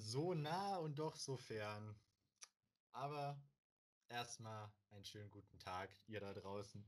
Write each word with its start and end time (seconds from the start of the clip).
So 0.00 0.32
nah 0.32 0.78
und 0.78 0.98
doch 0.98 1.14
so 1.16 1.36
fern. 1.36 1.94
Aber 2.92 3.38
erstmal 4.08 4.72
einen 4.90 5.04
schönen 5.04 5.30
guten 5.30 5.58
Tag, 5.58 5.90
ihr 6.06 6.20
da 6.20 6.32
draußen. 6.32 6.82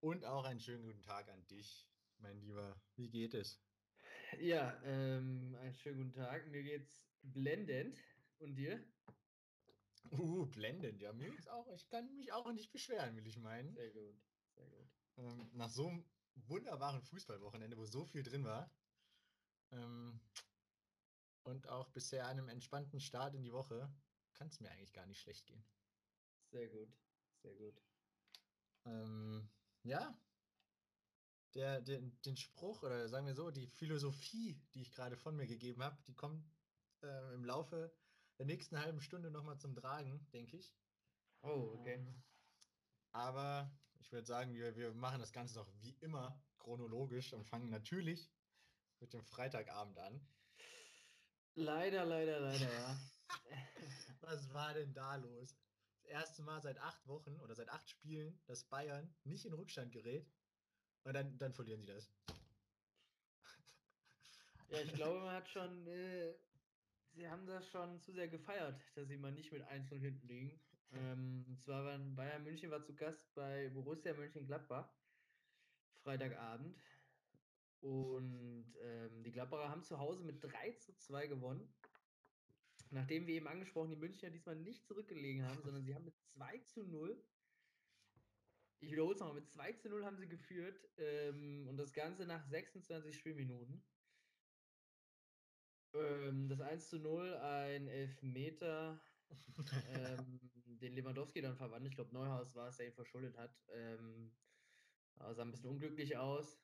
Und 0.00 0.24
auch 0.26 0.44
einen 0.44 0.60
schönen 0.60 0.84
guten 0.84 1.02
Tag 1.02 1.28
an 1.30 1.46
dich, 1.46 1.88
mein 2.18 2.38
Lieber. 2.38 2.78
Wie 2.94 3.08
geht 3.08 3.32
es? 3.32 3.58
Ja, 4.38 4.78
ähm, 4.84 5.56
einen 5.60 5.74
schönen 5.74 5.96
guten 5.96 6.12
Tag. 6.12 6.46
Mir 6.48 6.62
geht's 6.62 7.02
blendend. 7.22 7.98
Und 8.38 8.54
dir? 8.54 8.84
Uh, 10.12 10.44
blendend. 10.46 11.00
Ja, 11.00 11.14
mir 11.14 11.30
geht's 11.30 11.48
auch. 11.48 11.66
Ich 11.74 11.88
kann 11.88 12.14
mich 12.16 12.32
auch 12.32 12.52
nicht 12.52 12.70
beschweren, 12.70 13.16
will 13.16 13.26
ich 13.26 13.38
meinen. 13.38 13.74
Sehr 13.74 13.90
gut, 13.90 14.14
sehr 14.54 14.68
gut. 14.68 14.90
Ähm, 15.16 15.50
nach 15.54 15.70
so 15.70 15.88
einem 15.88 16.04
wunderbaren 16.34 17.00
Fußballwochenende, 17.00 17.78
wo 17.78 17.86
so 17.86 18.04
viel 18.04 18.22
drin 18.22 18.44
war. 18.44 18.70
Ähm, 19.72 20.20
und 21.46 21.68
auch 21.68 21.88
bisher 21.90 22.26
einem 22.26 22.48
entspannten 22.48 23.00
Start 23.00 23.34
in 23.34 23.42
die 23.42 23.52
Woche, 23.52 23.88
kann 24.34 24.48
es 24.48 24.60
mir 24.60 24.70
eigentlich 24.70 24.92
gar 24.92 25.06
nicht 25.06 25.20
schlecht 25.20 25.46
gehen. 25.46 25.64
Sehr 26.50 26.68
gut, 26.68 26.88
sehr 27.42 27.54
gut. 27.54 27.82
Ähm, 28.84 29.48
ja, 29.82 30.20
der, 31.54 31.80
der, 31.80 32.00
den 32.00 32.36
Spruch 32.36 32.82
oder 32.82 33.08
sagen 33.08 33.26
wir 33.26 33.34
so, 33.34 33.50
die 33.50 33.66
Philosophie, 33.66 34.60
die 34.74 34.82
ich 34.82 34.92
gerade 34.92 35.16
von 35.16 35.36
mir 35.36 35.46
gegeben 35.46 35.82
habe, 35.82 36.02
die 36.06 36.14
kommt 36.14 36.44
äh, 37.02 37.34
im 37.34 37.44
Laufe 37.44 37.96
der 38.38 38.46
nächsten 38.46 38.78
halben 38.78 39.00
Stunde 39.00 39.30
nochmal 39.30 39.58
zum 39.58 39.74
Tragen, 39.74 40.28
denke 40.32 40.58
ich. 40.58 40.76
Oh, 41.42 41.74
okay. 41.78 41.94
Ähm, 41.94 42.22
aber 43.12 43.70
ich 43.94 44.12
würde 44.12 44.26
sagen, 44.26 44.52
wir, 44.54 44.76
wir 44.76 44.92
machen 44.92 45.20
das 45.20 45.32
Ganze 45.32 45.54
noch 45.54 45.68
wie 45.80 45.96
immer 46.00 46.44
chronologisch 46.58 47.32
und 47.32 47.46
fangen 47.46 47.70
natürlich 47.70 48.30
mit 49.00 49.12
dem 49.12 49.24
Freitagabend 49.24 49.98
an. 49.98 50.28
Leider, 51.58 52.04
leider, 52.04 52.38
leider, 52.38 52.70
ja. 52.70 53.00
Was 54.20 54.52
war 54.52 54.74
denn 54.74 54.92
da 54.92 55.16
los? 55.16 55.56
Das 56.02 56.04
erste 56.04 56.42
Mal 56.42 56.60
seit 56.60 56.78
acht 56.78 57.06
Wochen 57.06 57.40
oder 57.40 57.54
seit 57.54 57.70
acht 57.70 57.88
Spielen, 57.88 58.38
dass 58.46 58.64
Bayern 58.64 59.14
nicht 59.24 59.46
in 59.46 59.54
Rückstand 59.54 59.90
gerät. 59.90 60.30
Und 61.04 61.14
dann, 61.14 61.38
dann 61.38 61.54
verlieren 61.54 61.80
sie 61.80 61.86
das. 61.86 62.12
Ja, 64.68 64.80
ich 64.80 64.92
glaube, 64.94 65.20
man 65.20 65.32
hat 65.32 65.48
schon, 65.48 65.86
äh, 65.86 66.34
sie 67.12 67.28
haben 67.28 67.46
das 67.46 67.68
schon 67.68 68.00
zu 68.00 68.12
sehr 68.12 68.26
gefeiert, 68.26 68.82
dass 68.96 69.06
sie 69.06 69.16
mal 69.16 69.30
nicht 69.30 69.52
mit 69.52 69.62
1 69.62 69.88
0 69.92 70.00
hinten 70.00 70.26
liegen. 70.26 70.60
Ähm, 70.92 71.44
und 71.48 71.60
zwar 71.60 71.84
waren 71.84 72.16
Bayern 72.16 72.42
München 72.42 72.72
war 72.72 72.82
zu 72.82 72.92
Gast 72.96 73.32
bei 73.36 73.68
Borussia 73.68 74.12
Mönchengladbach, 74.14 74.92
Freitagabend. 76.02 76.76
Und 77.80 78.74
ähm, 78.82 79.22
die 79.22 79.32
Gladbacher 79.32 79.68
haben 79.68 79.82
zu 79.82 79.98
Hause 79.98 80.24
mit 80.24 80.42
3 80.42 80.72
zu 80.72 80.96
2 80.96 81.26
gewonnen. 81.26 81.72
Nachdem 82.90 83.26
wir 83.26 83.34
eben 83.34 83.48
angesprochen, 83.48 83.90
die 83.90 83.96
Münchner 83.96 84.30
diesmal 84.30 84.56
nicht 84.56 84.86
zurückgelegen 84.86 85.44
haben, 85.44 85.62
sondern 85.62 85.84
sie 85.84 85.94
haben 85.94 86.04
mit 86.04 86.18
2 86.20 86.58
zu 86.58 86.84
0, 86.84 87.20
ich 88.80 88.92
wiederhole 88.92 89.14
es 89.14 89.20
nochmal, 89.20 89.36
mit 89.36 89.48
2 89.48 89.72
zu 89.72 89.88
0 89.88 90.04
haben 90.04 90.18
sie 90.18 90.28
geführt 90.28 90.78
ähm, 90.98 91.66
und 91.68 91.76
das 91.76 91.92
Ganze 91.92 92.26
nach 92.26 92.44
26 92.44 93.16
Spielminuten. 93.16 93.82
Ähm, 95.94 96.48
das 96.48 96.60
1 96.60 96.88
zu 96.88 96.98
0, 96.98 97.34
ein 97.34 97.88
Elfmeter, 97.88 99.00
ähm, 99.88 100.40
den 100.80 100.92
Lewandowski 100.94 101.40
dann 101.40 101.56
verwandelt. 101.56 101.92
Ich 101.92 101.96
glaube, 101.96 102.14
Neuhaus 102.14 102.54
war 102.54 102.68
es, 102.68 102.76
der 102.76 102.86
ihn 102.86 102.94
verschuldet 102.94 103.36
hat. 103.36 103.56
Ähm, 103.70 104.36
sah 105.18 105.42
ein 105.42 105.50
bisschen 105.50 105.70
unglücklich 105.70 106.16
aus. 106.16 106.58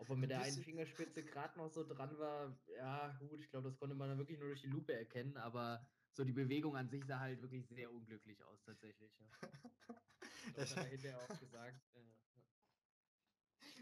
Ob 0.00 0.08
er 0.08 0.16
mit 0.16 0.30
der 0.30 0.40
einen 0.40 0.62
Fingerspitze 0.62 1.22
gerade 1.22 1.58
noch 1.58 1.68
so 1.68 1.86
dran 1.86 2.18
war, 2.18 2.58
ja, 2.74 3.14
gut, 3.18 3.38
ich 3.42 3.50
glaube, 3.50 3.68
das 3.68 3.78
konnte 3.78 3.94
man 3.94 4.08
dann 4.08 4.16
wirklich 4.16 4.38
nur 4.38 4.48
durch 4.48 4.62
die 4.62 4.68
Lupe 4.68 4.94
erkennen, 4.94 5.36
aber 5.36 5.86
so 6.14 6.24
die 6.24 6.32
Bewegung 6.32 6.74
an 6.74 6.88
sich 6.88 7.04
sah 7.04 7.20
halt 7.20 7.42
wirklich 7.42 7.68
sehr 7.68 7.92
unglücklich 7.92 8.42
aus, 8.44 8.62
tatsächlich. 8.62 9.12
Ja. 9.18 9.26
das, 10.56 10.74
hat 10.74 10.84
er 10.84 10.90
hinterher 10.90 11.20
auch 11.20 11.28
gesagt. 11.40 11.82
Ja. 11.94 12.00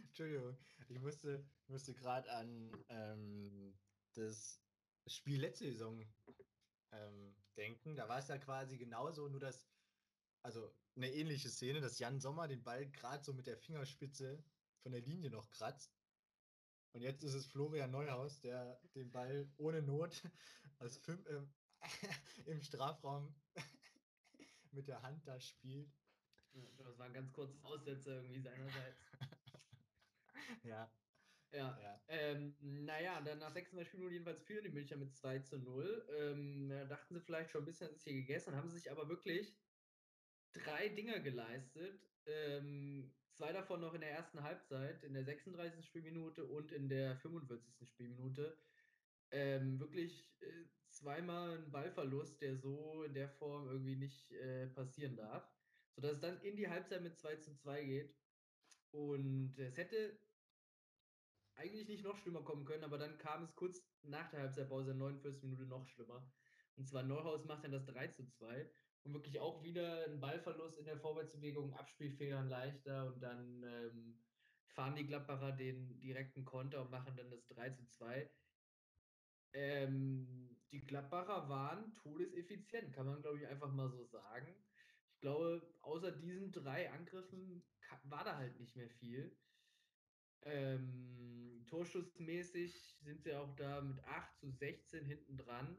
Entschuldigung, 0.03 0.59
ich 0.89 0.99
musste, 0.99 1.49
musste 1.69 1.95
gerade 1.95 2.29
an 2.33 2.73
ähm, 2.89 3.79
das 4.15 4.61
Spiel 5.07 5.41
letzte 5.41 5.67
Saison 5.67 6.05
ähm, 6.91 7.37
denken. 7.57 7.95
Da 7.95 8.09
war 8.09 8.19
es 8.19 8.27
ja 8.27 8.39
quasi 8.39 8.77
genauso, 8.77 9.29
nur 9.29 9.39
dass, 9.39 9.69
also 10.43 10.75
eine 10.97 11.13
ähnliche 11.13 11.49
Szene, 11.49 11.81
dass 11.81 12.01
Jan 12.01 12.19
Sommer 12.19 12.49
den 12.49 12.65
Ball 12.65 12.91
gerade 12.91 13.23
so 13.23 13.33
mit 13.33 13.47
der 13.47 13.57
Fingerspitze 13.57 14.43
von 14.83 14.91
der 14.91 15.03
Linie 15.03 15.31
noch 15.31 15.49
kratzt 15.51 15.98
und 16.93 17.03
jetzt 17.03 17.23
ist 17.23 17.35
es 17.35 17.47
Florian 17.47 17.91
Neuhaus, 17.91 18.41
der 18.41 18.81
den 18.95 19.11
Ball 19.11 19.51
ohne 19.57 19.83
Not 19.83 20.23
als 20.79 20.97
fünf, 20.99 21.27
äh, 21.27 21.43
im 22.47 22.61
Strafraum 22.63 23.35
mit 24.73 24.89
der 24.89 25.03
Hand 25.03 25.27
da 25.27 25.39
spielt. 25.41 25.91
Das 26.79 26.99
war 26.99 27.07
ein 27.07 27.13
ganz 27.13 27.33
kurzes 27.33 27.63
Aussetzer 27.63 28.17
irgendwie 28.17 28.41
seinerseits. 28.41 29.01
ja. 30.65 30.91
Ja, 31.51 31.79
ja. 31.81 32.03
Ähm, 32.09 32.57
naja, 32.61 33.21
dann 33.23 33.39
nach 33.39 33.53
36 33.53 33.95
Minuten 33.95 34.13
jedenfalls 34.13 34.43
führen 34.43 34.65
die 34.65 34.71
Münchner 34.71 34.99
mit 34.99 35.15
2 35.15 35.39
zu 35.41 35.59
0. 35.59 36.07
Ähm, 36.19 36.69
da 36.69 36.85
dachten 36.85 37.15
sie 37.15 37.21
vielleicht 37.21 37.51
schon 37.51 37.63
ein 37.63 37.67
bisschen, 37.67 37.91
ist 37.91 38.05
hier 38.05 38.15
gegessen, 38.15 38.55
haben 38.55 38.69
sich 38.69 38.91
aber 38.91 39.09
wirklich 39.09 39.57
drei 40.53 40.89
Dinger 40.89 41.21
geleistet. 41.21 42.03
Ähm, 42.27 43.15
Zwei 43.39 43.53
davon 43.53 43.81
noch 43.81 43.95
in 43.95 44.01
der 44.01 44.11
ersten 44.11 44.43
Halbzeit, 44.43 45.05
in 45.05 45.15
der 45.15 45.23
36. 45.23 45.87
Spielminute 45.87 46.45
und 46.45 46.73
in 46.73 46.89
der 46.89 47.17
45. 47.19 47.89
Spielminute. 47.89 48.59
Ähm, 49.31 49.79
wirklich 49.79 50.29
äh, 50.41 50.65
zweimal 50.89 51.57
ein 51.57 51.71
Ballverlust, 51.71 52.43
der 52.43 52.57
so 52.57 53.05
in 53.05 53.15
der 53.15 53.29
Form 53.29 53.69
irgendwie 53.69 53.95
nicht 53.95 54.33
äh, 54.33 54.67
passieren 54.67 55.15
darf. 55.15 55.49
Sodass 55.95 56.15
es 56.15 56.21
dann 56.21 56.41
in 56.41 56.57
die 56.57 56.69
Halbzeit 56.69 57.01
mit 57.01 57.17
2 57.17 57.37
zu 57.37 57.55
2 57.55 57.85
geht. 57.85 58.17
Und 58.91 59.57
es 59.57 59.77
hätte 59.77 60.19
eigentlich 61.55 61.87
nicht 61.87 62.03
noch 62.03 62.17
schlimmer 62.17 62.43
kommen 62.43 62.65
können, 62.65 62.83
aber 62.83 62.99
dann 62.99 63.19
kam 63.19 63.45
es 63.45 63.55
kurz 63.55 63.89
nach 64.03 64.29
der 64.31 64.41
Halbzeitpause, 64.41 64.91
in 64.91 64.99
der 64.99 65.11
49. 65.11 65.45
Minute, 65.45 65.67
noch 65.67 65.87
schlimmer. 65.87 66.29
Und 66.75 66.89
zwar 66.89 67.05
Neuhaus 67.05 67.45
macht 67.45 67.63
dann 67.63 67.71
das 67.71 67.87
3 67.87 68.09
zu 68.09 68.27
2 68.27 68.69
und 69.05 69.15
wirklich 69.15 69.41
auch 69.41 69.63
wieder 69.63 70.05
ein 70.05 70.21
Ballverlust 70.21 70.79
in 70.79 70.85
der 70.85 70.99
Vorwärtsbewegung, 70.99 71.73
Abspielfehlern 71.75 72.49
leichter 72.49 73.07
und 73.07 73.21
dann 73.21 73.63
ähm, 73.63 74.19
fahren 74.67 74.97
die 74.97 75.07
Gladbacher 75.07 75.53
den 75.53 75.99
direkten 76.01 76.45
Konter 76.45 76.83
und 76.83 76.91
machen 76.91 77.17
dann 77.17 77.31
das 77.31 77.47
3 77.49 77.71
zu 77.71 77.87
2. 77.87 78.31
Ähm, 79.55 80.57
die 80.71 80.85
Gladbacher 80.85 81.49
waren 81.49 81.95
todeseffizient, 81.95 82.93
kann 82.93 83.07
man 83.07 83.23
glaube 83.23 83.39
ich 83.39 83.47
einfach 83.47 83.73
mal 83.73 83.91
so 83.91 84.05
sagen. 84.05 84.55
Ich 85.15 85.21
glaube, 85.21 85.75
außer 85.81 86.13
diesen 86.13 86.53
drei 86.53 86.93
Angriffen 86.93 87.65
war 88.05 88.25
da 88.25 88.37
halt 88.37 88.59
nicht 88.61 88.77
mehr 88.77 88.91
viel. 88.91 89.37
Ähm, 90.43 91.65
Torschussmäßig 91.67 92.99
sind 93.01 93.23
sie 93.23 93.35
auch 93.35 93.55
da 93.57 93.81
mit 93.81 94.03
8 94.05 94.39
zu 94.39 94.51
16 94.51 95.05
hinten 95.05 95.37
dran 95.37 95.77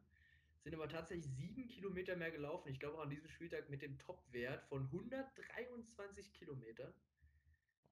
sind 0.63 0.75
aber 0.75 0.89
tatsächlich 0.89 1.25
sieben 1.25 1.67
Kilometer 1.67 2.15
mehr 2.15 2.31
gelaufen. 2.31 2.69
Ich 2.69 2.79
glaube 2.79 2.97
auch 2.97 3.03
an 3.03 3.09
diesem 3.09 3.29
Spieltag 3.29 3.69
mit 3.69 3.81
dem 3.81 3.97
Topwert 3.97 4.63
von 4.65 4.85
123 4.85 6.33
Kilometern. 6.33 6.93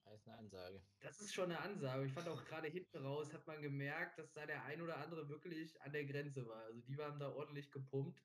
Das 0.04 0.22
ist 0.22 0.28
eine 0.28 0.38
Ansage. 0.38 0.82
Das 1.00 1.22
ist 1.22 1.34
schon 1.34 1.52
eine 1.52 1.60
Ansage. 1.60 2.06
Ich 2.06 2.14
fand 2.14 2.28
auch 2.30 2.44
gerade 2.46 2.68
hinten 2.68 2.98
raus, 2.98 3.34
hat 3.34 3.46
man 3.46 3.62
gemerkt, 3.62 4.18
dass 4.18 4.32
da 4.34 4.46
der 4.46 4.64
ein 4.64 4.82
oder 4.82 4.98
andere 4.98 5.28
wirklich 5.28 5.82
an 5.82 5.92
der 5.92 6.06
Grenze 6.06 6.48
war. 6.48 6.64
Also 6.64 6.82
die 6.82 6.98
waren 6.98 7.20
da 7.20 7.30
ordentlich 7.30 7.72
gepumpt. 7.72 8.24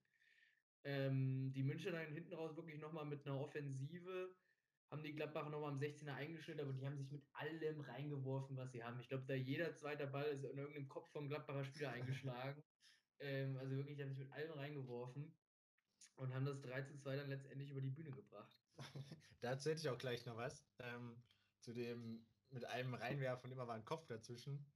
Ähm, 0.85 1.53
die 1.53 1.63
Münchner 1.63 1.93
dann 1.93 2.13
hinten 2.13 2.35
raus 2.35 2.57
wirklich 2.57 2.81
nochmal 2.81 3.07
mit 3.07 3.27
einer 3.27 3.41
Offensive, 3.41 4.35
haben 4.91 5.03
die 5.03 5.15
Gladbacher 5.15 5.51
nochmal 5.51 5.73
am 5.73 5.79
16er 5.79 6.15
eingestellt, 6.15 6.61
aber 6.61 6.73
die 6.73 6.85
haben 6.85 6.99
sich 6.99 7.11
mit 7.11 7.23
allem 7.33 7.81
reingeworfen, 7.81 8.57
was 8.57 8.73
sie 8.73 8.83
haben. 8.83 9.01
Ich 9.01 9.09
glaube, 9.09 9.25
da 9.27 9.35
jeder 9.35 9.75
zweite 9.75 10.07
Ball 10.07 10.27
ist 10.27 10.45
in 10.45 10.59
irgendeinem 10.59 10.89
Kopf 10.89 11.11
vom 11.13 11.29
Gladbacher 11.29 11.65
Spieler 11.65 11.91
eingeschlagen. 11.93 12.63
Ähm, 13.23 13.57
also 13.57 13.77
wirklich, 13.77 13.97
die 13.97 14.03
haben 14.03 14.11
sich 14.11 14.19
mit 14.19 14.33
allem 14.33 14.53
reingeworfen 14.53 15.33
und 16.17 16.35
haben 16.35 16.45
das 16.45 16.61
3 16.61 16.83
zu 16.83 16.97
2 16.97 17.17
dann 17.17 17.29
letztendlich 17.29 17.71
über 17.71 17.81
die 17.81 17.91
Bühne 17.91 18.11
gebracht. 18.11 18.61
Dazu 19.41 19.71
hätte 19.71 19.81
ich 19.81 19.89
auch 19.89 19.99
gleich 19.99 20.27
noch 20.27 20.37
was. 20.37 20.65
Ähm, 20.79 21.23
zu 21.61 21.73
dem 21.73 22.27
mit 22.51 22.65
allem 22.65 22.95
reinwerfen 22.95 23.51
immer 23.51 23.67
war 23.67 23.77
ein 23.77 23.85
Kopf 23.85 24.07
dazwischen. 24.07 24.67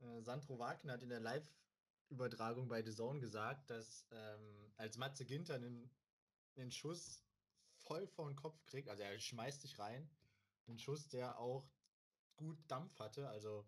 Äh, 0.00 0.22
Sandro 0.22 0.58
Wagner 0.58 0.92
hat 0.92 1.02
in 1.02 1.08
der 1.08 1.20
Live-Übertragung 1.20 2.68
bei 2.68 2.82
The 2.82 2.94
Zone 2.94 3.20
gesagt, 3.20 3.70
dass 3.70 4.06
ähm, 4.10 4.72
als 4.76 4.96
Matze 4.98 5.24
Ginter 5.24 5.54
einen, 5.54 5.90
einen 6.56 6.70
Schuss 6.70 7.24
voll 7.78 8.06
vor 8.06 8.28
den 8.28 8.36
Kopf 8.36 8.64
kriegt, 8.66 8.88
also 8.88 9.02
er 9.02 9.18
schmeißt 9.18 9.62
sich 9.62 9.78
rein, 9.78 10.08
einen 10.66 10.78
Schuss, 10.78 11.08
der 11.08 11.38
auch 11.38 11.68
gut 12.36 12.58
Dampf 12.68 12.98
hatte, 12.98 13.28
also 13.28 13.66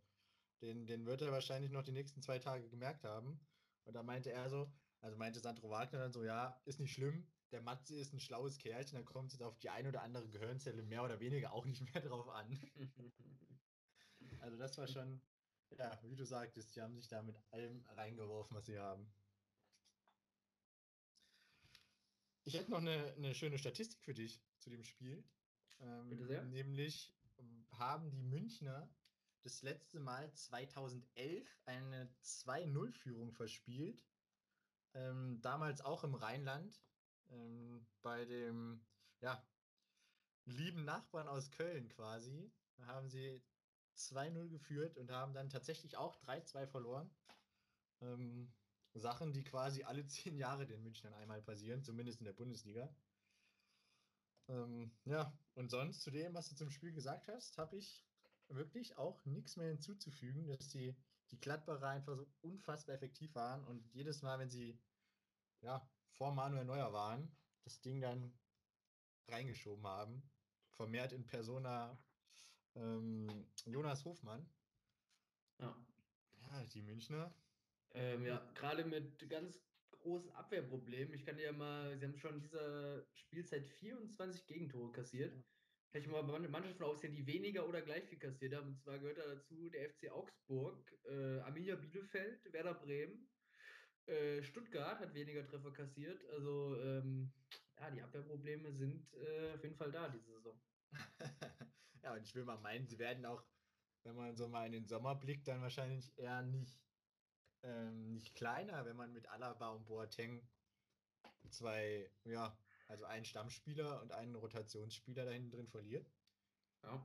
den, 0.60 0.86
den 0.86 1.06
wird 1.06 1.22
er 1.22 1.32
wahrscheinlich 1.32 1.70
noch 1.70 1.84
die 1.84 1.92
nächsten 1.92 2.20
zwei 2.20 2.38
Tage 2.38 2.69
gemerkt 2.69 3.04
haben. 3.04 3.40
Und 3.88 3.94
da 3.94 4.02
meinte 4.02 4.31
er 4.31 4.50
so, 4.50 4.70
also 5.00 5.17
meinte 5.17 5.40
Sandro 5.40 5.70
Wagner 5.70 5.99
dann 5.99 6.12
so, 6.12 6.23
ja, 6.23 6.61
ist 6.67 6.79
nicht 6.79 6.93
schlimm, 6.93 7.26
der 7.52 7.62
Matze 7.62 7.96
ist 7.96 8.12
ein 8.12 8.20
schlaues 8.20 8.58
Kerlchen, 8.58 8.96
dann 8.96 9.06
kommt 9.06 9.32
es 9.32 9.40
auf 9.40 9.58
die 9.58 9.70
ein 9.70 9.87
oder 9.87 10.02
andere 10.02 10.29
Gehirnzelle 10.29 10.82
mehr 10.82 11.02
oder 11.02 11.20
weniger 11.20 11.55
auch 11.55 11.64
nicht 11.64 11.82
mehr 11.94 12.02
drauf 12.02 12.29
an. 12.29 12.46
also 14.40 14.58
das 14.58 14.76
war 14.76 14.87
schon, 14.87 15.23
ja, 15.79 15.99
wie 16.02 16.17
du 16.17 16.26
sagtest, 16.26 16.76
die 16.76 16.82
haben 16.82 16.96
sich 16.96 17.08
da 17.08 17.23
mit 17.23 17.37
allem 17.50 17.82
reingeworfen, 17.96 18.55
was 18.55 18.67
sie 18.67 18.79
haben. 18.79 19.11
ich 22.44 22.55
hätte 22.55 22.70
noch 22.70 22.79
eine, 22.79 23.14
eine 23.14 23.34
schöne 23.34 23.58
Statistik 23.58 24.02
für 24.02 24.14
dich 24.14 24.43
zu 24.58 24.69
dem 24.70 24.84
Spiel. 24.84 25.25
Ähm, 25.81 26.08
Bitte 26.11 26.26
sehr. 26.26 26.44
Nämlich 26.44 27.14
haben 27.73 28.11
die 28.11 28.23
Münchner 28.23 28.88
das 29.43 29.62
letzte 29.62 30.00
Mal 30.00 30.32
2011 30.32 31.49
eine 31.64 32.11
2-0-Führung 32.23 33.32
verspielt. 33.32 34.02
Ähm, 34.94 35.40
damals 35.40 35.81
auch 35.81 36.05
im 36.05 36.14
Rheinland. 36.14 36.81
Ähm, 37.31 37.87
bei 38.02 38.25
dem, 38.25 38.85
ja, 39.20 39.46
lieben 40.46 40.85
Nachbarn 40.85 41.29
aus 41.29 41.50
Köln 41.50 41.88
quasi. 41.88 42.50
Da 42.76 42.87
haben 42.87 43.08
sie 43.08 43.43
2-0 43.96 44.49
geführt 44.49 44.96
und 44.96 45.11
haben 45.11 45.35
dann 45.35 45.50
tatsächlich 45.50 45.96
auch 45.96 46.17
3-2 46.23 46.67
verloren. 46.67 47.11
Ähm, 48.00 48.52
Sachen, 48.94 49.32
die 49.32 49.44
quasi 49.44 49.84
alle 49.84 50.06
zehn 50.06 50.37
Jahre 50.37 50.67
den 50.67 50.82
Münchnern 50.82 51.14
einmal 51.14 51.43
passieren, 51.43 51.82
zumindest 51.82 52.20
in 52.20 52.25
der 52.25 52.32
Bundesliga. 52.32 52.94
Ähm, 54.49 54.91
ja, 55.05 55.37
und 55.55 55.70
sonst 55.70 56.00
zu 56.02 56.11
dem, 56.11 56.34
was 56.34 56.49
du 56.49 56.55
zum 56.55 56.70
Spiel 56.70 56.93
gesagt 56.93 57.29
hast, 57.29 57.58
habe 57.58 57.76
ich 57.76 58.07
wirklich 58.48 58.96
auch 58.96 59.24
nichts 59.24 59.56
mehr 59.56 59.68
hinzuzufügen, 59.68 60.46
dass 60.46 60.68
die, 60.68 60.96
die 61.30 61.40
Gladbacher 61.40 61.88
einfach 61.88 62.16
so 62.16 62.26
unfassbar 62.40 62.94
effektiv 62.94 63.34
waren 63.34 63.64
und 63.64 63.86
jedes 63.92 64.22
Mal, 64.22 64.38
wenn 64.38 64.50
sie 64.50 64.78
ja, 65.60 65.88
vor 66.10 66.32
Manuel 66.32 66.64
Neuer 66.64 66.92
waren, 66.92 67.30
das 67.64 67.80
Ding 67.80 68.00
dann 68.00 68.32
reingeschoben 69.28 69.86
haben. 69.86 70.22
Vermehrt 70.70 71.12
in 71.12 71.26
Persona 71.26 71.98
ähm, 72.74 73.46
Jonas 73.66 74.04
Hofmann. 74.04 74.48
Ja. 75.58 75.76
Ja, 76.50 76.64
die 76.66 76.82
Münchner. 76.82 77.34
Ähm, 77.92 78.24
ja, 78.24 78.38
gerade 78.54 78.84
mit 78.84 79.28
ganz 79.28 79.60
großen 79.90 80.30
Abwehrproblemen. 80.32 81.12
Ich 81.14 81.24
kann 81.24 81.36
dir 81.36 81.44
ja 81.44 81.52
mal, 81.52 81.98
sie 81.98 82.06
haben 82.06 82.16
schon 82.16 82.36
in 82.36 82.40
dieser 82.40 83.04
Spielzeit 83.12 83.66
24 83.66 84.46
Gegentore 84.46 84.92
kassiert. 84.92 85.34
Kann 85.90 86.02
ich 86.02 86.08
mal 86.08 86.23
Mannschaften 86.23 86.82
aufsehen, 86.82 87.14
die 87.14 87.26
weniger 87.26 87.67
oder 87.67 87.81
gleich 87.81 88.05
viel 88.05 88.19
kassiert 88.19 88.55
haben. 88.55 88.69
Und 88.69 88.81
zwar 88.81 88.99
gehört 88.99 89.19
da 89.19 89.26
dazu 89.26 89.70
der 89.70 89.88
FC 89.90 90.11
Augsburg, 90.11 90.93
äh, 91.05 91.40
Arminia 91.40 91.76
Bielefeld, 91.76 92.52
Werder 92.52 92.75
Bremen, 92.75 93.31
äh, 94.08 94.43
Stuttgart 94.43 95.00
hat 95.00 95.14
weniger 95.14 95.44
Treffer 95.44 95.73
kassiert. 95.73 96.25
Also 96.31 96.76
ähm, 96.81 97.32
ja, 97.79 97.90
die 97.90 98.02
Abwehrprobleme 98.02 98.73
sind 98.73 99.12
äh, 99.14 99.52
auf 99.55 99.62
jeden 99.62 99.76
Fall 99.76 99.93
da 99.93 100.08
diese 100.08 100.32
Saison. 100.32 100.61
ja, 102.02 102.14
und 102.14 102.23
ich 102.23 102.34
will 102.34 102.44
mal 102.44 102.58
meinen, 102.58 102.87
sie 102.87 102.99
werden 102.99 103.26
auch, 103.26 103.44
wenn 104.05 104.17
man 104.17 104.34
so 104.37 104.49
mal 104.49 104.67
in 104.67 104.73
den 104.73 104.87
Sommer 104.87 105.14
blickt, 105.14 105.46
dann 105.46 105.61
wahrscheinlich 105.61 106.17
eher 106.19 106.43
nicht, 106.43 106.81
ähm, 107.62 108.12
nicht 108.12 108.34
kleiner, 108.34 108.87
wenn 108.87 108.96
man 108.96 109.12
mit 109.12 109.29
Alaba 109.29 109.70
und 109.70 109.87
Boateng 109.87 110.49
zwei, 111.50 112.11
ja, 112.25 112.58
also 112.88 113.05
einen 113.05 113.25
Stammspieler 113.25 114.02
und 114.02 114.12
einen 114.12 114.35
Rotationsspieler 114.35 115.25
da 115.25 115.31
hinten 115.31 115.50
drin 115.50 115.69
verliert. 115.69 116.11
Ja. 116.82 117.05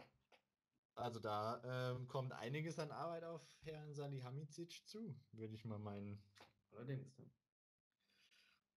Also 0.95 1.19
da 1.19 1.61
ähm, 1.91 2.07
kommt 2.07 2.33
einiges 2.33 2.77
an 2.79 2.91
Arbeit 2.91 3.23
auf 3.23 3.41
Herrn 3.63 3.93
Salihamidzic 3.93 4.85
zu, 4.85 5.15
würde 5.31 5.55
ich 5.55 5.65
mal 5.65 5.79
meinen. 5.79 6.23
Allerdings. 6.71 7.17
Ne? 7.17 7.31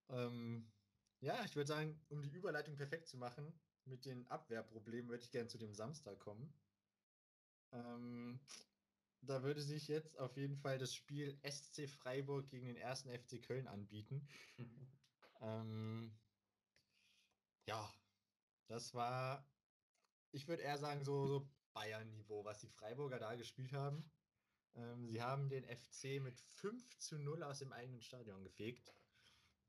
Ähm, 0.08 0.72
ja, 1.20 1.44
ich 1.44 1.56
würde 1.56 1.68
sagen, 1.68 2.00
um 2.08 2.22
die 2.22 2.30
Überleitung 2.30 2.76
perfekt 2.76 3.08
zu 3.08 3.18
machen, 3.18 3.52
mit 3.84 4.04
den 4.04 4.26
Abwehrproblemen 4.28 5.10
würde 5.10 5.22
ich 5.22 5.30
gerne 5.30 5.48
zu 5.48 5.58
dem 5.58 5.74
Samstag 5.74 6.18
kommen. 6.18 6.52
Ähm, 7.72 8.40
da 9.20 9.42
würde 9.42 9.60
sich 9.60 9.88
jetzt 9.88 10.18
auf 10.18 10.36
jeden 10.36 10.56
Fall 10.56 10.78
das 10.78 10.94
Spiel 10.94 11.38
SC 11.48 11.88
Freiburg 11.88 12.48
gegen 12.48 12.66
den 12.66 12.76
ersten 12.76 13.10
FC 13.10 13.42
Köln 13.42 13.66
anbieten. 13.66 14.26
ähm, 15.40 16.16
ja, 17.66 17.92
das 18.68 18.94
war, 18.94 19.46
ich 20.32 20.48
würde 20.48 20.62
eher 20.62 20.78
sagen, 20.78 21.04
so, 21.04 21.26
so 21.26 21.48
Bayern-Niveau, 21.72 22.44
was 22.44 22.60
die 22.60 22.68
Freiburger 22.68 23.18
da 23.18 23.34
gespielt 23.34 23.72
haben. 23.72 24.10
Ähm, 24.74 25.06
sie 25.06 25.22
haben 25.22 25.48
den 25.48 25.64
FC 25.64 26.20
mit 26.22 26.40
5 26.40 26.98
zu 26.98 27.18
0 27.18 27.42
aus 27.42 27.58
dem 27.58 27.72
eigenen 27.72 28.02
Stadion 28.02 28.42
gefegt. 28.42 28.92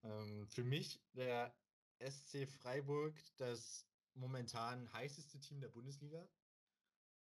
Ähm, 0.03 0.47
für 0.47 0.63
mich 0.63 1.01
der 1.13 1.55
SC 1.99 2.47
Freiburg 2.47 3.15
das 3.38 3.88
momentan 4.13 4.91
heißeste 4.94 5.39
Team 5.39 5.59
der 5.59 5.69
Bundesliga. 5.69 6.27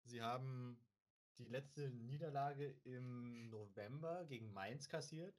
Sie 0.05 0.23
haben 0.23 0.79
die 1.39 1.45
letzte 1.45 1.91
Niederlage 1.91 2.71
im 2.85 3.49
November 3.49 4.25
gegen 4.27 4.53
Mainz 4.53 4.89
kassiert. 4.89 5.35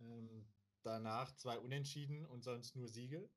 Ähm, 0.00 0.48
danach 0.82 1.34
zwei 1.36 1.58
Unentschieden 1.58 2.26
und 2.26 2.42
sonst 2.42 2.76
nur 2.76 2.88
Siege. 2.88 3.28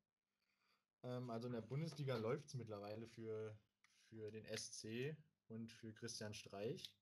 Ähm, 1.04 1.30
also 1.30 1.48
in 1.48 1.54
der 1.54 1.62
Bundesliga 1.62 2.18
läuft 2.18 2.48
es 2.48 2.54
mittlerweile 2.54 3.08
für, 3.08 3.58
für 4.10 4.32
den 4.32 4.46
SC 4.58 5.16
und 5.48 5.72
für 5.72 5.94
Christian 5.94 6.34
Streich. 6.34 6.94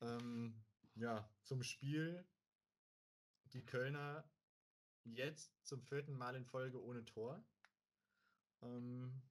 Ähm, 0.00 0.62
ja, 0.94 1.28
zum 1.42 1.62
Spiel. 1.62 2.26
Die 3.52 3.64
Kölner 3.64 4.24
jetzt 5.04 5.52
zum 5.66 5.82
vierten 5.82 6.12
Mal 6.12 6.36
in 6.36 6.44
Folge 6.44 6.82
ohne 6.82 7.04
Tor. 7.04 7.44
Ähm, 8.62 9.22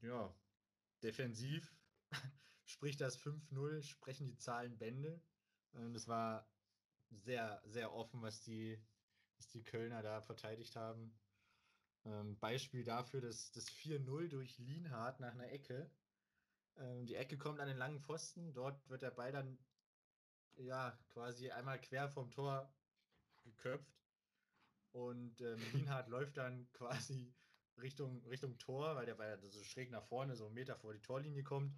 ja, 0.00 0.34
defensiv 1.02 1.76
spricht 2.64 3.00
das 3.00 3.20
5-0, 3.20 3.82
sprechen 3.82 4.26
die 4.26 4.38
Zahlen 4.38 4.76
Bände. 4.78 5.22
Ähm, 5.74 5.92
das 5.92 6.08
war 6.08 6.48
sehr, 7.10 7.62
sehr 7.66 7.92
offen, 7.92 8.22
was 8.22 8.42
die, 8.42 8.82
was 9.36 9.48
die 9.48 9.62
Kölner 9.62 10.02
da 10.02 10.20
verteidigt 10.20 10.76
haben. 10.76 11.16
Ähm, 12.04 12.38
Beispiel 12.38 12.84
dafür, 12.84 13.20
dass 13.20 13.50
das 13.52 13.68
4-0 13.70 14.28
durch 14.28 14.58
Lienhardt 14.58 15.20
nach 15.20 15.32
einer 15.32 15.50
Ecke. 15.50 15.90
Ähm, 16.76 17.06
die 17.06 17.16
Ecke 17.16 17.36
kommt 17.36 17.60
an 17.60 17.68
den 17.68 17.76
langen 17.76 18.00
Pfosten, 18.00 18.52
dort 18.52 18.88
wird 18.88 19.02
der 19.02 19.10
Ball 19.10 19.32
dann 19.32 19.58
ja 20.56 20.98
quasi 21.10 21.50
einmal 21.50 21.80
quer 21.80 22.08
vom 22.08 22.30
Tor 22.30 22.72
geköpft. 23.42 23.98
Und 24.92 25.40
ähm, 25.40 25.60
Lienhardt 25.72 26.08
läuft 26.08 26.36
dann 26.36 26.70
quasi 26.72 27.34
Richtung, 27.78 28.24
Richtung 28.26 28.58
Tor, 28.58 28.96
weil 28.96 29.06
der 29.06 29.14
Ball 29.14 29.38
so 29.50 29.62
schräg 29.62 29.90
nach 29.90 30.04
vorne, 30.04 30.36
so 30.36 30.46
einen 30.46 30.54
Meter 30.54 30.76
vor 30.76 30.92
die 30.92 31.02
Torlinie 31.02 31.42
kommt. 31.42 31.76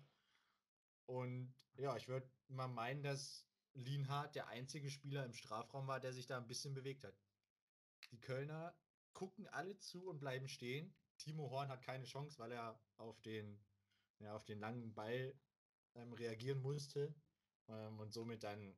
Und 1.07 1.53
ja, 1.75 1.97
ich 1.97 2.09
würde 2.09 2.31
mal 2.49 2.69
meinen, 2.69 3.03
dass 3.03 3.45
Lienhardt 3.75 4.35
der 4.35 4.49
einzige 4.49 4.91
Spieler 4.91 5.25
im 5.25 5.35
Strafraum 5.35 5.87
war, 5.87 6.01
der 6.01 6.13
sich 6.13 6.27
da 6.27 6.37
ein 6.37 6.47
bisschen 6.47 6.75
bewegt 6.75 7.05
hat. 7.05 7.15
Die 8.11 8.21
Kölner 8.21 8.75
gucken 9.13 9.47
alle 9.49 9.79
zu 9.79 10.09
und 10.09 10.19
bleiben 10.19 10.49
stehen. 10.49 10.95
Timo 11.19 11.51
Horn 11.51 11.69
hat 11.69 11.83
keine 11.83 12.05
Chance, 12.05 12.39
weil 12.39 12.53
er 12.53 12.81
auf 12.97 13.21
den, 13.23 13.63
ja, 14.19 14.35
auf 14.35 14.45
den 14.45 14.59
langen 14.59 14.95
Ball 14.95 15.35
ähm, 15.95 16.13
reagieren 16.13 16.61
musste 16.61 17.15
ähm, 17.69 17.99
und 17.99 18.13
somit 18.13 18.43
dann 18.43 18.77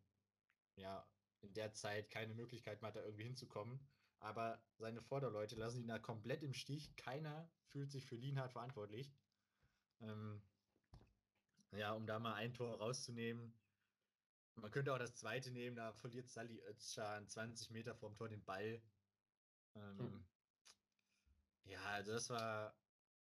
ja 0.77 1.07
in 1.41 1.53
der 1.55 1.73
Zeit 1.75 2.11
keine 2.11 2.35
Möglichkeit 2.35 2.81
mehr 2.81 2.89
hat, 2.89 2.97
da 2.97 3.05
irgendwie 3.05 3.25
hinzukommen. 3.25 3.81
Aber 4.21 4.62
seine 4.79 5.03
Vorderleute 5.03 5.57
lassen 5.57 5.81
ihn 5.81 5.89
da 5.89 5.99
komplett 5.99 6.43
im 6.43 6.55
Stich. 6.55 6.95
Keiner 6.97 7.51
fühlt 7.67 7.91
sich 7.91 8.07
für 8.07 8.15
Lienhardt 8.15 8.53
verantwortlich. 8.53 9.12
Ähm, 10.01 10.41
ja, 11.73 11.93
um 11.93 12.07
da 12.07 12.19
mal 12.19 12.35
ein 12.35 12.55
Tor 12.55 12.79
rauszunehmen. 12.79 13.55
Man 14.57 14.71
könnte 14.71 14.93
auch 14.93 14.99
das 14.99 15.17
zweite 15.17 15.51
nehmen, 15.51 15.77
da 15.77 15.93
verliert 15.95 16.29
Sally 16.29 16.61
Özcan 16.69 17.27
20 17.27 17.71
Meter 17.71 17.95
vorm 17.95 18.15
Tor 18.15 18.29
den 18.29 18.45
Ball. 18.45 18.83
Ähm, 19.75 19.99
hm. 19.99 20.25
Ja, 21.64 21.83
also 21.85 22.12
das 22.12 22.29
war, 22.31 22.75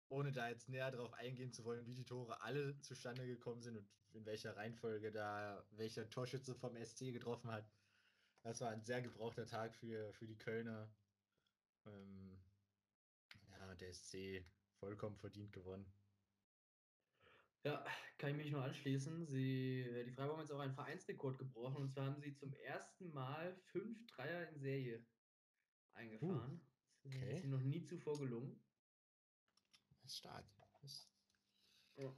ohne 0.09 0.33
da 0.33 0.49
jetzt 0.49 0.69
näher 0.69 0.91
drauf 0.91 1.13
eingehen 1.15 1.53
zu 1.53 1.65
wollen, 1.65 1.87
wie 1.87 1.95
die 1.95 2.05
Tore 2.05 2.41
alle 2.43 2.79
zustande 2.81 3.27
gekommen 3.27 3.63
sind 3.63 3.77
und 3.77 3.89
in 4.13 4.27
welcher 4.27 4.57
Reihenfolge 4.57 5.13
da 5.13 5.65
welcher 5.73 6.09
Torschütze 6.09 6.55
vom 6.55 6.77
SC 6.83 7.13
getroffen 7.13 7.51
hat. 7.51 7.71
Das 8.43 8.61
war 8.61 8.71
ein 8.71 8.83
sehr 8.83 9.03
gebrauchter 9.03 9.47
Tag 9.47 9.75
für, 9.75 10.13
für 10.13 10.27
die 10.27 10.39
Kölner. 10.39 10.89
Ähm, 11.87 12.41
ja, 13.51 13.75
der 13.75 13.93
SC 13.93 14.45
vollkommen 14.79 15.17
verdient 15.17 15.53
gewonnen. 15.53 15.93
Ja, 17.65 17.85
kann 18.19 18.31
ich 18.31 18.37
mich 18.37 18.53
nur 18.53 18.63
anschließen. 18.63 19.27
Sie, 19.27 19.81
äh, 19.81 20.05
die 20.05 20.13
Freiburg 20.13 20.37
haben 20.37 20.43
jetzt 20.43 20.53
auch 20.53 20.61
einen 20.61 20.75
Vereinsrekord 20.75 21.39
gebrochen 21.39 21.83
und 21.83 21.91
zwar 21.91 22.07
haben 22.07 22.21
sie 22.21 22.33
zum 22.33 22.53
ersten 22.55 23.13
Mal 23.13 23.57
fünf 23.57 24.07
Dreier 24.07 24.49
in 24.49 24.59
Serie 24.61 25.05
eingefahren. 25.97 26.61
Uh, 27.05 27.09
okay. 27.09 27.31
Das 27.31 27.39
ist 27.41 27.47
noch 27.47 27.63
nie 27.63 27.83
zuvor 27.85 28.19
gelungen. 28.19 28.61
Das 29.89 30.05
ist 30.05 30.19
stark. 30.19 30.47
Das, 30.83 31.09
ja. 31.97 32.15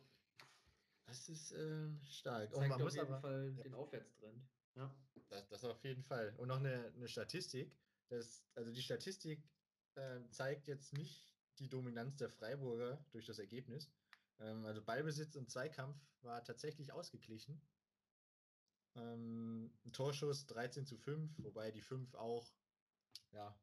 das 1.06 1.28
ist 1.28 1.52
äh, 1.52 1.88
stark. 2.04 2.50
Das 2.50 2.58
zeigt 2.58 2.70
man 2.70 2.82
auf 2.82 2.92
jeden 2.92 3.06
aber, 3.06 3.20
Fall 3.20 3.54
ja. 3.56 3.62
den 3.62 3.74
Aufwärtstrend. 3.74 4.48
Ja. 4.74 4.94
Das, 5.28 5.48
das 5.48 5.64
auf 5.64 5.82
jeden 5.84 6.04
Fall. 6.04 6.34
Und 6.38 6.48
noch 6.48 6.58
eine, 6.58 6.92
eine 6.94 7.08
Statistik. 7.08 7.76
Das, 8.08 8.44
also 8.54 8.72
die 8.72 8.82
Statistik 8.82 9.42
äh, 9.94 10.20
zeigt 10.30 10.68
jetzt 10.68 10.92
nicht 10.94 11.34
die 11.58 11.68
Dominanz 11.68 12.16
der 12.16 12.30
Freiburger 12.30 13.04
durch 13.10 13.26
das 13.26 13.38
Ergebnis, 13.38 13.90
ähm, 14.40 14.64
also 14.64 14.82
Ballbesitz 14.82 15.36
und 15.36 15.50
Zweikampf 15.50 15.96
war 16.22 16.44
tatsächlich 16.44 16.92
ausgeglichen. 16.92 17.60
Ähm, 18.94 19.72
Torschuss 19.92 20.46
13 20.46 20.86
zu 20.86 20.96
5, 20.96 21.30
wobei 21.38 21.70
die 21.70 21.82
5 21.82 22.14
auch 22.14 22.52
ja, 23.32 23.54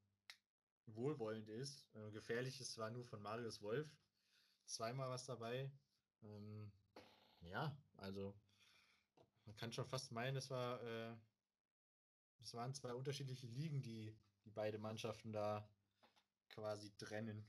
wohlwollend 0.88 1.50
ist. 1.50 1.86
Äh, 1.96 2.12
gefährlich 2.12 2.60
ist 2.60 2.74
zwar 2.74 2.90
nur 2.92 3.06
von 3.06 3.22
Marius 3.22 3.62
Wolf. 3.62 3.88
Zweimal 4.66 5.10
was 5.10 5.26
dabei. 5.26 5.72
Ähm, 6.24 6.72
ja, 7.42 7.78
also 7.98 8.36
man 9.46 9.56
kann 9.56 9.72
schon 9.72 9.86
fast 9.86 10.12
meinen, 10.12 10.36
es 10.38 10.50
war, 10.50 10.82
äh, 10.82 11.16
es 12.40 12.54
waren 12.54 12.74
zwei 12.74 12.94
unterschiedliche 12.94 13.48
Ligen, 13.48 13.82
die, 13.82 14.16
die 14.44 14.52
beide 14.52 14.80
Mannschaften 14.80 15.32
da 15.32 15.68
quasi 16.50 16.92
trennen. 16.98 17.46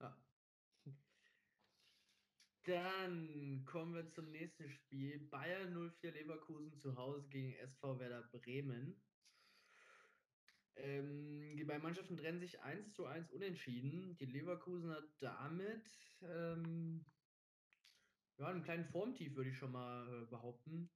Ja. 0.00 0.16
Dann 2.64 3.64
kommen 3.64 3.94
wir 3.94 4.08
zum 4.08 4.30
nächsten 4.30 4.68
Spiel. 4.68 5.18
Bayern 5.30 5.72
04 6.00 6.12
Leverkusen 6.12 6.76
zu 6.78 6.96
Hause 6.96 7.28
gegen 7.28 7.54
SV 7.54 7.98
Werder 7.98 8.22
Bremen. 8.22 9.00
Ähm, 10.76 11.56
die 11.56 11.64
beiden 11.64 11.82
Mannschaften 11.82 12.16
trennen 12.16 12.38
sich 12.38 12.60
1 12.60 12.92
zu 12.92 13.06
1 13.06 13.30
unentschieden. 13.30 14.16
Die 14.18 14.26
Leverkusen 14.26 14.90
hat 14.90 15.08
damit 15.20 15.88
ähm, 16.22 17.04
ja, 18.38 18.48
einen 18.48 18.62
kleinen 18.62 18.84
Formtief, 18.84 19.34
würde 19.34 19.50
ich 19.50 19.56
schon 19.56 19.72
mal 19.72 20.22
äh, 20.22 20.26
behaupten. 20.26 20.90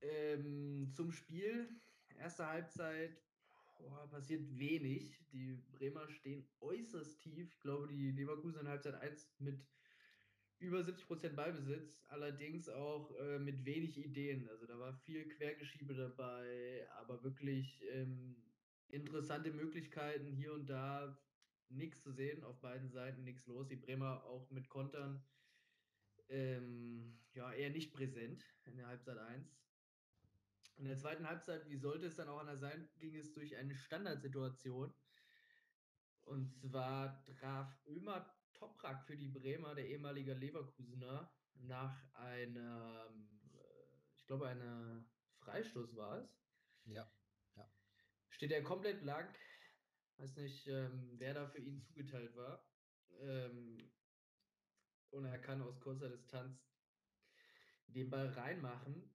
Ähm, 0.00 0.92
zum 0.94 1.10
Spiel. 1.12 1.68
Erste 2.16 2.46
Halbzeit 2.46 3.20
boah, 3.78 4.08
passiert 4.10 4.56
wenig. 4.56 5.18
Die 5.32 5.56
Bremer 5.72 6.08
stehen 6.08 6.46
äußerst 6.60 7.20
tief. 7.20 7.52
Ich 7.52 7.60
glaube, 7.60 7.88
die 7.88 8.12
Leverkusen 8.12 8.60
in 8.60 8.68
Halbzeit 8.68 8.94
1 8.94 9.34
mit 9.38 9.60
über 10.64 10.80
70% 10.80 11.34
Ballbesitz, 11.34 12.02
allerdings 12.08 12.68
auch 12.68 13.14
äh, 13.18 13.38
mit 13.38 13.64
wenig 13.64 13.98
Ideen. 13.98 14.48
Also 14.48 14.66
da 14.66 14.78
war 14.78 14.92
viel 14.92 15.28
Quergeschiebe 15.28 15.94
dabei, 15.94 16.86
aber 16.98 17.22
wirklich 17.22 17.84
ähm, 17.92 18.36
interessante 18.88 19.52
Möglichkeiten 19.52 20.32
hier 20.32 20.52
und 20.52 20.66
da. 20.66 21.16
Nichts 21.70 22.02
zu 22.02 22.12
sehen, 22.12 22.44
auf 22.44 22.60
beiden 22.60 22.90
Seiten 22.90 23.24
nichts 23.24 23.46
los. 23.46 23.66
Die 23.66 23.76
Bremer 23.76 24.24
auch 24.24 24.50
mit 24.50 24.68
Kontern 24.68 25.24
ähm, 26.28 27.18
ja, 27.32 27.52
eher 27.52 27.70
nicht 27.70 27.92
präsent 27.92 28.44
in 28.64 28.76
der 28.76 28.86
Halbzeit 28.86 29.18
1. 29.18 29.56
In 30.76 30.84
der 30.84 30.96
zweiten 30.96 31.26
Halbzeit, 31.26 31.68
wie 31.68 31.76
sollte 31.76 32.06
es 32.06 32.16
dann 32.16 32.28
auch 32.28 32.40
anders 32.40 32.60
sein, 32.60 32.88
ging 32.98 33.16
es 33.16 33.32
durch 33.32 33.56
eine 33.56 33.74
Standardsituation. 33.74 34.92
Und 36.22 36.52
zwar 36.52 37.22
traf 37.24 37.78
Ömer 37.86 38.33
Toprak 38.64 39.04
für 39.06 39.16
die 39.16 39.28
Bremer, 39.28 39.74
der 39.74 39.86
ehemalige 39.88 40.32
Leverkusener, 40.32 41.30
nach 41.54 42.14
einem, 42.14 43.28
äh, 43.52 43.96
ich 44.16 44.26
glaube, 44.26 44.48
einer 44.48 45.04
Freistoß 45.40 45.94
war 45.96 46.22
es. 46.22 46.30
Ja, 46.84 47.06
ja. 47.56 47.70
Steht 48.30 48.52
er 48.52 48.62
komplett 48.62 49.02
blank. 49.02 49.38
Weiß 50.16 50.36
nicht, 50.36 50.66
ähm, 50.66 51.14
wer 51.18 51.34
da 51.34 51.46
für 51.46 51.60
ihn 51.60 51.82
zugeteilt 51.82 52.34
war. 52.36 52.66
Ähm, 53.20 53.92
und 55.10 55.26
er 55.26 55.38
kann 55.38 55.60
aus 55.62 55.78
kurzer 55.80 56.08
Distanz 56.08 56.58
den 57.88 58.08
Ball 58.08 58.28
reinmachen. 58.28 59.14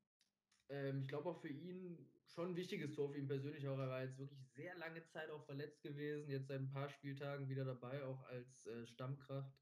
Ähm, 0.70 1.02
ich 1.02 1.08
glaube 1.08 1.30
auch 1.30 1.42
für 1.42 1.50
ihn 1.50 2.08
schon 2.34 2.50
ein 2.50 2.56
wichtiges 2.56 2.94
Tor 2.94 3.10
für 3.10 3.18
ihn 3.18 3.28
persönlich 3.28 3.68
auch. 3.68 3.78
Er 3.78 3.90
war 3.90 4.04
jetzt 4.04 4.18
wirklich 4.18 4.40
sehr 4.56 4.76
lange 4.78 5.04
Zeit 5.06 5.30
auch 5.30 5.44
verletzt 5.46 5.82
gewesen, 5.82 6.30
jetzt 6.30 6.48
seit 6.48 6.60
ein 6.60 6.70
paar 6.70 6.90
Spieltagen 6.90 7.50
wieder 7.50 7.66
dabei, 7.66 8.04
auch 8.04 8.24
als 8.28 8.68
äh, 8.68 8.86
Stammkraft. 8.86 9.58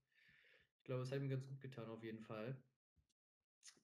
Ich 0.79 0.83
glaube, 0.83 1.03
es 1.03 1.11
hat 1.11 1.19
ihm 1.19 1.29
ganz 1.29 1.45
gut 1.45 1.59
getan, 1.59 1.89
auf 1.89 2.03
jeden 2.03 2.21
Fall. 2.21 2.55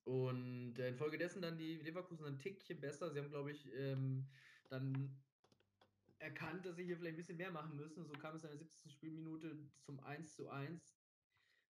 Und 0.06 0.78
äh, 0.80 0.90
infolgedessen 0.90 1.42
dann 1.42 1.58
die 1.58 1.76
Leverkusen 1.78 2.26
ein 2.26 2.40
Tickchen 2.40 2.80
besser. 2.80 3.12
Sie 3.12 3.20
haben, 3.20 3.30
glaube 3.30 3.52
ich, 3.52 3.74
ähm, 3.74 4.28
dann 4.70 5.16
erkannt, 6.20 6.66
dass 6.66 6.76
sie 6.76 6.86
hier 6.86 6.98
vielleicht 6.98 7.16
ein 7.16 7.18
bisschen 7.18 7.38
mehr 7.38 7.52
machen 7.52 7.76
müssen. 7.76 8.06
So 8.06 8.14
kam 8.14 8.36
es 8.36 8.44
in 8.44 8.50
der 8.50 8.58
70. 8.58 8.92
Spielminute 8.92 9.58
zum 9.82 10.00
1 10.02 10.36
zu 10.36 10.50
1. 10.50 10.98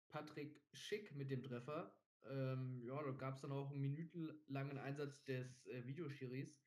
Patrick 0.09 0.61
Schick 0.73 1.15
mit 1.15 1.31
dem 1.31 1.43
Treffer. 1.43 1.95
Ähm, 2.29 2.81
ja, 2.85 3.01
da 3.03 3.11
gab 3.11 3.35
es 3.35 3.41
dann 3.41 3.51
auch 3.51 3.71
einen 3.71 3.81
minutenlangen 3.81 4.77
Einsatz 4.77 5.23
des 5.23 5.65
äh, 5.67 5.85
Videoschiris. 5.85 6.62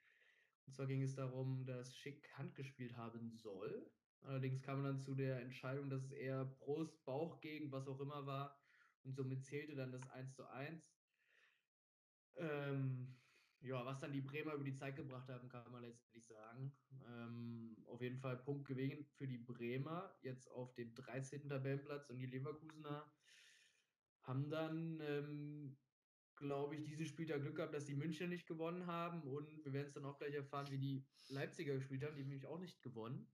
Und 0.67 0.75
zwar 0.75 0.87
ging 0.87 1.03
es 1.03 1.15
darum, 1.15 1.65
dass 1.65 1.97
Schick 1.97 2.29
Hand 2.37 2.55
gespielt 2.55 2.97
haben 2.97 3.31
soll. 3.31 3.91
Allerdings 4.21 4.63
kam 4.63 4.83
man 4.83 4.93
dann 4.93 5.01
zu 5.01 5.15
der 5.15 5.41
Entscheidung, 5.41 5.89
dass 5.89 6.03
es 6.05 6.13
eher 6.13 6.45
Brust, 6.45 7.05
Bauch 7.05 7.41
gegen 7.41 7.71
was 7.71 7.87
auch 7.87 8.01
immer 8.01 8.27
war. 8.27 8.59
Und 9.05 9.15
somit 9.15 9.45
zählte 9.45 9.77
dann 9.77 9.93
das 9.93 10.09
1 10.11 10.35
zu 10.35 10.49
1. 10.49 10.93
Ähm, 12.37 13.23
ja, 13.61 13.85
was 13.85 14.01
dann 14.01 14.13
die 14.13 14.21
Bremer 14.21 14.55
über 14.55 14.65
die 14.65 14.75
Zeit 14.75 14.97
gebracht 14.97 15.29
haben, 15.29 15.49
kann 15.49 15.71
man 15.71 15.83
letztendlich 15.83 16.27
sagen. 16.27 16.77
Ähm, 17.07 17.85
auf 17.87 18.03
jeden 18.03 18.19
Fall 18.19 18.37
Punkt 18.39 18.67
gewinnt 18.67 19.09
für 19.09 19.27
die 19.27 19.39
Bremer, 19.39 20.17
jetzt 20.23 20.49
auf 20.51 20.75
dem 20.75 20.95
13. 20.95 21.49
Tabellenplatz 21.49 22.11
und 22.11 22.19
die 22.19 22.27
Leverkusener 22.27 23.13
haben 24.23 24.51
dann, 24.51 25.01
ähm, 25.01 25.79
glaube 26.37 26.77
ich, 26.77 26.85
dieses 26.85 27.09
Spieltag 27.09 27.43
Glück 27.43 27.57
gehabt, 27.57 27.75
dass 27.75 27.87
die 27.87 27.95
München 27.95 28.31
nicht 28.31 28.47
gewonnen 28.47 28.87
haben. 28.87 29.23
Und 29.23 29.65
wir 29.65 29.73
werden 29.73 29.87
es 29.87 29.95
dann 29.95 30.05
auch 30.05 30.19
gleich 30.19 30.35
erfahren, 30.35 30.71
wie 30.71 30.79
die 30.79 31.07
Leipziger 31.29 31.75
gespielt 31.75 32.05
haben. 32.05 32.17
Die 32.17 32.23
haben 32.23 32.29
nämlich 32.29 32.47
auch 32.47 32.59
nicht 32.59 32.83
gewonnen. 32.83 33.33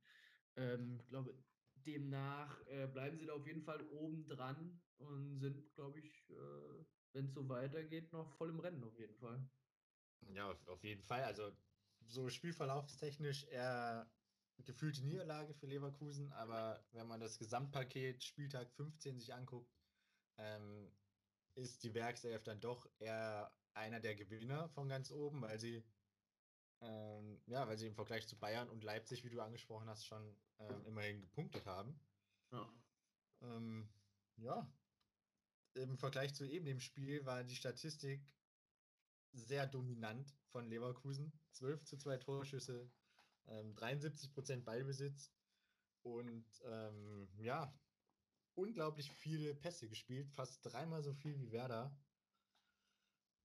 Ähm, 0.57 0.99
ich 1.01 1.09
glaube, 1.09 1.35
demnach 1.75 2.61
äh, 2.67 2.87
bleiben 2.87 3.19
sie 3.19 3.27
da 3.27 3.35
auf 3.35 3.47
jeden 3.47 3.63
Fall 3.63 3.81
oben 3.89 4.27
dran 4.27 4.81
und 4.99 5.39
sind, 5.39 5.75
glaube 5.75 6.01
ich, 6.01 6.31
äh, 6.31 6.85
wenn 7.13 7.27
es 7.27 7.35
so 7.35 7.49
weitergeht, 7.49 8.13
noch 8.13 8.33
voll 8.37 8.51
im 8.51 8.61
Rennen 8.61 8.85
auf 8.85 8.99
jeden 8.99 9.17
Fall. 9.17 9.51
Ja, 10.35 10.57
auf 10.67 10.85
jeden 10.85 11.03
Fall. 11.03 11.25
Also 11.25 11.53
so 12.07 12.29
spielverlaufstechnisch 12.29 13.45
eher 13.45 14.11
gefühlte 14.59 15.05
Niederlage 15.05 15.55
für 15.55 15.67
Leverkusen, 15.67 16.33
aber 16.33 16.87
wenn 16.93 17.09
man 17.09 17.21
das 17.21 17.39
Gesamtpaket 17.39 18.23
Spieltag 18.23 18.71
15 18.73 19.19
sich 19.19 19.35
anguckt, 19.35 19.75
ähm, 20.39 20.93
ist 21.55 21.83
die 21.85 21.95
Werkself 21.95 22.43
dann 22.45 22.61
doch 22.61 22.89
eher 22.99 23.53
einer 23.75 24.01
der 24.01 24.15
Gewinner 24.15 24.69
von 24.71 24.89
ganz 24.89 25.11
oben, 25.11 25.43
weil 25.43 25.59
sie 25.59 25.85
ähm, 26.83 27.41
ja, 27.47 27.67
weil 27.69 27.79
sie 27.79 27.87
im 27.87 27.95
Vergleich 27.95 28.27
zu 28.27 28.37
Bayern 28.37 28.69
und 28.69 28.83
Leipzig, 28.83 29.25
wie 29.25 29.31
du 29.31 29.41
angesprochen 29.41 29.89
hast, 29.89 30.05
schon 30.05 30.37
ähm, 30.59 30.85
immerhin 30.85 31.21
gepunktet 31.21 31.65
haben. 31.67 31.99
Ja. 32.51 32.69
Ähm, 33.43 33.89
ja. 34.37 34.69
Im 35.75 35.97
Vergleich 35.97 36.35
zu 36.35 36.45
eben 36.45 36.67
dem 36.67 36.81
Spiel 36.81 37.25
war 37.25 37.45
die 37.45 37.55
Statistik 37.55 38.21
sehr 39.33 39.67
dominant 39.67 40.35
von 40.51 40.67
Leverkusen. 40.69 41.33
12 41.53 41.85
zu 41.85 41.97
2 41.97 42.19
Torschüsse, 42.19 42.91
ähm, 43.47 43.75
73% 43.75 44.65
Ballbesitz 44.65 45.33
und 46.03 46.45
ähm, 46.65 47.29
ja, 47.39 47.73
unglaublich 48.55 49.11
viele 49.11 49.55
Pässe 49.55 49.89
gespielt, 49.89 50.31
fast 50.31 50.65
dreimal 50.65 51.03
so 51.03 51.13
viel 51.15 51.39
wie 51.39 51.53
Werder. 51.53 51.97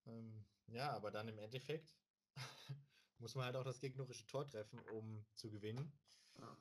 Ähm, 0.06 0.46
ja, 0.68 0.92
aber 0.92 1.12
dann 1.12 1.28
im 1.28 1.40
Endeffekt 1.40 1.96
muss 3.20 3.36
man 3.36 3.46
halt 3.46 3.56
auch 3.56 3.64
das 3.64 3.80
gegnerische 3.80 4.28
Tor 4.28 4.48
treffen, 4.48 4.80
um 4.94 5.26
zu 5.36 5.50
gewinnen. 5.50 5.92
Ja. 6.40 6.58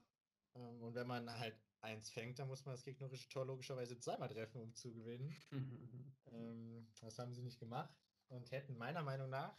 Ähm, 0.54 0.82
und 0.82 0.94
wenn 0.94 1.06
man 1.06 1.30
halt 1.30 1.58
eins 1.80 2.10
fängt, 2.10 2.38
dann 2.38 2.48
muss 2.48 2.64
man 2.64 2.74
das 2.74 2.84
gegnerische 2.84 3.28
Tor 3.28 3.46
logischerweise 3.46 3.98
zweimal 3.98 4.28
treffen, 4.28 4.60
um 4.60 4.74
zu 4.74 4.92
gewinnen. 4.92 5.34
ähm, 6.32 6.88
das 7.00 7.18
haben 7.18 7.34
sie 7.34 7.42
nicht 7.42 7.58
gemacht 7.58 7.94
und 8.28 8.50
hätten 8.50 8.76
meiner 8.76 9.02
Meinung 9.02 9.30
nach 9.30 9.56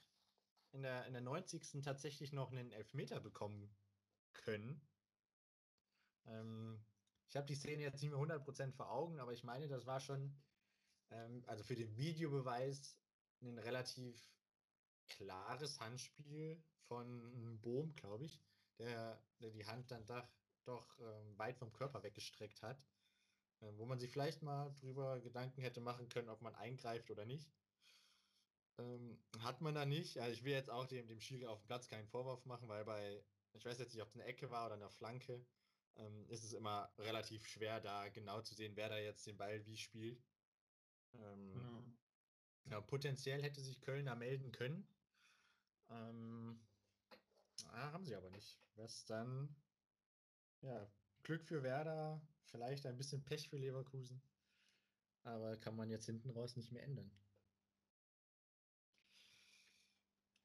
in 0.71 0.81
der, 0.81 1.05
in 1.05 1.13
der 1.13 1.21
90. 1.21 1.81
tatsächlich 1.83 2.33
noch 2.33 2.51
einen 2.51 2.71
Elfmeter 2.71 3.19
bekommen 3.19 3.75
können. 4.33 4.81
Ähm, 6.25 6.83
ich 7.29 7.35
habe 7.35 7.47
die 7.47 7.55
Szene 7.55 7.83
jetzt 7.83 8.01
nicht 8.01 8.11
mehr 8.11 8.19
100% 8.19 8.71
vor 8.73 8.91
Augen, 8.91 9.19
aber 9.19 9.33
ich 9.33 9.43
meine, 9.43 9.67
das 9.67 9.85
war 9.85 9.99
schon, 9.99 10.35
ähm, 11.11 11.43
also 11.47 11.63
für 11.63 11.75
den 11.75 11.95
Videobeweis, 11.97 12.97
ein 13.41 13.57
relativ 13.59 14.31
klares 15.07 15.79
Handspiel 15.79 16.63
von 16.87 17.59
Bohm, 17.61 17.93
glaube 17.95 18.25
ich, 18.25 18.41
der, 18.79 19.21
der 19.39 19.51
die 19.51 19.65
Hand 19.65 19.91
dann 19.91 20.05
doch, 20.05 20.27
doch 20.65 20.99
ähm, 20.99 21.37
weit 21.37 21.57
vom 21.57 21.71
Körper 21.73 22.03
weggestreckt 22.03 22.61
hat, 22.61 22.81
äh, 23.61 23.71
wo 23.75 23.85
man 23.85 23.99
sich 23.99 24.11
vielleicht 24.11 24.41
mal 24.41 24.73
drüber 24.75 25.19
Gedanken 25.19 25.61
hätte 25.61 25.81
machen 25.81 26.09
können, 26.09 26.29
ob 26.29 26.41
man 26.41 26.55
eingreift 26.55 27.11
oder 27.11 27.25
nicht. 27.25 27.51
Ähm, 28.79 29.19
hat 29.39 29.61
man 29.61 29.73
da 29.73 29.85
nicht. 29.85 30.17
Also 30.19 30.33
ich 30.33 30.43
will 30.43 30.53
jetzt 30.53 30.69
auch 30.69 30.85
dem, 30.85 31.07
dem 31.07 31.19
Schiri 31.19 31.47
auf 31.47 31.59
dem 31.59 31.67
Platz 31.67 31.87
keinen 31.87 32.07
Vorwurf 32.07 32.45
machen, 32.45 32.67
weil 32.67 32.85
bei, 32.85 33.23
ich 33.53 33.65
weiß 33.65 33.79
jetzt 33.79 33.93
nicht, 33.93 34.03
ob 34.03 34.09
es 34.09 34.15
eine 34.15 34.25
Ecke 34.25 34.49
war 34.51 34.67
oder 34.67 34.75
eine 34.75 34.89
Flanke, 34.89 35.45
ähm, 35.97 36.29
ist 36.29 36.43
es 36.43 36.53
immer 36.53 36.91
relativ 36.99 37.45
schwer, 37.47 37.79
da 37.79 38.09
genau 38.09 38.41
zu 38.41 38.55
sehen, 38.55 38.75
wer 38.75 38.89
da 38.89 38.97
jetzt 38.97 39.25
den 39.27 39.37
Ball 39.37 39.65
wie 39.65 39.77
spielt. 39.77 40.23
Ähm, 41.13 41.95
ja. 42.65 42.71
ja. 42.71 42.81
potenziell 42.81 43.41
hätte 43.41 43.61
sich 43.61 43.81
Köln 43.81 44.05
da 44.05 44.15
melden 44.15 44.51
können. 44.51 44.87
Ähm, 45.89 46.59
ah, 47.69 47.91
haben 47.91 48.05
sie 48.05 48.15
aber 48.15 48.29
nicht. 48.29 48.59
Was 48.75 49.05
dann, 49.05 49.55
ja, 50.61 50.89
Glück 51.23 51.43
für 51.43 51.63
Werder, 51.63 52.21
vielleicht 52.45 52.85
ein 52.85 52.97
bisschen 52.97 53.23
Pech 53.23 53.49
für 53.49 53.57
Leverkusen. 53.57 54.21
Aber 55.23 55.57
kann 55.57 55.75
man 55.75 55.89
jetzt 55.89 56.05
hinten 56.05 56.29
raus 56.29 56.55
nicht 56.55 56.71
mehr 56.71 56.83
ändern. 56.83 57.11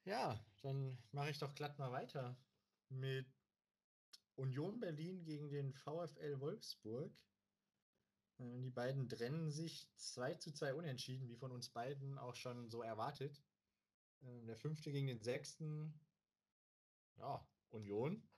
Ja, 0.05 0.45
dann 0.63 0.99
mache 1.13 1.31
ich 1.31 1.39
doch 1.39 1.55
glatt 1.55 1.79
mal 1.79 1.93
weiter 1.93 2.37
mit 2.89 3.27
Union 4.43 4.81
Berlin 4.81 5.23
gegen 5.23 5.51
den 5.51 5.73
VfL 5.73 6.41
Wolfsburg. 6.41 7.13
Äh, 8.39 8.61
die 8.61 8.71
beiden 8.71 9.09
trennen 9.09 9.53
sich 9.53 9.89
2 9.97 10.35
zu 10.35 10.53
2 10.53 10.75
unentschieden, 10.75 11.29
wie 11.29 11.37
von 11.37 11.53
uns 11.53 11.69
beiden 11.69 12.19
auch 12.19 12.35
schon 12.35 12.69
so 12.69 12.83
erwartet. 12.83 13.41
Äh, 14.23 14.45
der 14.47 14.57
fünfte 14.57 14.91
gegen 14.91 15.07
den 15.07 15.23
sechsten. 15.23 15.95
Ja, 17.19 17.47
Union 17.71 18.29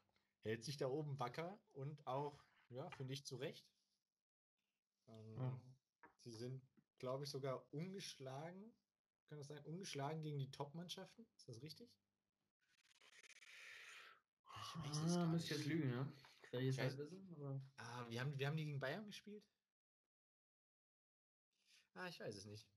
hält 0.42 0.62
sich 0.62 0.76
da 0.76 0.88
oben 0.88 1.18
wacker 1.18 1.58
und 1.72 2.06
auch, 2.06 2.44
ja, 2.68 2.90
finde 2.90 3.14
ich, 3.14 3.24
zu 3.24 3.36
Recht. 3.36 3.66
Ähm, 5.08 5.38
ja. 5.38 5.60
Sie 6.18 6.32
sind, 6.32 6.62
glaube 6.98 7.24
ich, 7.24 7.30
sogar 7.30 7.66
ungeschlagen. 7.72 8.74
Kann 9.28 9.38
das 9.38 9.48
sein? 9.48 9.64
Ungeschlagen 9.64 10.20
gegen 10.20 10.38
die 10.38 10.50
Top-Mannschaften? 10.50 11.26
Ist 11.34 11.48
das 11.48 11.62
richtig? 11.62 11.90
Ich 14.82 14.90
weiß 14.90 15.02
es 15.04 15.16
ah, 15.16 15.26
Müsste 15.26 15.54
ich 15.54 15.60
jetzt 15.60 15.68
lügen, 15.68 15.90
ja. 15.90 16.12
Kann 16.42 16.60
ich 16.60 16.78
halt 16.78 16.98
wissen, 16.98 17.34
aber. 17.34 17.60
Ah, 17.76 18.08
wir 18.08 18.20
haben, 18.20 18.38
wir 18.38 18.46
haben 18.46 18.56
die 18.56 18.64
gegen 18.64 18.80
Bayern 18.80 19.06
gespielt? 19.06 19.44
Ah, 21.94 22.08
ich 22.08 22.20
weiß 22.20 22.34
es 22.34 22.44
nicht. 22.46 22.68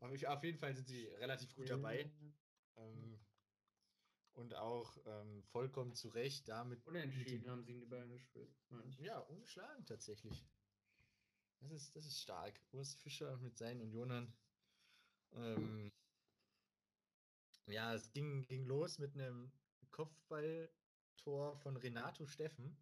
Aber 0.00 0.14
ich, 0.14 0.26
auf 0.26 0.42
jeden 0.42 0.58
Fall 0.58 0.74
sind 0.74 0.86
sie 0.86 1.06
relativ 1.06 1.54
gut 1.54 1.68
dabei. 1.68 2.10
Ähm, 2.76 3.20
und 4.32 4.54
auch 4.54 4.96
ähm, 5.06 5.42
vollkommen 5.44 5.94
zu 5.94 6.08
Recht 6.08 6.48
damit. 6.48 6.86
Unentschieden 6.86 7.50
haben 7.50 7.62
sie 7.64 7.72
in 7.72 7.80
die 7.80 7.86
Bayern 7.86 8.10
gespielt. 8.10 8.54
Ja, 8.98 9.18
ungeschlagen 9.18 9.84
tatsächlich. 9.86 10.46
Das 11.60 11.72
ist, 11.72 11.94
das 11.94 12.06
ist 12.06 12.20
stark. 12.20 12.58
Urs 12.72 12.94
Fischer 12.94 13.36
mit 13.38 13.58
seinen 13.58 13.82
Unionern. 13.82 14.32
Ähm, 15.32 15.92
ja, 17.66 17.94
es 17.94 18.10
ging, 18.10 18.46
ging 18.46 18.64
los 18.64 18.98
mit 18.98 19.14
einem 19.14 19.52
Kopfballtor 21.20 21.56
von 21.58 21.76
Renato 21.76 22.26
Steffen, 22.26 22.76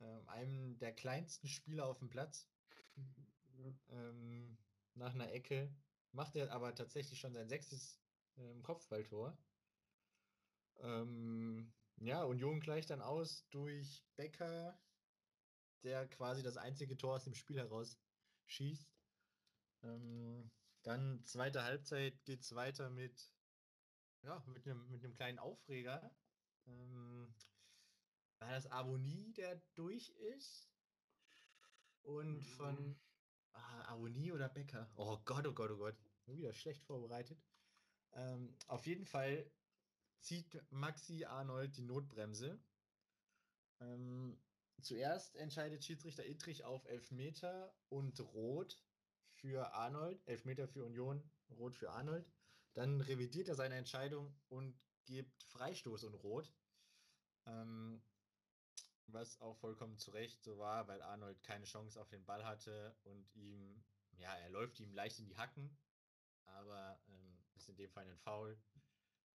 ähm, 0.00 0.28
einem 0.28 0.78
der 0.78 0.94
kleinsten 0.94 1.48
Spieler 1.48 1.86
auf 1.86 1.98
dem 1.98 2.10
Platz. 2.10 2.48
ähm, 3.90 4.58
nach 4.94 5.14
einer 5.14 5.32
Ecke. 5.32 5.74
Macht 6.12 6.36
er 6.36 6.52
aber 6.52 6.74
tatsächlich 6.74 7.20
schon 7.20 7.34
sein 7.34 7.48
sechstes 7.48 8.00
ähm, 8.36 8.62
Kopfballtor. 8.62 9.36
Ähm, 10.80 11.72
ja, 11.96 12.22
Union 12.22 12.60
gleicht 12.60 12.90
dann 12.90 13.02
aus 13.02 13.46
durch 13.50 14.04
Becker, 14.16 14.78
der 15.82 16.06
quasi 16.08 16.42
das 16.42 16.56
einzige 16.56 16.96
Tor 16.96 17.16
aus 17.16 17.24
dem 17.24 17.34
Spiel 17.34 17.58
heraus 17.58 17.98
schießt. 18.46 18.90
Ähm, 19.82 20.50
dann 20.82 21.24
zweite 21.24 21.62
Halbzeit 21.62 22.24
geht 22.24 22.40
es 22.40 22.54
weiter 22.54 22.90
mit, 22.90 23.30
ja, 24.22 24.42
mit 24.46 24.66
einem 24.66 24.88
mit 24.90 25.04
kleinen 25.14 25.38
Aufreger. 25.38 26.10
Ähm, 26.68 27.34
war 28.38 28.50
das 28.50 28.70
Avonie, 28.70 29.32
der 29.32 29.60
durch 29.74 30.10
ist? 30.10 30.70
Und 32.02 32.42
von 32.42 32.74
mhm. 32.74 33.00
ah, 33.52 33.92
Avonie 33.92 34.32
oder 34.32 34.48
Becker? 34.48 34.88
Oh 34.96 35.18
Gott, 35.24 35.46
oh 35.46 35.52
Gott, 35.52 35.70
oh 35.70 35.78
Gott. 35.78 35.96
Wieder 36.26 36.52
schlecht 36.52 36.84
vorbereitet. 36.84 37.42
Ähm, 38.12 38.56
auf 38.66 38.86
jeden 38.86 39.06
Fall 39.06 39.50
zieht 40.20 40.60
Maxi 40.70 41.24
Arnold 41.24 41.76
die 41.76 41.82
Notbremse. 41.82 42.58
Ähm, 43.80 44.40
zuerst 44.80 45.36
entscheidet 45.36 45.84
Schiedsrichter 45.84 46.26
Ittrich 46.26 46.64
auf 46.64 46.84
Elfmeter 46.86 47.74
und 47.88 48.20
Rot 48.20 48.82
für 49.32 49.72
Arnold, 49.74 50.20
Elfmeter 50.26 50.68
für 50.68 50.84
Union, 50.84 51.22
Rot 51.50 51.76
für 51.76 51.90
Arnold. 51.90 52.30
Dann 52.74 53.00
revidiert 53.00 53.48
er 53.48 53.54
seine 53.54 53.76
Entscheidung 53.76 54.34
und 54.48 54.78
gibt 55.08 55.42
Freistoß 55.44 56.04
und 56.04 56.14
Rot. 56.14 56.52
Ähm, 57.46 58.02
was 59.08 59.40
auch 59.40 59.56
vollkommen 59.56 59.96
zu 59.96 60.10
Recht 60.10 60.42
so 60.42 60.58
war, 60.58 60.86
weil 60.86 61.00
Arnold 61.02 61.42
keine 61.42 61.64
Chance 61.64 62.00
auf 62.00 62.08
den 62.08 62.24
Ball 62.24 62.44
hatte 62.44 62.94
und 63.04 63.26
ihm, 63.34 63.82
ja, 64.18 64.34
er 64.36 64.50
läuft 64.50 64.80
ihm 64.80 64.92
leicht 64.92 65.18
in 65.18 65.26
die 65.26 65.36
Hacken, 65.36 65.74
aber 66.44 67.00
ähm, 67.08 67.38
ist 67.54 67.70
in 67.70 67.76
dem 67.76 67.90
Fall 67.90 68.06
ein 68.06 68.18
Foul. 68.18 68.58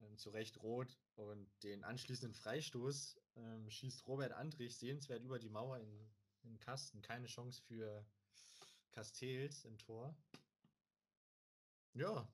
Ähm, 0.01 0.17
zu 0.17 0.29
Recht 0.29 0.61
rot 0.61 0.99
und 1.15 1.49
den 1.63 1.83
anschließenden 1.83 2.33
Freistoß 2.33 3.19
ähm, 3.35 3.69
schießt 3.69 4.07
Robert 4.07 4.31
Andrich 4.31 4.77
sehenswert 4.77 5.23
über 5.23 5.39
die 5.39 5.49
Mauer 5.49 5.79
in, 5.79 6.11
in 6.43 6.59
Kasten. 6.59 7.01
Keine 7.01 7.27
Chance 7.27 7.61
für 7.61 8.05
Castells 8.91 9.65
im 9.65 9.77
Tor. 9.77 10.15
Ja, 11.93 12.27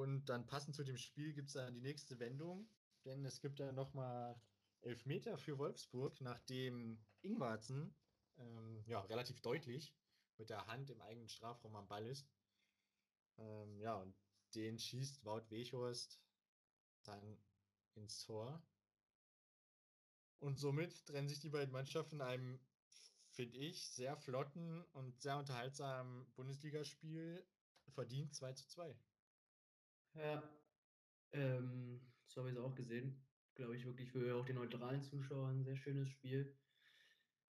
und 0.00 0.26
dann 0.26 0.46
passend 0.46 0.74
zu 0.74 0.84
dem 0.84 0.96
Spiel 0.96 1.32
gibt 1.32 1.48
es 1.48 1.54
dann 1.54 1.74
die 1.74 1.80
nächste 1.80 2.18
Wendung, 2.18 2.68
denn 3.04 3.24
es 3.24 3.40
gibt 3.40 3.60
dann 3.60 3.74
nochmal 3.74 4.40
Elfmeter 4.82 5.38
für 5.38 5.58
Wolfsburg, 5.58 6.20
nachdem 6.20 6.98
Ingwarzen 7.22 7.94
ähm, 8.38 8.82
ja, 8.86 9.00
relativ 9.00 9.40
deutlich 9.40 9.94
mit 10.38 10.50
der 10.50 10.66
Hand 10.66 10.90
im 10.90 11.00
eigenen 11.00 11.28
Strafraum 11.28 11.76
am 11.76 11.88
Ball 11.88 12.06
ist. 12.06 12.28
Ähm, 13.38 13.80
ja, 13.80 13.96
und 13.96 14.14
den 14.54 14.78
schießt 14.78 15.24
Wout 15.24 15.50
Weghorst 15.50 16.20
dann 17.04 17.38
ins 17.94 18.24
Tor. 18.24 18.62
Und 20.40 20.58
somit 20.58 21.06
trennen 21.06 21.28
sich 21.28 21.40
die 21.40 21.48
beiden 21.48 21.72
Mannschaften 21.72 22.16
in 22.16 22.22
einem 22.22 22.60
finde 23.34 23.58
ich, 23.58 23.88
sehr 23.88 24.16
flotten 24.16 24.82
und 24.92 25.20
sehr 25.20 25.36
unterhaltsamen 25.38 26.24
Bundesligaspiel 26.34 27.44
verdient 27.88 28.34
2 28.34 28.52
zu 28.52 28.68
2. 28.68 28.96
Ja, 30.14 30.42
ähm, 31.32 32.00
so 32.26 32.40
habe 32.40 32.50
ich 32.50 32.56
es 32.56 32.62
auch 32.62 32.74
gesehen. 32.74 33.26
Glaube 33.54 33.76
ich 33.76 33.84
wirklich 33.84 34.10
für 34.10 34.36
auch 34.36 34.44
die 34.44 34.52
neutralen 34.52 35.02
Zuschauer 35.02 35.48
ein 35.48 35.64
sehr 35.64 35.76
schönes 35.76 36.08
Spiel. 36.08 36.56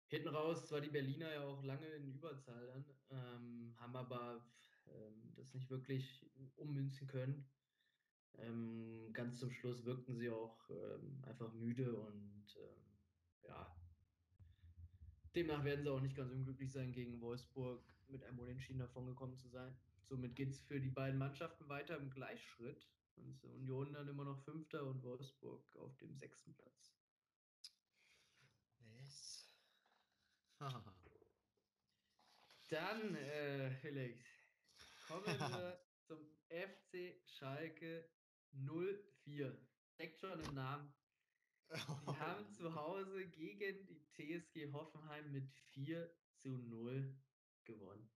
Hinten 0.07 0.29
raus 0.29 0.71
war 0.71 0.81
die 0.81 0.89
Berliner 0.89 1.31
ja 1.33 1.43
auch 1.43 1.63
lange 1.63 1.87
in 1.87 2.13
Überzahl 2.13 2.67
dann, 2.67 2.85
ähm, 3.09 3.75
haben 3.79 3.95
aber 3.95 4.45
ähm, 4.87 5.33
das 5.35 5.53
nicht 5.53 5.69
wirklich 5.69 6.25
ummünzen 6.55 7.07
können. 7.07 7.49
Ähm, 8.37 9.09
ganz 9.13 9.39
zum 9.39 9.51
Schluss 9.51 9.85
wirkten 9.85 10.15
sie 10.15 10.29
auch 10.29 10.69
ähm, 10.69 11.23
einfach 11.25 11.53
müde 11.53 11.95
und 11.95 12.55
ähm, 12.57 12.99
ja, 13.47 13.75
Demnach 15.35 15.65
werden 15.65 15.83
sie 15.83 15.91
auch 15.91 16.01
nicht 16.01 16.15
ganz 16.15 16.31
unglücklich 16.31 16.71
sein, 16.71 16.93
gegen 16.93 17.19
Wolfsburg 17.19 17.83
mit 18.07 18.23
einem 18.23 18.39
Unentschieden 18.39 18.79
davongekommen 18.79 19.37
zu 19.37 19.49
sein. 19.49 19.75
Somit 20.07 20.35
geht 20.35 20.51
es 20.51 20.61
für 20.61 20.79
die 20.79 20.89
beiden 20.89 21.17
Mannschaften 21.17 21.67
weiter 21.67 21.97
im 21.97 22.09
Gleichschritt. 22.09 22.87
Und 23.15 23.43
Union 23.45 23.93
dann 23.93 24.07
immer 24.09 24.25
noch 24.25 24.43
Fünfter 24.43 24.85
und 24.85 25.01
Wolfsburg 25.03 25.75
auf 25.77 25.95
dem 25.97 26.15
sechsten 26.17 26.53
Platz. 26.53 26.93
Yes. 28.79 29.49
dann, 32.69 33.15
äh, 33.15 33.71
Felix, 33.71 34.25
kommen 35.07 35.25
wir 35.25 35.79
zum 36.07 36.19
FC 36.49 37.21
Schalke 37.25 38.09
04. 38.51 39.57
Steckt 39.93 40.19
schon 40.19 40.39
im 40.41 40.53
Namen. 40.53 40.93
Die 41.71 41.79
haben 42.19 42.51
zu 42.51 42.75
Hause 42.75 43.27
gegen 43.27 43.85
die 43.87 44.05
TSG 44.11 44.71
Hoffenheim 44.71 45.31
mit 45.31 45.49
4 45.73 46.13
zu 46.35 46.49
0 46.49 47.15
gewonnen. 47.63 48.14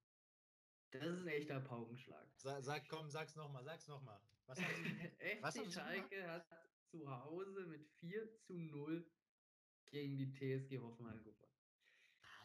Das 0.92 1.06
ist 1.06 1.22
ein 1.22 1.28
echter 1.28 1.60
Paukenschlag. 1.60 2.28
Sag, 2.36 2.64
sag 2.64 2.90
komm, 2.90 3.10
sag's 3.10 3.36
nochmal, 3.36 3.64
sag's 3.64 3.88
nochmal. 3.88 4.20
Was 4.48 4.60
FC 5.54 5.72
Schalke 5.72 6.28
hat 6.28 6.48
zu 6.90 7.08
Hause 7.08 7.66
mit 7.68 7.88
4 8.00 8.32
zu 8.40 8.58
0 8.58 9.06
gegen 9.92 10.18
die 10.18 10.32
TSG 10.32 10.80
Hoffenheim 10.80 11.24
gewonnen. 11.24 11.54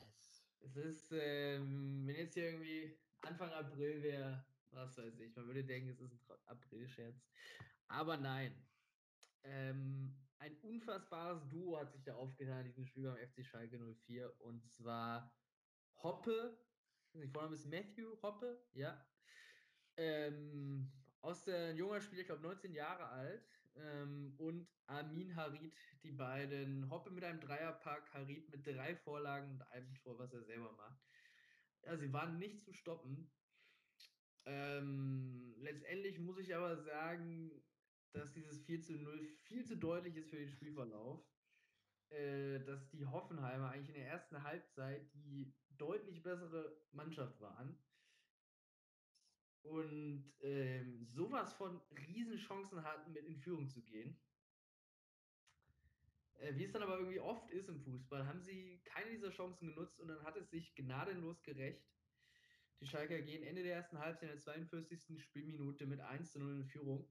Nice. 0.01 0.45
Es 0.61 0.77
ist, 0.77 1.13
ähm, 1.13 2.07
wenn 2.07 2.17
jetzt 2.17 2.35
hier 2.35 2.51
irgendwie 2.51 2.99
Anfang 3.23 3.51
April 3.53 4.03
wäre, 4.03 4.45
was 4.71 4.99
weiß 4.99 5.19
ich, 5.21 5.35
man 5.35 5.47
würde 5.47 5.65
denken, 5.65 5.89
es 5.89 6.01
ist 6.01 6.13
ein 6.13 6.37
April-Scherz. 6.47 7.25
Aber 7.89 8.17
nein. 8.17 8.55
Ähm, 9.45 10.15
ein 10.39 10.57
unfassbares 10.59 11.49
Duo 11.49 11.79
hat 11.79 11.93
sich 11.93 12.03
da 12.03 12.15
aufgetan 12.17 12.61
in 12.61 12.67
diesem 12.67 12.87
Spiel 12.87 13.05
beim 13.05 13.29
FC 13.29 13.45
Schalke 13.45 13.79
04 13.79 14.41
und 14.41 14.71
zwar 14.71 15.35
Hoppe, 16.03 16.59
ich 17.23 17.31
Vorname 17.31 17.55
ist 17.55 17.67
Matthew 17.67 18.21
Hoppe, 18.23 18.61
ja. 18.73 19.07
Ähm, 19.97 20.91
aus 21.21 21.45
der 21.45 21.75
junger 21.75 22.01
Spieler, 22.01 22.23
ich 22.23 22.27
glaube 22.27 22.43
19 22.43 22.75
Jahre 22.75 23.07
alt, 23.09 23.49
ähm, 23.77 24.35
und 24.39 24.69
Amin 24.87 25.35
Harid, 25.37 25.75
die 26.03 26.13
beiden. 26.13 26.91
Hoppe 26.91 27.11
mit 27.11 27.25
einem 27.25 27.41
Dreierpack, 27.41 28.13
Harid 28.13 28.51
mit 28.51 28.67
drei 28.67 28.97
Vorlagen 28.97 29.53
und 29.53 29.63
einem 29.63 29.95
Tor, 29.95 30.19
was 30.19 30.33
er 30.33 30.43
selber 30.43 30.73
macht. 30.73 31.01
Ja, 31.83 31.97
sie 31.97 32.13
waren 32.13 32.39
nicht 32.39 32.61
zu 32.61 32.73
stoppen. 32.73 33.31
Ähm, 34.47 35.55
letztendlich 35.59 36.19
muss 36.19 36.39
ich 36.39 36.55
aber 36.55 36.77
sagen, 36.77 37.51
dass 38.13 38.33
dieses 38.33 38.61
4 38.65 38.83
zu 38.83 38.93
0 38.95 39.27
viel 39.45 39.65
zu 39.65 39.77
deutlich 39.77 40.17
ist 40.17 40.31
für 40.31 40.37
den 40.37 40.49
Spielverlauf. 40.49 41.25
Äh, 42.11 42.61
dass 42.61 42.89
die 42.91 43.07
Hoffenheimer 43.07 43.71
eigentlich 43.71 43.89
in 43.89 44.03
der 44.03 44.09
ersten 44.09 44.43
Halbzeit 44.43 45.11
die 45.15 45.53
deutlich 45.79 46.23
bessere 46.23 46.77
Mannschaft 46.93 47.41
waren. 47.41 47.79
Und 49.63 50.35
ähm, 50.41 51.07
sowas 51.07 51.55
von 51.55 51.81
Riesenchancen 52.07 52.83
hatten, 52.83 53.13
mit 53.13 53.25
in 53.25 53.39
Führung 53.39 53.69
zu 53.69 53.83
gehen. 53.83 54.21
Äh, 56.35 56.55
wie 56.57 56.65
es 56.65 56.73
dann 56.73 56.83
aber 56.83 56.99
irgendwie 56.99 57.21
oft 57.21 57.51
ist 57.51 57.69
im 57.69 57.81
Fußball, 57.81 58.27
haben 58.27 58.43
sie 58.43 58.83
keine 58.85 59.11
dieser 59.11 59.31
Chancen 59.31 59.69
genutzt 59.69 59.99
und 60.01 60.09
dann 60.09 60.23
hat 60.23 60.37
es 60.37 60.51
sich 60.51 60.75
gnadenlos 60.75 61.43
gerecht. 61.43 61.83
Die 62.81 62.87
Schalker 62.87 63.23
gehen 63.23 63.43
Ende 63.43 63.63
der 63.63 63.77
ersten 63.77 63.99
Halbzeit 63.99 64.31
in 64.31 64.35
der 64.35 64.41
42. 64.41 65.23
Spielminute 65.23 65.87
mit 65.87 66.01
1 66.01 66.33
zu 66.33 66.41
0 66.41 66.57
in 66.57 66.65
Führung. 66.67 67.09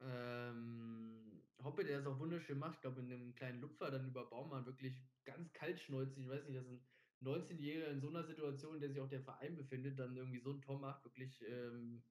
Ähm, 0.00 1.42
Hoppe, 1.62 1.84
der 1.84 2.00
es 2.00 2.06
auch 2.06 2.18
wunderschön 2.18 2.58
macht, 2.58 2.74
ich 2.74 2.80
glaube, 2.82 3.00
in 3.00 3.12
einem 3.12 3.34
kleinen 3.34 3.60
Lupfer 3.60 3.90
dann 3.90 4.06
über 4.06 4.28
Baumann 4.28 4.66
wirklich 4.66 4.94
ganz 5.24 5.52
kaltschnäuzig. 5.52 6.24
Ich 6.24 6.28
weiß 6.28 6.44
nicht, 6.44 6.56
dass 6.56 6.68
ein 6.68 6.86
19-Jähriger 7.24 7.88
in 7.88 8.00
so 8.00 8.08
einer 8.08 8.24
Situation, 8.24 8.74
in 8.74 8.80
der 8.80 8.90
sich 8.90 9.00
auch 9.00 9.08
der 9.08 9.22
Verein 9.22 9.56
befindet, 9.56 9.98
dann 9.98 10.16
irgendwie 10.16 10.40
so 10.40 10.50
ein 10.50 10.62
Tor 10.62 10.78
macht. 10.78 11.04
Wirklich 11.04 11.44
ähm, 11.46 12.02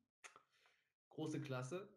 große 1.10 1.42
Klasse. 1.42 1.90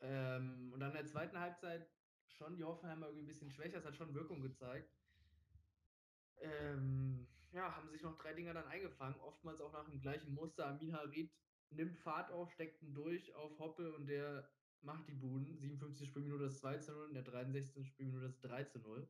Ähm, 0.00 0.72
und 0.72 0.80
dann 0.80 0.90
in 0.90 0.96
der 0.96 1.06
zweiten 1.06 1.38
Halbzeit 1.38 1.88
schon 2.26 2.56
die 2.56 2.64
Hoffenheimer 2.64 3.06
irgendwie 3.06 3.24
ein 3.24 3.28
bisschen 3.28 3.50
schwächer. 3.50 3.78
Es 3.78 3.84
hat 3.84 3.96
schon 3.96 4.14
Wirkung 4.14 4.40
gezeigt. 4.40 4.92
Ähm, 6.40 7.26
ja, 7.52 7.74
haben 7.74 7.90
sich 7.90 8.02
noch 8.02 8.16
drei 8.18 8.34
Dinger 8.34 8.54
dann 8.54 8.66
eingefangen. 8.66 9.18
Oftmals 9.20 9.60
auch 9.60 9.72
nach 9.72 9.88
dem 9.88 10.00
gleichen 10.00 10.34
Muster. 10.34 10.66
Amin 10.66 10.94
Harid 10.94 11.32
nimmt 11.70 11.98
Fahrt 11.98 12.30
auf, 12.30 12.52
steckt 12.52 12.82
ihn 12.82 12.94
durch 12.94 13.34
auf 13.34 13.58
Hoppe 13.58 13.92
und 13.94 14.06
der 14.06 14.48
macht 14.80 15.08
die 15.08 15.14
Buden. 15.14 15.58
57 15.58 16.08
Spielminute 16.08 16.44
das 16.44 16.58
2 16.60 16.78
zu 16.78 16.92
0, 16.92 17.08
in 17.08 17.14
der 17.14 17.24
63. 17.24 17.86
Spielminute 17.86 18.26
das 18.26 18.40
3 18.40 18.64
zu 18.64 18.78
0. 18.78 19.08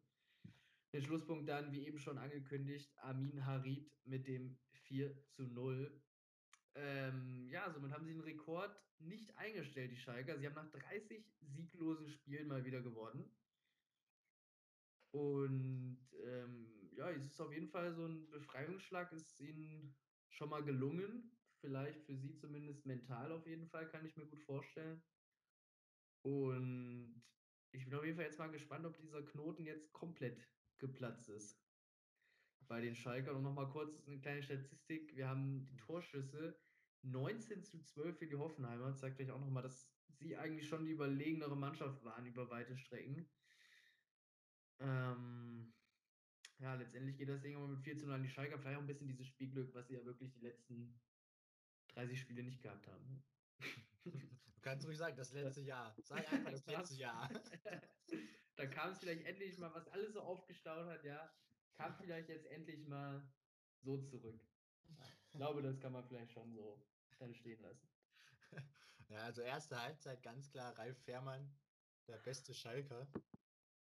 Der 0.93 1.03
Schlusspunkt 1.03 1.49
dann, 1.49 1.71
wie 1.73 1.87
eben 1.87 1.99
schon 1.99 2.17
angekündigt, 2.17 2.97
Amin 2.99 3.45
Harid 3.45 3.93
mit 4.05 4.27
dem 4.27 4.59
4 4.73 5.23
zu 5.29 5.43
0. 5.45 6.03
Ähm, 6.75 7.47
ja, 7.51 7.71
somit 7.71 7.93
haben 7.93 8.07
sie 8.07 8.13
den 8.13 8.23
Rekord 8.23 8.75
nicht 8.99 9.37
eingestellt, 9.37 9.91
die 9.93 9.97
Schalker. 9.97 10.39
Sie 10.39 10.47
haben 10.47 10.55
nach 10.55 10.71
30 10.71 11.25
sieglosen 11.41 12.09
Spielen 12.09 12.49
mal 12.49 12.65
wieder 12.65 12.81
gewonnen. 12.81 13.37
Und 15.11 15.99
ähm, 16.25 16.91
ja, 16.97 17.11
es 17.11 17.27
ist 17.27 17.41
auf 17.41 17.53
jeden 17.53 17.69
Fall 17.69 17.93
so 17.95 18.07
ein 18.07 18.31
Befreiungsschlag, 18.31 19.13
ist 19.13 19.41
ihnen 19.41 19.95
schon 20.31 20.49
mal 20.51 20.65
gelungen. 20.65 21.31
Vielleicht 21.61 22.03
für 22.05 22.17
sie 22.17 22.35
zumindest 22.35 22.87
mental 22.87 23.33
auf 23.33 23.47
jeden 23.47 23.67
Fall, 23.69 23.89
kann 23.89 24.07
ich 24.07 24.17
mir 24.17 24.27
gut 24.27 24.41
vorstellen. 24.41 25.03
Und 26.23 27.23
ich 27.73 27.85
bin 27.85 27.95
auf 27.95 28.05
jeden 28.05 28.17
Fall 28.17 28.27
jetzt 28.27 28.39
mal 28.39 28.51
gespannt, 28.51 28.87
ob 28.87 28.97
dieser 28.97 29.23
Knoten 29.23 29.65
jetzt 29.65 29.93
komplett 29.93 30.49
geplatzt 30.79 31.29
ist. 31.29 31.61
Bei 32.67 32.81
den 32.81 32.95
Schalkern 32.95 33.37
und 33.37 33.43
nochmal 33.43 33.69
kurz 33.69 34.07
eine 34.07 34.21
kleine 34.21 34.43
Statistik. 34.43 35.17
Wir 35.17 35.29
haben 35.29 35.65
die 35.67 35.77
Torschüsse 35.77 36.59
19 37.03 37.65
zu 37.65 37.83
12 37.83 38.19
für 38.19 38.27
die 38.27 38.37
Hoffenheimer. 38.37 38.89
Das 38.89 39.01
zeigt 39.01 39.21
euch 39.21 39.31
auch 39.31 39.41
nochmal, 39.41 39.63
dass 39.63 39.91
sie 40.19 40.37
eigentlich 40.37 40.69
schon 40.69 40.85
die 40.85 40.93
überlegenere 40.93 41.57
Mannschaft 41.57 42.05
waren 42.05 42.27
über 42.27 42.51
weite 42.51 42.77
Strecken. 42.77 43.31
Ähm, 44.81 45.73
ja, 46.59 46.75
letztendlich 46.75 47.17
geht 47.17 47.29
das 47.29 47.41
Ding 47.41 47.57
aber 47.57 47.69
mit 47.69 47.81
4 47.81 47.97
zu 47.97 48.07
0 48.07 48.15
an 48.17 48.23
die 48.23 48.29
Schalker. 48.29 48.59
Vielleicht 48.59 48.77
auch 48.77 48.83
ein 48.83 48.87
bisschen 48.87 49.09
dieses 49.09 49.27
Spielglück, 49.27 49.73
was 49.75 49.87
sie 49.89 49.95
ja 49.95 50.05
wirklich 50.05 50.33
die 50.33 50.41
letzten 50.41 51.01
30 51.95 52.21
Spiele 52.21 52.43
nicht 52.43 52.63
gehabt 52.63 52.87
haben. 52.87 53.07
Ne? 53.07 53.23
Du 54.05 54.61
kannst 54.61 54.87
ruhig 54.87 54.99
sagen, 54.99 55.17
das 55.17 55.33
letzte 55.33 55.63
Jahr. 55.63 55.95
Sag 56.03 56.33
einfach 56.33 56.51
das 56.51 56.67
letzte 56.67 56.97
Jahr. 56.97 57.31
da 58.59 58.67
kam 58.67 58.91
es 58.91 58.99
vielleicht 58.99 59.25
endlich 59.25 59.57
mal, 59.59 59.73
was 59.73 59.87
alles 59.89 60.13
so 60.13 60.21
aufgestaut 60.21 60.87
hat, 60.87 61.05
ja, 61.05 61.33
kam 61.75 61.95
vielleicht 61.97 62.29
jetzt 62.29 62.47
endlich 62.47 62.87
mal 62.89 63.23
so 63.83 64.03
zurück. 64.03 64.41
Ich 65.27 65.31
glaube, 65.31 65.63
das 65.63 65.79
kann 65.79 65.93
man 65.93 66.05
vielleicht 66.05 66.33
schon 66.33 66.53
so 66.53 66.85
dann 67.19 67.35
stehen 67.35 67.63
lassen. 67.63 67.89
Ja, 69.11 69.23
also 69.23 69.41
erste 69.41 69.81
Halbzeit 69.81 70.23
ganz 70.23 70.51
klar 70.51 70.77
Ralf 70.77 70.99
Fährmann, 71.05 71.51
der 72.09 72.19
beste 72.19 72.53
Schalker, 72.53 73.11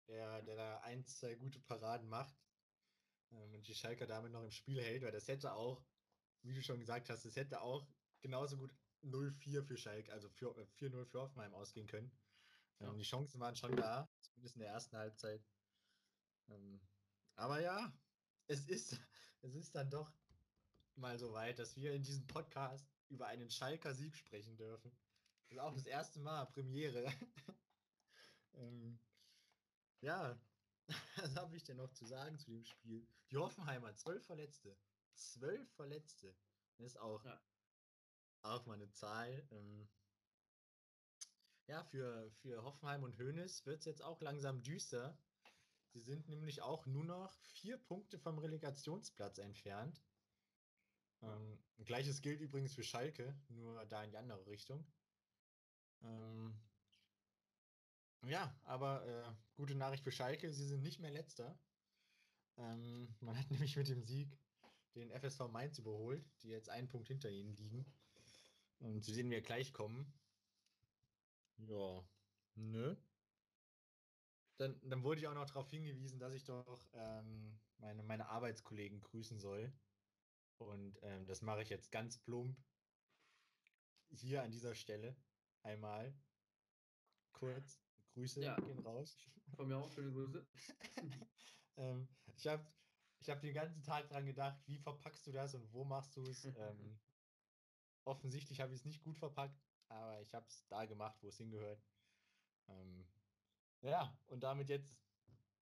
der, 0.07 0.41
der 0.43 0.55
da 0.55 0.79
ein, 0.83 1.05
zwei 1.05 1.35
gute 1.35 1.59
Paraden 1.59 2.07
macht 2.07 2.33
ähm, 3.33 3.53
und 3.53 3.67
die 3.67 3.75
Schalker 3.75 4.07
damit 4.07 4.31
noch 4.31 4.43
im 4.43 4.51
Spiel 4.51 4.81
hält, 4.81 5.03
weil 5.03 5.11
das 5.11 5.27
hätte 5.27 5.51
auch, 5.51 5.83
wie 6.43 6.53
du 6.53 6.61
schon 6.61 6.79
gesagt 6.79 7.09
hast, 7.09 7.25
das 7.25 7.35
hätte 7.35 7.59
auch 7.59 7.85
genauso 8.21 8.55
gut 8.55 8.73
0-4 9.03 9.63
für 9.63 9.75
Schalke, 9.75 10.13
also 10.13 10.29
4-0 10.29 11.05
für 11.05 11.19
Hoffenheim 11.19 11.53
ausgehen 11.53 11.87
können. 11.87 12.17
Ja. 12.79 12.93
Die 12.93 13.03
Chancen 13.03 13.39
waren 13.39 13.55
schon 13.55 13.75
da, 13.75 14.09
zumindest 14.21 14.55
in 14.55 14.61
der 14.61 14.71
ersten 14.71 14.97
Halbzeit. 14.97 15.43
Ähm, 16.49 16.79
aber 17.35 17.61
ja, 17.61 17.91
es 18.47 18.67
ist, 18.67 18.93
es 19.41 19.55
ist 19.55 19.75
dann 19.75 19.89
doch 19.89 20.11
mal 20.95 21.17
so 21.17 21.33
weit, 21.33 21.59
dass 21.59 21.75
wir 21.75 21.93
in 21.93 22.03
diesem 22.03 22.25
Podcast 22.27 22.87
über 23.09 23.27
einen 23.27 23.49
Schalker 23.49 23.93
Sieg 23.93 24.15
sprechen 24.15 24.57
dürfen. 24.57 24.91
Das 25.43 25.51
ist 25.51 25.59
auch 25.59 25.73
das 25.73 25.85
erste 25.85 26.19
Mal, 26.19 26.45
Premiere. 26.45 27.05
ähm, 28.53 28.99
ja, 30.01 30.39
was 31.17 31.35
habe 31.35 31.55
ich 31.55 31.63
denn 31.63 31.77
noch 31.77 31.91
zu 31.91 32.05
sagen 32.05 32.37
zu 32.37 32.51
dem 32.51 32.65
Spiel? 32.65 33.07
Die 33.31 33.37
Hoffenheimer, 33.37 33.95
zwölf 33.95 34.25
Verletzte. 34.25 34.77
Zwölf 35.13 35.69
Verletzte. 35.73 36.35
Das 36.77 36.87
ist 36.87 36.97
auch, 36.97 37.23
ja. 37.25 37.41
auch 38.43 38.65
mal 38.65 38.75
eine 38.75 38.91
Zahl. 38.91 39.47
Ähm, 39.51 39.89
ja, 41.67 41.83
für, 41.83 42.31
für 42.41 42.63
Hoffenheim 42.63 43.03
und 43.03 43.17
Hoeneß 43.17 43.65
wird 43.65 43.79
es 43.79 43.85
jetzt 43.85 44.01
auch 44.01 44.21
langsam 44.21 44.63
düster. 44.63 45.17
Sie 45.93 45.99
sind 45.99 46.27
nämlich 46.29 46.61
auch 46.61 46.85
nur 46.85 47.05
noch 47.05 47.37
vier 47.53 47.77
Punkte 47.77 48.19
vom 48.19 48.39
Relegationsplatz 48.39 49.37
entfernt. 49.37 50.01
Ähm, 51.21 51.59
gleiches 51.85 52.21
gilt 52.21 52.41
übrigens 52.41 52.73
für 52.73 52.83
Schalke, 52.83 53.35
nur 53.49 53.85
da 53.85 54.03
in 54.03 54.11
die 54.11 54.17
andere 54.17 54.45
Richtung. 54.47 54.85
Ähm, 56.03 56.59
ja, 58.25 58.55
aber 58.63 59.05
äh, 59.05 59.35
gute 59.55 59.75
Nachricht 59.75 60.03
für 60.03 60.11
Schalke, 60.11 60.51
sie 60.51 60.67
sind 60.67 60.83
nicht 60.83 60.99
mehr 60.99 61.11
letzter. 61.11 61.57
Ähm, 62.57 63.15
man 63.19 63.37
hat 63.37 63.49
nämlich 63.51 63.75
mit 63.75 63.87
dem 63.87 64.03
Sieg 64.03 64.37
den 64.95 65.11
FSV 65.11 65.47
Mainz 65.49 65.77
überholt, 65.79 66.25
die 66.43 66.49
jetzt 66.49 66.69
einen 66.69 66.87
Punkt 66.87 67.07
hinter 67.07 67.29
ihnen 67.29 67.55
liegen. 67.55 67.85
Und 68.79 69.03
zu 69.03 69.13
sehen 69.13 69.29
wir 69.29 69.41
gleich 69.41 69.73
kommen. 69.73 70.13
Ja, 71.57 72.07
nö. 72.55 72.95
Dann, 74.57 74.79
dann 74.89 75.03
wurde 75.03 75.21
ich 75.21 75.27
auch 75.27 75.33
noch 75.33 75.45
darauf 75.45 75.69
hingewiesen, 75.69 76.19
dass 76.19 76.33
ich 76.33 76.43
doch 76.43 76.87
ähm, 76.93 77.59
meine, 77.77 78.03
meine 78.03 78.29
Arbeitskollegen 78.29 79.01
grüßen 79.01 79.39
soll. 79.39 79.71
Und 80.57 80.97
ähm, 81.03 81.25
das 81.27 81.41
mache 81.41 81.61
ich 81.61 81.69
jetzt 81.69 81.91
ganz 81.91 82.17
plump 82.17 82.57
hier 84.09 84.41
an 84.43 84.51
dieser 84.51 84.73
Stelle 84.73 85.15
einmal 85.63 86.13
kurz. 87.33 87.79
Grüße 88.13 88.41
ja. 88.41 88.55
gehen 88.55 88.79
raus. 88.79 89.15
Von 89.55 89.67
mir 89.67 89.77
auch 89.77 89.91
schöne 89.91 90.11
Grüße. 90.11 90.47
ähm, 91.77 92.07
ich 92.35 92.47
habe 92.47 92.65
ich 93.19 93.29
hab 93.29 93.41
den 93.41 93.53
ganzen 93.53 93.83
Tag 93.83 94.09
dran 94.09 94.25
gedacht, 94.25 94.59
wie 94.65 94.79
verpackst 94.79 95.27
du 95.27 95.31
das 95.31 95.53
und 95.53 95.71
wo 95.71 95.83
machst 95.83 96.15
du 96.15 96.23
es? 96.23 96.45
ähm, 96.57 96.99
offensichtlich 98.05 98.59
habe 98.59 98.73
ich 98.73 98.79
es 98.79 98.85
nicht 98.85 99.01
gut 99.01 99.17
verpackt, 99.17 99.66
aber 99.89 100.21
ich 100.21 100.33
habe 100.33 100.45
es 100.47 100.65
da 100.67 100.85
gemacht, 100.85 101.17
wo 101.21 101.29
es 101.29 101.37
hingehört. 101.37 101.83
Ähm, 102.67 103.07
ja, 103.81 104.17
und 104.27 104.41
damit 104.41 104.69
jetzt 104.69 104.97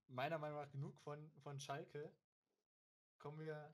meiner 0.07 0.37
Meinung 0.37 0.59
nach 0.59 0.71
genug 0.71 0.97
von, 0.99 1.31
von 1.41 1.59
Schalke. 1.59 2.11
Kommen 3.17 3.39
wir 3.39 3.73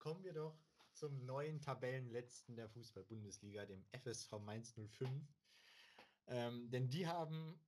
kommen 0.00 0.24
wir 0.24 0.32
doch 0.32 0.58
zum 0.94 1.24
neuen 1.24 1.60
Tabellenletzten 1.60 2.56
der 2.56 2.68
Fußball-Bundesliga, 2.68 3.66
dem 3.66 3.84
FSV 3.92 4.32
Mainz 4.40 4.74
05. 4.74 5.08
Ähm, 6.26 6.70
denn 6.70 6.88
die 6.88 7.06
haben 7.06 7.60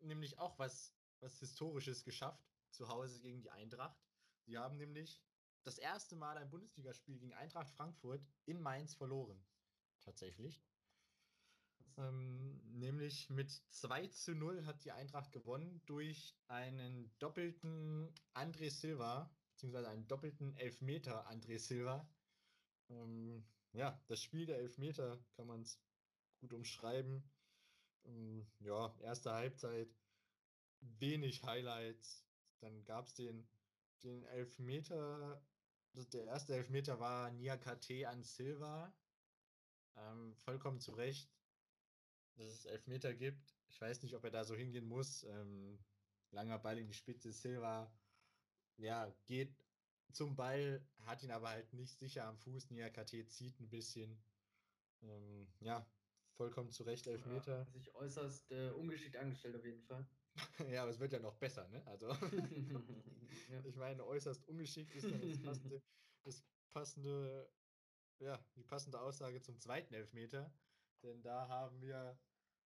nämlich 0.00 0.38
auch 0.38 0.58
was, 0.58 0.96
was 1.20 1.38
Historisches 1.40 2.04
geschafft, 2.04 2.44
zu 2.70 2.88
Hause 2.88 3.20
gegen 3.20 3.42
die 3.42 3.50
Eintracht. 3.50 4.00
Sie 4.44 4.56
haben 4.56 4.76
nämlich 4.76 5.22
das 5.64 5.78
erste 5.78 6.14
Mal 6.14 6.38
ein 6.38 6.50
Bundesligaspiel 6.50 7.18
gegen 7.18 7.34
Eintracht 7.34 7.70
Frankfurt 7.70 8.24
in 8.44 8.60
Mainz 8.60 8.94
verloren. 8.94 9.44
Tatsächlich. 10.00 10.62
Ähm, 11.98 12.60
nämlich 12.78 13.30
mit 13.30 13.50
2 13.50 14.08
zu 14.08 14.34
0 14.34 14.66
hat 14.66 14.84
die 14.84 14.92
Eintracht 14.92 15.32
gewonnen 15.32 15.80
durch 15.86 16.36
einen 16.48 17.10
doppelten 17.18 18.12
André 18.34 18.70
Silva, 18.70 19.30
beziehungsweise 19.52 19.88
einen 19.88 20.06
doppelten 20.06 20.54
Elfmeter 20.56 21.26
André 21.30 21.58
Silva. 21.58 22.06
Ähm, 22.90 23.46
ja, 23.72 23.98
das 24.08 24.22
Spiel 24.22 24.46
der 24.46 24.58
Elfmeter 24.58 25.18
kann 25.36 25.46
man 25.46 25.62
es 25.62 25.80
gut 26.40 26.52
umschreiben. 26.52 27.22
Ähm, 28.04 28.46
ja, 28.60 28.94
erste 29.00 29.32
Halbzeit, 29.32 29.88
wenig 30.80 31.44
Highlights. 31.44 32.24
Dann 32.60 32.84
gab 32.84 33.06
es 33.06 33.14
den, 33.14 33.48
den 34.02 34.22
Elfmeter. 34.24 35.42
Der 36.12 36.24
erste 36.24 36.54
Elfmeter 36.54 37.00
war 37.00 37.30
Nia 37.30 37.56
KT 37.56 38.04
an 38.04 38.22
Silva. 38.22 38.94
Ähm, 39.96 40.34
vollkommen 40.36 40.78
zu 40.78 40.92
Recht, 40.92 41.35
dass 42.36 42.52
es 42.52 42.64
Elfmeter 42.64 43.14
gibt. 43.14 43.54
Ich 43.68 43.80
weiß 43.80 44.02
nicht, 44.02 44.14
ob 44.14 44.24
er 44.24 44.30
da 44.30 44.44
so 44.44 44.54
hingehen 44.54 44.86
muss. 44.86 45.24
Ähm, 45.24 45.78
langer 46.30 46.58
Ball 46.58 46.78
in 46.78 46.86
die 46.86 46.94
Spitze. 46.94 47.32
Silva 47.32 47.90
ja, 48.78 49.10
geht 49.24 49.56
zum 50.12 50.36
Ball, 50.36 50.86
hat 51.04 51.22
ihn 51.22 51.30
aber 51.30 51.50
halt 51.50 51.72
nicht 51.72 51.98
sicher 51.98 52.24
am 52.24 52.38
Fuß. 52.38 52.70
Nia 52.70 52.90
KT 52.90 53.28
zieht 53.28 53.58
ein 53.60 53.68
bisschen. 53.68 54.22
Ähm, 55.02 55.46
ja, 55.60 55.86
vollkommen 56.36 56.70
zu 56.70 56.84
Recht, 56.84 57.06
Elfmeter. 57.06 57.58
Ja, 57.58 57.72
sich 57.72 57.94
äußerst 57.94 58.50
äh, 58.52 58.70
ungeschickt 58.70 59.16
angestellt 59.16 59.56
auf 59.56 59.64
jeden 59.64 59.82
Fall. 59.82 60.06
ja, 60.70 60.82
aber 60.82 60.90
es 60.90 61.00
wird 61.00 61.12
ja 61.12 61.18
noch 61.18 61.36
besser, 61.36 61.68
ne? 61.68 61.86
Also, 61.86 62.08
ja. 63.50 63.64
ich 63.64 63.76
meine, 63.76 64.04
äußerst 64.04 64.46
ungeschickt 64.48 64.94
ist 64.94 65.10
dann 65.10 65.20
das 65.20 65.42
passende, 65.42 65.82
das 66.24 66.44
passende, 66.72 67.50
ja, 68.18 68.44
die 68.54 68.62
passende 68.62 69.00
Aussage 69.00 69.40
zum 69.40 69.58
zweiten 69.60 69.94
Elfmeter. 69.94 70.52
Denn 71.02 71.22
da 71.22 71.48
haben 71.48 71.80
wir 71.80 72.18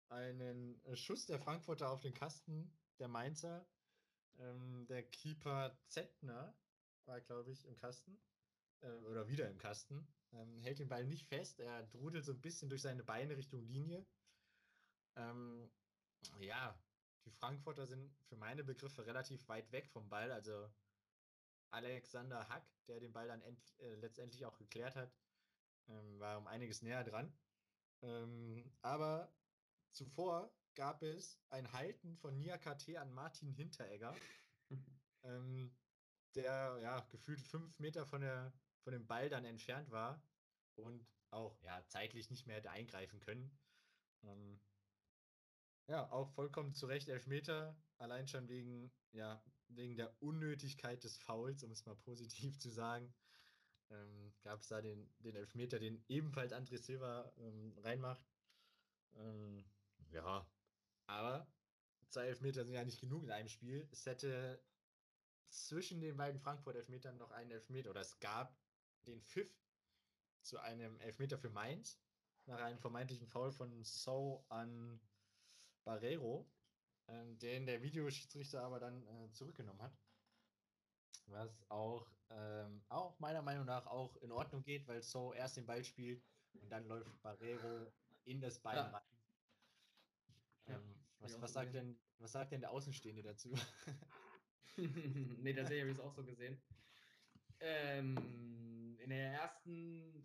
einen 0.09 0.81
Schuss 0.95 1.25
der 1.25 1.39
Frankfurter 1.39 1.89
auf 1.89 2.01
den 2.01 2.13
Kasten 2.13 2.71
der 2.99 3.07
Mainzer. 3.07 3.65
Ähm, 4.39 4.85
der 4.87 5.03
Keeper 5.03 5.77
Zettner 5.87 6.55
war, 7.05 7.21
glaube 7.21 7.51
ich, 7.51 7.65
im 7.65 7.75
Kasten. 7.75 8.19
Äh, 8.81 8.91
oder 9.05 9.27
wieder 9.27 9.49
im 9.49 9.57
Kasten. 9.57 10.07
Ähm, 10.33 10.59
hält 10.61 10.79
den 10.79 10.89
Ball 10.89 11.05
nicht 11.05 11.27
fest. 11.27 11.59
Er 11.59 11.83
drudelt 11.83 12.25
so 12.25 12.33
ein 12.33 12.41
bisschen 12.41 12.69
durch 12.69 12.81
seine 12.81 13.03
Beine 13.03 13.37
Richtung 13.37 13.61
Linie. 13.61 14.05
Ähm, 15.15 15.71
ja, 16.39 16.77
die 17.25 17.31
Frankfurter 17.31 17.85
sind 17.85 18.11
für 18.23 18.35
meine 18.35 18.63
Begriffe 18.63 19.05
relativ 19.05 19.47
weit 19.47 19.71
weg 19.71 19.89
vom 19.89 20.09
Ball. 20.09 20.31
Also 20.31 20.69
Alexander 21.71 22.47
Hack, 22.49 22.65
der 22.87 22.99
den 22.99 23.13
Ball 23.13 23.27
dann 23.27 23.41
äh, 23.41 23.95
letztendlich 23.95 24.45
auch 24.45 24.57
geklärt 24.57 24.95
hat, 24.95 25.11
ähm, 25.87 26.19
war 26.19 26.37
um 26.37 26.47
einiges 26.47 26.81
näher 26.81 27.03
dran. 27.03 27.33
Ähm, 28.03 28.69
aber 28.81 29.33
zuvor 29.91 30.53
gab 30.75 31.01
es 31.03 31.39
ein 31.49 31.71
Halten 31.71 32.17
von 32.17 32.37
Nia 32.37 32.57
KT 32.57 32.97
an 32.97 33.11
Martin 33.13 33.49
Hinteregger, 33.49 34.15
ähm, 35.23 35.73
der 36.35 36.77
ja 36.81 36.99
gefühlt 37.11 37.41
fünf 37.41 37.79
Meter 37.79 38.05
von, 38.05 38.21
der, 38.21 38.53
von 38.83 38.93
dem 38.93 39.07
Ball 39.07 39.29
dann 39.29 39.45
entfernt 39.45 39.89
war 39.89 40.21
und 40.75 41.07
auch 41.29 41.59
ja 41.61 41.83
zeitlich 41.87 42.29
nicht 42.29 42.45
mehr 42.45 42.57
hätte 42.57 42.71
eingreifen 42.71 43.19
können. 43.19 43.57
Ähm, 44.23 44.59
ja, 45.87 46.09
auch 46.11 46.29
vollkommen 46.29 46.73
zu 46.73 46.85
Recht 46.87 47.07
Elfmeter, 47.09 47.77
allein 47.97 48.27
schon 48.27 48.47
wegen, 48.47 48.91
ja, 49.11 49.43
wegen 49.67 49.95
der 49.95 50.15
Unnötigkeit 50.21 51.03
des 51.03 51.17
Fouls, 51.17 51.63
um 51.63 51.71
es 51.71 51.85
mal 51.85 51.95
positiv 51.95 52.59
zu 52.59 52.69
sagen. 52.69 53.13
Ähm, 53.93 54.33
Gab 54.41 54.59
es 54.59 54.67
da 54.67 54.81
den, 54.81 55.09
den 55.19 55.35
Elfmeter, 55.35 55.79
den 55.79 56.03
ebenfalls 56.07 56.51
André 56.51 56.77
Silva 56.77 57.31
ähm, 57.37 57.73
reinmacht. 57.77 58.25
Ähm, 59.15 59.63
ja, 60.11 60.45
aber 61.05 61.47
zwei 62.09 62.25
Elfmeter 62.25 62.65
sind 62.65 62.73
ja 62.73 62.83
nicht 62.83 62.99
genug 62.99 63.23
in 63.23 63.31
einem 63.31 63.47
Spiel. 63.47 63.87
Es 63.91 64.05
hätte 64.05 64.61
zwischen 65.49 66.01
den 66.01 66.17
beiden 66.17 66.39
Frankfurt-Elfmetern 66.39 67.17
noch 67.17 67.31
einen 67.31 67.51
Elfmeter, 67.51 67.91
oder 67.91 68.01
es 68.01 68.19
gab 68.19 68.57
den 69.05 69.21
Pfiff 69.21 69.49
zu 70.41 70.59
einem 70.59 70.99
Elfmeter 70.99 71.37
für 71.37 71.49
Mainz, 71.49 71.99
nach 72.45 72.59
einem 72.59 72.79
vermeintlichen 72.79 73.27
Foul 73.27 73.51
von 73.51 73.83
So 73.83 74.45
an 74.49 74.99
Barrero, 75.85 76.49
äh, 77.07 77.35
den 77.35 77.65
der 77.65 77.81
Videoschiedsrichter 77.81 78.61
aber 78.61 78.79
dann 78.79 79.05
äh, 79.07 79.31
zurückgenommen 79.31 79.81
hat. 79.81 80.02
Was 81.33 81.65
auch, 81.69 82.07
ähm, 82.29 82.83
auch 82.89 83.19
meiner 83.19 83.41
Meinung 83.41 83.65
nach 83.65 83.87
auch 83.87 84.15
in 84.17 84.31
Ordnung 84.31 84.63
geht, 84.63 84.87
weil 84.87 85.01
So 85.01 85.33
erst 85.33 85.57
den 85.57 85.65
Ball 85.65 85.83
spielt 85.83 86.23
und 86.61 86.69
dann 86.69 86.87
läuft 86.87 87.21
Barrero 87.23 87.91
in 88.25 88.39
das 88.39 88.59
Bein 88.59 88.75
ja. 88.75 88.83
rein. 88.83 89.01
Ähm, 90.67 90.95
was, 91.19 91.41
was, 91.41 91.53
sagt 91.53 91.73
denn, 91.73 91.99
was 92.19 92.31
sagt 92.31 92.51
denn 92.51 92.61
der 92.61 92.71
Außenstehende 92.71 93.23
dazu? 93.23 93.53
nee, 94.77 95.53
tatsächlich 95.53 95.81
habe 95.81 95.91
ich 95.91 95.97
es 95.97 96.03
auch 96.03 96.13
so 96.13 96.23
gesehen. 96.23 96.61
Ähm, 97.59 98.97
in 98.99 99.09
der 99.09 99.33
ersten 99.33 100.23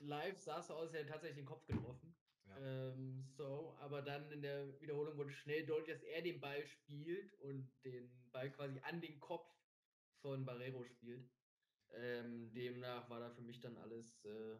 Live 0.00 0.40
sah 0.40 0.58
es 0.58 0.66
so 0.66 0.74
aus, 0.74 0.92
er 0.92 1.02
hat 1.02 1.08
tatsächlich 1.08 1.38
den 1.38 1.46
Kopf 1.46 1.64
getroffen. 1.66 2.14
Ähm, 2.60 3.24
so, 3.36 3.76
aber 3.78 4.02
dann 4.02 4.30
in 4.32 4.42
der 4.42 4.80
Wiederholung 4.80 5.16
wurde 5.16 5.30
schnell 5.30 5.64
deutlich, 5.64 5.96
dass 5.96 6.02
er 6.02 6.22
den 6.22 6.40
Ball 6.40 6.66
spielt 6.66 7.32
und 7.40 7.70
den 7.84 8.10
Ball 8.32 8.50
quasi 8.50 8.80
an 8.80 9.00
den 9.00 9.20
Kopf 9.20 9.46
von 10.20 10.44
Barrero 10.44 10.84
spielt. 10.84 11.28
Ähm, 11.90 12.52
demnach 12.52 13.08
war 13.08 13.20
da 13.20 13.30
für 13.30 13.40
mich 13.40 13.60
dann 13.60 13.76
alles, 13.78 14.24
äh, 14.24 14.58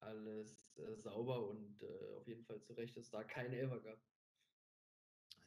alles 0.00 0.76
äh, 0.76 0.96
sauber 0.96 1.48
und 1.48 1.82
äh, 1.82 2.14
auf 2.16 2.26
jeden 2.26 2.44
Fall 2.44 2.60
zu 2.62 2.72
Recht, 2.72 2.96
dass 2.96 3.04
es 3.04 3.10
da 3.10 3.22
keine 3.22 3.56
Elfer 3.56 3.80
gab. 3.80 4.00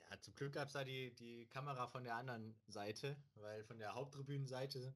Ja, 0.10 0.22
zum 0.22 0.36
Glück 0.36 0.54
gab 0.54 0.67
es 0.67 0.74
da 0.74 0.84
die, 0.84 1.13
die 1.15 1.48
Kamera 1.48 1.88
von 1.88 2.04
der 2.04 2.15
anderen 2.15 2.58
Seite, 2.67 3.17
weil 3.36 3.63
von 3.65 3.78
der 3.78 3.93
Haupttribünenseite 3.93 4.96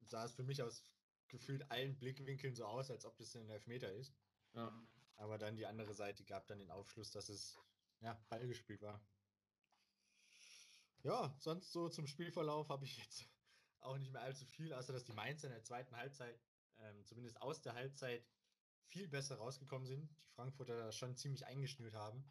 sah 0.00 0.24
es 0.24 0.34
für 0.34 0.42
mich 0.42 0.62
aus 0.62 0.82
gefühlt 1.28 1.70
allen 1.70 1.96
Blickwinkeln 1.98 2.54
so 2.54 2.64
aus, 2.64 2.90
als 2.90 3.04
ob 3.04 3.16
das 3.16 3.34
ein 3.36 3.48
Elfmeter 3.48 3.92
ist. 3.92 4.14
Ja. 4.54 4.72
Aber 5.16 5.38
dann 5.38 5.56
die 5.56 5.66
andere 5.66 5.94
Seite 5.94 6.24
gab 6.24 6.46
dann 6.46 6.58
den 6.58 6.70
Aufschluss, 6.70 7.10
dass 7.10 7.28
es 7.28 7.58
ja, 8.00 8.14
Ball 8.28 8.46
gespielt 8.46 8.82
war. 8.82 9.00
Ja, 11.06 11.32
sonst 11.38 11.70
so 11.70 11.88
zum 11.88 12.08
Spielverlauf 12.08 12.68
habe 12.68 12.84
ich 12.84 12.98
jetzt 12.98 13.30
auch 13.78 13.96
nicht 13.96 14.12
mehr 14.12 14.22
allzu 14.22 14.44
viel, 14.44 14.72
außer 14.72 14.92
dass 14.92 15.04
die 15.04 15.12
Mainzer 15.12 15.46
in 15.46 15.52
der 15.52 15.62
zweiten 15.62 15.96
Halbzeit, 15.96 16.36
ähm, 16.78 17.04
zumindest 17.04 17.40
aus 17.40 17.62
der 17.62 17.74
Halbzeit, 17.74 18.26
viel 18.88 19.06
besser 19.06 19.36
rausgekommen 19.36 19.86
sind. 19.86 20.10
Die 20.10 20.32
Frankfurter 20.34 20.90
schon 20.90 21.16
ziemlich 21.16 21.46
eingeschnürt 21.46 21.94
haben. 21.94 22.28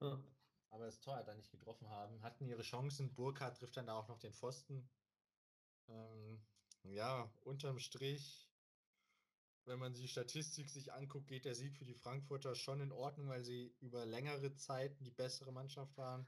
Ja. 0.00 0.22
Aber 0.70 0.84
das 0.84 1.00
Tor 1.00 1.16
hat 1.16 1.26
dann 1.26 1.36
nicht 1.36 1.50
getroffen 1.50 1.88
haben. 1.88 2.22
Hatten 2.22 2.46
ihre 2.46 2.62
Chancen. 2.62 3.12
Burkhardt 3.12 3.58
trifft 3.58 3.76
dann 3.76 3.88
da 3.88 3.94
auch 3.94 4.06
noch 4.06 4.20
den 4.20 4.32
Pfosten. 4.32 4.88
Ähm, 5.88 6.40
ja, 6.84 7.28
unterm 7.42 7.80
Strich 7.80 8.50
wenn 9.66 9.78
man 9.78 9.94
die 9.94 10.08
Statistik 10.08 10.68
sich 10.68 10.92
anguckt, 10.92 11.28
geht 11.28 11.44
der 11.44 11.54
Sieg 11.54 11.76
für 11.76 11.84
die 11.84 11.94
Frankfurter 11.94 12.54
schon 12.54 12.80
in 12.80 12.92
Ordnung, 12.92 13.28
weil 13.28 13.44
sie 13.44 13.74
über 13.80 14.04
längere 14.06 14.54
Zeit 14.56 14.98
die 15.00 15.10
bessere 15.10 15.52
Mannschaft 15.52 15.96
waren. 15.96 16.26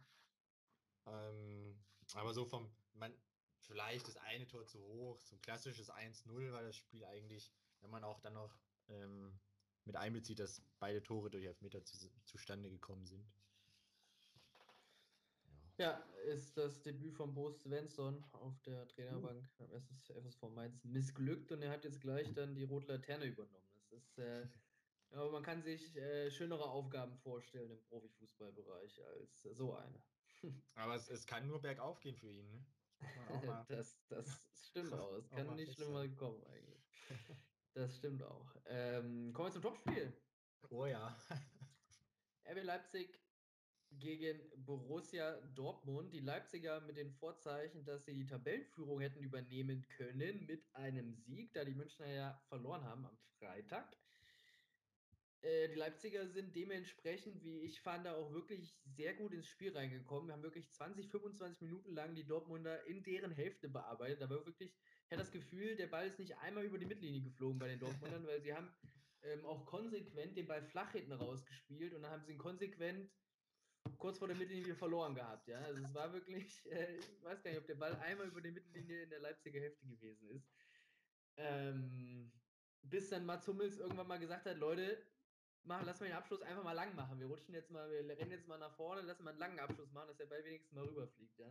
Ähm, 1.07 1.79
aber 2.15 2.35
so 2.35 2.45
vom, 2.45 2.71
man, 2.95 3.15
vielleicht 3.61 4.09
das 4.09 4.17
eine 4.17 4.47
Tor 4.47 4.67
zu 4.67 4.81
hoch, 4.81 5.21
so 5.21 5.37
ein 5.37 5.43
klassisches 5.43 5.91
1-0 5.91 6.53
war 6.53 6.63
das 6.63 6.77
Spiel 6.77 7.05
eigentlich, 7.05 7.53
wenn 7.81 7.91
man 7.91 8.05
auch 8.05 8.21
dann 8.21 8.35
noch 8.35 8.59
ähm, 8.89 9.39
mit 9.85 9.97
einbezieht, 9.97 10.39
dass 10.39 10.63
beide 10.79 11.03
Tore 11.03 11.31
durch 11.31 11.45
Elfmeter 11.45 11.85
zu, 11.85 11.97
zustande 12.25 12.71
gekommen 12.71 13.07
sind. 13.07 13.25
Ja, 15.79 16.05
ist 16.27 16.57
das 16.57 16.83
Debüt 16.83 17.15
von 17.17 17.35
Bo 17.35 17.51
Svensson 17.51 18.23
auf 18.33 18.61
der 18.61 18.87
Trainerbank 18.89 19.49
uh. 19.59 19.67
beim 19.67 19.71
FSV 19.73 20.43
Mainz 20.55 20.85
missglückt 20.85 21.51
und 21.51 21.63
er 21.63 21.71
hat 21.71 21.85
jetzt 21.85 22.01
gleich 22.01 22.33
dann 22.35 22.55
die 22.55 22.63
rote 22.63 22.93
Laterne 22.93 23.25
übernommen. 23.25 23.67
Das 23.75 23.91
ist, 23.91 24.19
äh, 24.19 24.47
aber 25.11 25.33
man 25.33 25.43
kann 25.43 25.63
sich 25.63 25.97
äh, 25.97 26.31
schönere 26.31 26.71
Aufgaben 26.71 27.17
vorstellen 27.19 27.71
im 27.71 27.83
Profifußballbereich 27.85 29.03
als 29.05 29.43
so 29.43 29.75
eine. 29.75 30.03
Aber 30.75 30.95
es, 30.95 31.09
es 31.09 31.27
kann 31.27 31.47
nur 31.47 31.61
bergauf 31.61 32.01
gehen 32.01 32.17
für 32.17 32.31
ihn, 32.31 32.51
ne? 32.51 32.65
Das, 33.69 33.99
das 34.09 34.49
stimmt 34.69 34.93
auch. 34.93 35.13
Es 35.15 35.29
kann 35.31 35.55
nicht 35.57 35.75
schlimmer 35.75 36.07
kommen 36.09 36.43
eigentlich. 36.45 36.83
Das 37.75 37.97
stimmt 37.97 38.23
auch. 38.23 38.55
Ähm, 38.67 39.33
kommen 39.33 39.49
wir 39.49 39.53
zum 39.53 39.63
Topspiel. 39.63 40.13
Oh 40.71 40.87
ja. 40.87 41.17
RB 42.47 42.63
Leipzig 42.63 43.21
gegen 43.99 44.41
Borussia 44.57 45.41
Dortmund. 45.55 46.13
Die 46.13 46.21
Leipziger 46.21 46.81
mit 46.81 46.97
den 46.97 47.11
Vorzeichen, 47.13 47.85
dass 47.85 48.05
sie 48.05 48.15
die 48.15 48.27
Tabellenführung 48.27 49.01
hätten 49.01 49.21
übernehmen 49.21 49.87
können 49.97 50.47
mit 50.47 50.65
einem 50.75 51.15
Sieg, 51.15 51.53
da 51.55 51.65
die 51.65 51.75
Münchner 51.75 52.07
ja 52.07 52.43
verloren 52.49 52.85
haben 52.85 53.07
am 53.07 53.19
Freitag. 53.39 53.97
Äh, 55.43 55.69
die 55.69 55.75
Leipziger 55.75 56.27
sind 56.29 56.55
dementsprechend, 56.55 57.43
wie 57.43 57.61
ich 57.61 57.81
fand, 57.81 58.07
auch 58.07 58.33
wirklich 58.33 58.79
sehr 58.85 59.13
gut 59.15 59.33
ins 59.33 59.49
Spiel 59.49 59.77
reingekommen. 59.77 60.29
Wir 60.29 60.35
haben 60.35 60.43
wirklich 60.43 60.71
20, 60.71 61.11
25 61.11 61.61
Minuten 61.63 61.95
lang 61.95 62.15
die 62.15 62.25
Dortmunder 62.25 62.85
in 62.87 63.03
deren 63.03 63.33
Hälfte 63.33 63.69
bearbeitet. 63.69 64.21
Da 64.21 64.31
war 64.31 64.47
wirklich, 64.47 64.71
ich 64.71 65.11
hatte 65.11 65.23
das 65.23 65.33
Gefühl, 65.33 65.75
der 65.75 65.89
Ball 65.89 66.07
ist 66.07 66.21
nicht 66.21 66.37
einmal 66.39 66.65
über 66.65 66.79
die 66.79 66.87
Mittellinie 66.87 67.23
geflogen 67.23 67.59
bei 67.59 67.69
den 67.69 67.81
Dortmundern, 67.81 68.25
weil 68.27 68.41
sie 68.41 68.55
haben 68.55 68.73
ähm, 69.23 69.45
auch 69.45 69.67
konsequent 69.67 70.37
den 70.37 70.47
Ball 70.47 70.63
flach 70.63 70.93
hinten 70.93 71.13
rausgespielt 71.13 71.93
und 71.95 72.03
dann 72.03 72.13
haben 72.13 72.25
sie 72.25 72.33
ihn 72.33 72.39
konsequent 72.39 73.11
kurz 73.99 74.19
vor 74.19 74.29
der 74.29 74.37
Mittellinie 74.37 74.77
verloren 74.77 75.17
gehabt. 75.17 75.49
Ja? 75.49 75.59
Also 75.63 75.83
es 75.83 75.93
war 75.93 76.13
wirklich, 76.13 76.65
äh, 76.71 76.97
ich 76.99 77.25
weiß 77.25 77.43
gar 77.43 77.51
nicht, 77.51 77.61
ob 77.61 77.67
der 77.67 77.75
Ball 77.75 77.97
einmal 77.97 78.29
über 78.29 78.41
die 78.41 78.53
Mittellinie 78.53 79.03
in 79.03 79.11
der 79.11 79.21
Leipziger 79.21 79.61
Hälfte 79.61 79.87
gewesen 79.87 80.29
ist. 80.31 80.49
Ähm, 81.37 82.31
bis 82.83 83.09
dann 83.09 83.25
Mats 83.27 83.47
Hummels 83.49 83.79
irgendwann 83.79 84.07
mal 84.09 84.19
gesagt 84.19 84.47
hat, 84.47 84.57
Leute, 84.59 85.03
mach, 85.65 85.85
lass 85.85 86.01
mal 86.01 86.07
den 86.07 86.17
Abschluss 86.17 86.43
einfach 86.43 86.65
mal 86.65 86.73
lang 86.73 86.95
machen. 86.95 87.19
Wir 87.19 87.27
rutschen 87.27 87.55
jetzt 87.55 87.71
mal, 87.71 87.91
wir 87.91 88.17
rennen 88.17 88.31
jetzt 88.31 88.49
mal 88.49 88.59
nach 88.59 88.75
vorne, 88.75 89.03
lassen 89.03 89.25
mal 89.25 89.31
einen 89.31 89.39
langen 89.39 89.61
Abschluss 89.61 89.91
machen, 89.93 90.09
dass 90.09 90.17
der 90.17 90.27
Ball 90.27 90.45
wenigstens 90.45 90.73
mal 90.73 90.85
rüberfliegt. 90.85 91.39
Ja? 91.39 91.51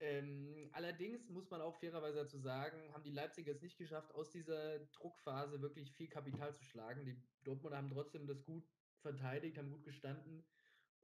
Ähm, 0.00 0.70
allerdings 0.72 1.28
muss 1.28 1.50
man 1.50 1.60
auch 1.60 1.74
fairerweise 1.76 2.18
dazu 2.18 2.38
sagen, 2.38 2.92
haben 2.92 3.02
die 3.02 3.10
Leipziger 3.10 3.52
es 3.52 3.62
nicht 3.62 3.78
geschafft, 3.78 4.14
aus 4.14 4.30
dieser 4.30 4.78
Druckphase 4.78 5.60
wirklich 5.60 5.92
viel 5.92 6.08
Kapital 6.08 6.54
zu 6.54 6.62
schlagen. 6.64 7.04
Die 7.04 7.20
Dortmunder 7.42 7.78
haben 7.78 7.90
trotzdem 7.90 8.26
das 8.26 8.44
gut 8.44 8.64
verteidigt, 9.00 9.58
haben 9.58 9.72
gut 9.72 9.84
gestanden. 9.84 10.44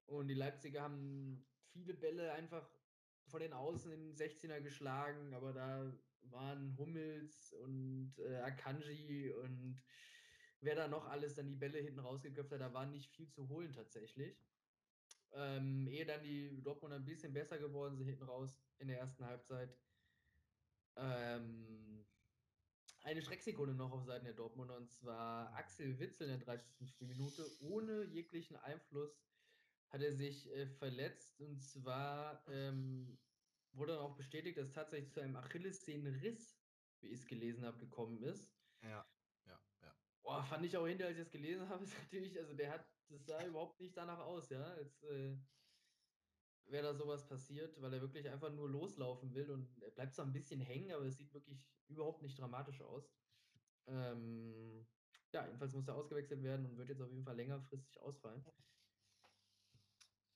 Und 0.07 0.29
die 0.29 0.35
Leipziger 0.35 0.83
haben 0.83 1.45
viele 1.73 1.95
Bälle 1.95 2.33
einfach 2.33 2.69
von 3.27 3.41
den 3.41 3.53
Außen 3.53 3.91
in 3.91 4.01
den 4.01 4.17
16er 4.17 4.61
geschlagen, 4.61 5.35
aber 5.35 5.53
da 5.53 5.93
waren 6.31 6.77
Hummels 6.79 7.53
und 7.55 8.15
äh, 8.19 8.37
Akanji 8.37 9.33
und 9.33 9.83
wer 10.65 10.75
da 10.75 10.89
noch 10.89 11.07
alles 11.07 11.35
dann 11.35 11.49
die 11.49 11.57
Bälle 11.57 11.79
hinten 11.79 12.01
rausgeköpft 12.01 12.53
hat, 12.53 12.61
da 12.61 12.73
war 12.73 12.87
nicht 12.87 13.11
viel 13.11 13.29
zu 13.31 13.49
holen 13.49 13.73
tatsächlich. 13.73 14.37
Ähm, 15.33 15.87
ehe 15.89 16.07
dann 16.07 16.23
die 16.23 16.63
Dortmunder 16.63 16.97
ein 16.97 17.05
bisschen 17.05 17.33
besser 17.33 17.59
geworden 17.59 17.97
sind 17.97 18.07
hinten 18.07 18.25
raus 18.25 18.57
in 18.79 18.89
der 18.89 18.99
ersten 18.99 19.25
Halbzeit. 19.25 19.77
Ähm, 20.97 22.07
eine 23.03 23.21
Schrecksekunde 23.21 23.75
noch 23.75 23.93
auf 23.93 24.05
Seiten 24.05 24.25
der 24.25 24.35
Dortmunder 24.35 24.77
und 24.77 24.91
zwar 24.91 25.53
Axel 25.55 25.99
Witzel 25.99 26.29
in 26.29 26.39
der 26.39 26.47
30. 26.47 26.89
Spielminute. 26.89 27.45
Ohne 27.61 28.05
jeglichen 28.05 28.57
Einfluss 28.57 29.21
hat 29.91 30.01
er 30.01 30.13
sich 30.13 30.51
äh, 30.53 30.67
verletzt 30.67 31.41
und 31.41 31.61
zwar 31.61 32.45
ähm, 32.49 33.19
wurde 33.73 33.93
dann 33.93 34.03
auch 34.03 34.17
bestätigt, 34.17 34.57
dass 34.57 34.73
tatsächlich 34.73 35.13
zu 35.13 35.21
einem 35.21 35.37
Achillessehnenriss, 35.37 36.57
wie 37.01 37.09
ich 37.09 37.21
es 37.21 37.27
gelesen 37.27 37.65
habe, 37.65 37.79
gekommen 37.79 38.23
ist. 38.23 38.55
Ja. 38.83 39.05
Boah, 40.25 40.43
fand 40.43 40.65
ich 40.65 40.75
auch 40.77 40.87
hinterher, 40.87 41.09
als 41.11 41.19
ich 41.19 41.25
das 41.25 41.33
gelesen 41.33 41.69
habe, 41.69 41.85
ist 41.85 41.95
natürlich, 41.99 42.39
also 42.39 42.55
der 42.55 42.73
hat, 42.73 42.87
das 43.11 43.27
sah 43.27 43.45
überhaupt 43.47 43.79
nicht 43.79 43.97
danach 43.97 44.21
aus, 44.21 44.49
ja, 44.49 44.65
als 44.65 45.03
äh, 45.05 45.37
wäre 46.65 46.85
da 46.85 46.95
sowas 46.95 47.27
passiert, 47.29 47.81
weil 47.83 47.93
er 47.93 48.01
wirklich 48.01 48.29
einfach 48.31 48.51
nur 48.51 48.71
loslaufen 48.71 49.35
will 49.35 49.51
und 49.51 49.83
er 49.83 49.91
bleibt 49.91 50.15
zwar 50.15 50.25
ein 50.25 50.33
bisschen 50.33 50.61
hängen, 50.61 50.91
aber 50.93 51.05
es 51.05 51.19
sieht 51.19 51.35
wirklich 51.35 51.63
überhaupt 51.89 52.23
nicht 52.23 52.39
dramatisch 52.39 52.81
aus. 52.81 53.13
Ähm, 53.87 54.87
ja, 55.31 55.45
jedenfalls 55.45 55.75
muss 55.75 55.89
er 55.89 55.95
ausgewechselt 55.95 56.43
werden 56.43 56.65
und 56.65 56.79
wird 56.79 56.89
jetzt 56.89 57.03
auf 57.03 57.11
jeden 57.11 57.25
Fall 57.25 57.37
längerfristig 57.37 58.01
ausfallen. 58.01 58.43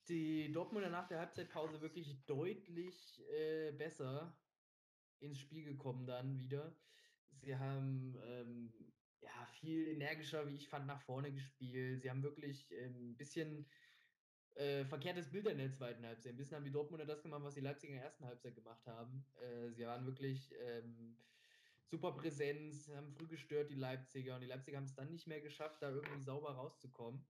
Die 0.09 0.53
Dortmunder 0.53 0.90
nach 0.90 1.09
der 1.09 1.20
Halbzeitpause 1.20 1.81
wirklich 1.81 2.24
deutlich 2.27 3.22
äh, 3.31 3.72
besser 3.72 4.38
ins 5.20 5.38
Spiel 5.38 5.64
gekommen 5.64 6.07
dann 6.07 6.38
wieder. 6.38 6.77
Sie 7.40 7.57
haben 7.57 8.18
ähm, 8.22 8.72
ja 9.20 9.46
viel 9.61 9.88
energischer, 9.88 10.46
wie 10.48 10.57
ich 10.57 10.68
fand, 10.68 10.87
nach 10.87 11.02
vorne 11.02 11.33
gespielt. 11.33 12.02
Sie 12.02 12.11
haben 12.11 12.22
wirklich 12.22 12.70
ein 12.70 12.94
ähm, 12.94 13.16
bisschen 13.16 13.66
äh, 14.54 14.85
verkehrtes 14.85 15.31
Bild 15.31 15.46
in 15.46 15.59
der 15.59 15.72
zweiten 15.72 16.04
Halbzeit. 16.04 16.33
Ein 16.33 16.37
bisschen 16.37 16.57
haben 16.57 16.64
die 16.64 16.72
Dortmunder 16.72 17.07
das 17.07 17.22
gemacht, 17.22 17.42
was 17.44 17.54
die 17.54 17.61
Leipziger 17.61 17.92
in 17.92 17.98
der 17.98 18.07
ersten 18.07 18.24
Halbzeit 18.24 18.54
gemacht 18.54 18.87
haben. 18.87 19.24
Äh, 19.40 19.70
sie 19.72 19.87
waren 19.87 20.04
wirklich 20.04 20.52
ähm, 20.61 21.16
super 21.87 22.12
Präsenz, 22.12 22.88
haben 22.88 23.12
früh 23.12 23.26
gestört, 23.26 23.70
die 23.70 23.76
Leipziger. 23.76 24.35
Und 24.35 24.40
die 24.40 24.46
Leipziger 24.46 24.76
haben 24.76 24.85
es 24.85 24.94
dann 24.94 25.11
nicht 25.11 25.26
mehr 25.26 25.40
geschafft, 25.40 25.83
da 25.83 25.90
irgendwie 25.90 26.20
sauber 26.20 26.50
rauszukommen. 26.50 27.24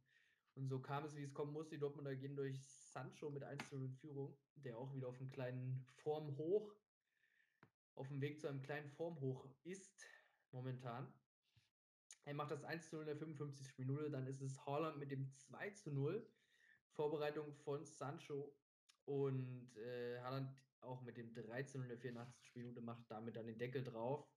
Und 0.55 0.69
so 0.69 0.81
kam 0.81 1.05
es, 1.05 1.15
wie 1.15 1.23
es 1.23 1.35
kommen 1.35 1.53
musste. 1.53 1.77
Die 1.77 1.81
Dortmunder 1.81 2.17
gehen 2.17 2.35
durch 2.35 2.61
Sancho 2.67 3.31
mit 3.31 3.45
1 3.45 3.73
in 3.73 3.93
Führung, 3.93 4.37
der 4.57 4.77
auch 4.77 4.93
wieder 4.95 5.09
auf 5.09 5.21
einem 5.21 5.31
kleinen 5.31 5.87
Formhoch, 6.03 6.75
auf 7.95 8.09
dem 8.09 8.21
Weg 8.21 8.41
zu 8.41 8.49
einem 8.49 8.63
kleinen 8.63 8.89
Formhoch 8.89 9.47
ist, 9.63 10.05
momentan. 10.51 11.13
Er 12.29 12.35
macht 12.35 12.51
das 12.51 12.63
1 12.63 12.91
zu 12.91 12.97
0 12.97 13.05
in 13.05 13.07
der 13.07 13.17
55. 13.17 13.79
Minute, 13.79 14.11
dann 14.11 14.27
ist 14.27 14.43
es 14.43 14.67
Haaland 14.67 14.99
mit 14.99 15.11
dem 15.11 15.35
2 15.35 15.71
zu 15.71 15.91
0 15.91 16.31
Vorbereitung 16.91 17.55
von 17.55 17.87
Sancho 17.87 18.55
und 19.07 19.75
äh, 19.79 20.21
Haaland 20.21 20.55
auch 20.83 21.01
mit 21.01 21.17
dem 21.17 21.33
13 21.33 21.81
in 21.81 21.89
der 21.89 21.97
84. 21.97 22.55
Minute 22.55 22.83
macht 22.83 23.11
damit 23.11 23.35
dann 23.35 23.47
den 23.47 23.57
Deckel 23.57 23.83
drauf. 23.83 24.29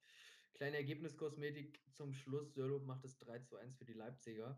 Kleine 0.54 0.78
Ergebniskosmetik 0.78 1.82
zum 1.92 2.14
Schluss. 2.14 2.54
Sörlob 2.54 2.86
macht 2.86 3.04
es 3.04 3.18
3 3.20 3.40
zu 3.40 3.58
1 3.58 3.78
für 3.78 3.84
die 3.84 3.92
Leipziger. 3.92 4.58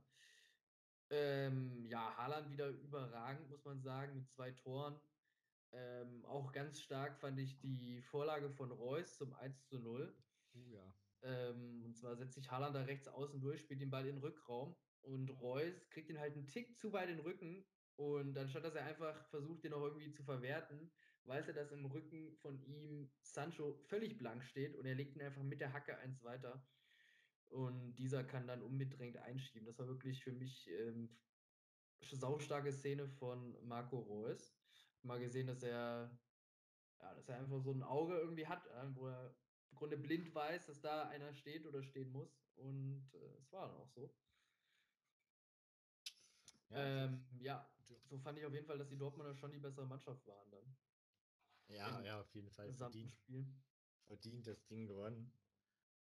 Ähm, 1.10 1.88
ja, 1.88 2.15
Haaland 2.15 2.52
wieder 2.52 2.69
überragend, 2.69 3.50
muss 3.50 3.65
man 3.65 3.82
sagen, 3.82 4.13
mit 4.13 4.30
zwei 4.30 4.52
Toren. 4.52 5.02
Ähm, 5.72 6.24
auch 6.28 6.52
ganz 6.52 6.80
stark 6.80 7.17
fand 7.17 7.39
ich 7.39 7.58
die 7.58 8.00
Vorlage 8.04 8.52
von 8.52 8.69
Reus 8.69 9.17
zum 9.17 9.34
1 9.34 9.65
zu 9.65 9.80
0. 9.80 10.15
Uh, 10.54 10.72
ja. 10.72 11.02
Ähm, 11.23 11.83
und 11.86 11.95
zwar 11.95 12.15
setzt 12.15 12.36
sich 12.36 12.51
Haaland 12.51 12.75
da 12.75 12.81
rechts 12.83 13.07
außen 13.07 13.39
durch, 13.39 13.62
spielt 13.62 13.81
den 13.81 13.89
Ball 13.89 14.05
in 14.05 14.15
den 14.15 14.23
Rückraum 14.23 14.75
und 15.01 15.29
Reus 15.29 15.89
kriegt 15.89 16.09
ihn 16.09 16.19
halt 16.19 16.33
einen 16.33 16.47
Tick 16.47 16.77
zu 16.77 16.91
weit 16.91 17.09
in 17.09 17.17
den 17.17 17.25
Rücken 17.25 17.65
und 17.95 18.38
anstatt 18.38 18.65
dass 18.65 18.75
er 18.75 18.86
einfach 18.86 19.25
versucht, 19.29 19.63
den 19.63 19.71
noch 19.71 19.83
irgendwie 19.83 20.12
zu 20.12 20.23
verwerten, 20.23 20.91
weiß 21.25 21.47
er, 21.47 21.53
dass 21.53 21.71
im 21.71 21.86
Rücken 21.86 22.36
von 22.38 22.62
ihm 22.63 23.12
Sancho 23.21 23.73
völlig 23.88 24.17
blank 24.17 24.43
steht 24.43 24.75
und 24.75 24.86
er 24.86 24.95
legt 24.95 25.15
ihn 25.15 25.21
einfach 25.21 25.43
mit 25.43 25.62
der 25.62 25.73
Hacke 25.73 25.97
eins 25.97 26.23
weiter. 26.23 26.67
Und 27.49 27.95
dieser 27.95 28.23
kann 28.23 28.47
dann 28.47 28.63
unbedrängt 28.63 29.17
einschieben. 29.17 29.67
Das 29.67 29.77
war 29.77 29.88
wirklich 29.88 30.23
für 30.23 30.31
mich 30.31 30.67
ähm, 30.71 31.15
saustarke 32.01 32.71
Szene 32.71 33.07
von 33.07 33.55
Marco 33.67 33.99
Reus. 33.99 34.57
Mal 35.03 35.19
gesehen, 35.19 35.47
dass 35.47 35.62
er, 35.62 36.17
ja, 36.99 37.13
dass 37.13 37.29
er 37.29 37.38
einfach 37.38 37.62
so 37.62 37.71
ein 37.71 37.83
Auge 37.83 38.17
irgendwie 38.17 38.47
hat, 38.47 38.65
wo 38.95 39.07
er 39.07 39.36
im 39.73 39.79
Grunde 39.79 39.97
blind 39.97 40.33
weiß, 40.36 40.67
dass 40.67 40.81
da 40.81 41.09
einer 41.09 41.33
steht 41.33 41.65
oder 41.65 41.81
stehen 41.83 42.12
muss. 42.12 42.29
Und 42.55 43.09
äh, 43.13 43.38
es 43.39 43.51
war 43.51 43.67
dann 43.67 43.77
auch 43.77 43.89
so. 43.89 44.13
Ja, 46.69 47.05
ähm, 47.05 47.25
ja, 47.39 47.67
so 48.05 48.19
fand 48.19 48.38
ich 48.38 48.45
auf 48.45 48.53
jeden 48.53 48.67
Fall, 48.67 48.77
dass 48.77 48.89
die 48.89 48.97
Dortmunder 48.97 49.36
schon 49.36 49.51
die 49.51 49.59
bessere 49.59 49.88
Mannschaft 49.88 50.25
waren 50.27 50.51
dann. 50.51 50.75
Ja, 51.69 52.01
ja, 52.03 52.21
auf 52.21 52.33
jeden 52.36 52.51
Fall. 52.51 52.71
Verdient, 52.73 53.15
Spiel. 53.15 53.47
verdient 54.05 54.45
das 54.45 54.65
Ding 54.67 54.86
gewonnen. 54.86 55.31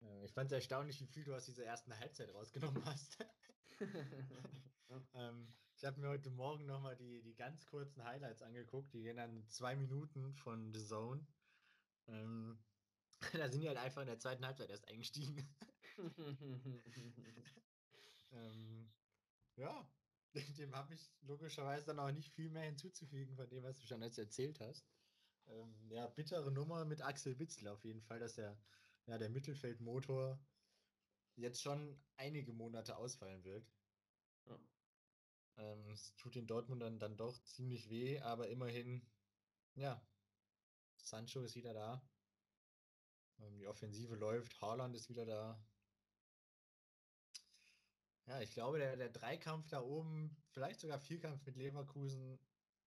Äh, 0.01 0.25
ich 0.25 0.34
fand 0.34 0.51
es 0.51 0.55
erstaunlich, 0.55 0.99
wie 1.01 1.08
viel 1.08 1.23
du 1.23 1.36
aus 1.36 1.45
dieser 1.45 1.65
ersten 1.65 1.97
Halbzeit 1.97 2.34
rausgenommen 2.34 2.84
hast. 2.86 3.17
ja. 4.89 5.01
ähm, 5.13 5.53
ich 5.75 5.86
habe 5.86 6.01
mir 6.01 6.10
heute 6.10 6.32
Morgen 6.32 6.65
nochmal 6.65 6.95
die, 6.95 7.21
die 7.21 7.36
ganz 7.36 7.65
kurzen 7.67 8.03
Highlights 8.03 8.41
angeguckt. 8.41 8.93
Die 8.93 9.03
gehen 9.03 9.17
dann 9.17 9.47
zwei 9.49 9.75
Minuten 9.75 10.34
von 10.34 10.73
The 10.73 10.84
Zone. 10.84 11.25
Ähm, 12.08 12.60
da 13.34 13.49
sind 13.49 13.62
die 13.62 13.67
halt 13.67 13.77
einfach 13.77 14.01
in 14.01 14.08
der 14.08 14.19
zweiten 14.19 14.45
Halbzeit 14.45 14.69
erst 14.69 14.88
eingestiegen. 14.88 15.53
ähm, 18.32 18.91
ja, 19.55 19.91
dem 20.34 20.75
habe 20.75 20.93
ich 20.93 21.12
logischerweise 21.21 21.88
dann 21.88 21.99
auch 21.99 22.12
nicht 22.12 22.32
viel 22.32 22.49
mehr 22.49 22.63
hinzuzufügen 22.63 23.36
von 23.36 23.49
dem, 23.49 23.63
was 23.63 23.79
du 23.79 23.88
schon 23.88 24.01
jetzt 24.01 24.17
erzählt 24.17 24.60
hast. 24.60 24.88
Ähm, 25.47 25.89
ja, 25.89 26.08
bittere 26.08 26.51
Nummer 26.51 26.86
mit 26.86 27.01
Axel 27.01 27.39
Witzel 27.39 27.67
auf 27.67 27.84
jeden 27.84 28.01
Fall, 28.01 28.19
dass 28.19 28.36
der, 28.36 28.58
ja, 29.08 29.17
der 29.17 29.29
Mittelfeldmotor 29.29 30.39
jetzt 31.36 31.62
schon 31.62 31.99
einige 32.17 32.53
Monate 32.53 32.97
ausfallen 32.97 33.43
wird. 33.43 33.65
Ja. 34.45 34.60
Ähm, 35.58 35.89
es 35.91 36.15
tut 36.15 36.36
den 36.36 36.47
Dortmundern 36.47 36.99
dann 36.99 37.17
doch 37.17 37.41
ziemlich 37.43 37.89
weh, 37.89 38.19
aber 38.19 38.49
immerhin, 38.49 39.01
ja, 39.75 40.01
Sancho 40.97 41.41
ist 41.41 41.55
wieder 41.55 41.73
da. 41.73 42.01
Ähm, 43.39 43.58
die 43.58 43.67
Offensive 43.67 44.15
läuft, 44.15 44.60
Haaland 44.62 44.95
ist 44.95 45.10
wieder 45.10 45.25
da. 45.25 45.60
Ja, 48.28 48.41
ich 48.41 48.52
glaube, 48.52 48.78
der, 48.78 48.95
der 48.95 49.10
Dreikampf 49.10 49.67
da 49.69 49.82
oben, 49.82 50.38
vielleicht 50.52 50.80
sogar 50.80 50.99
Vierkampf 50.99 51.43
mit 51.45 51.56
Leverkusen, 51.56 52.39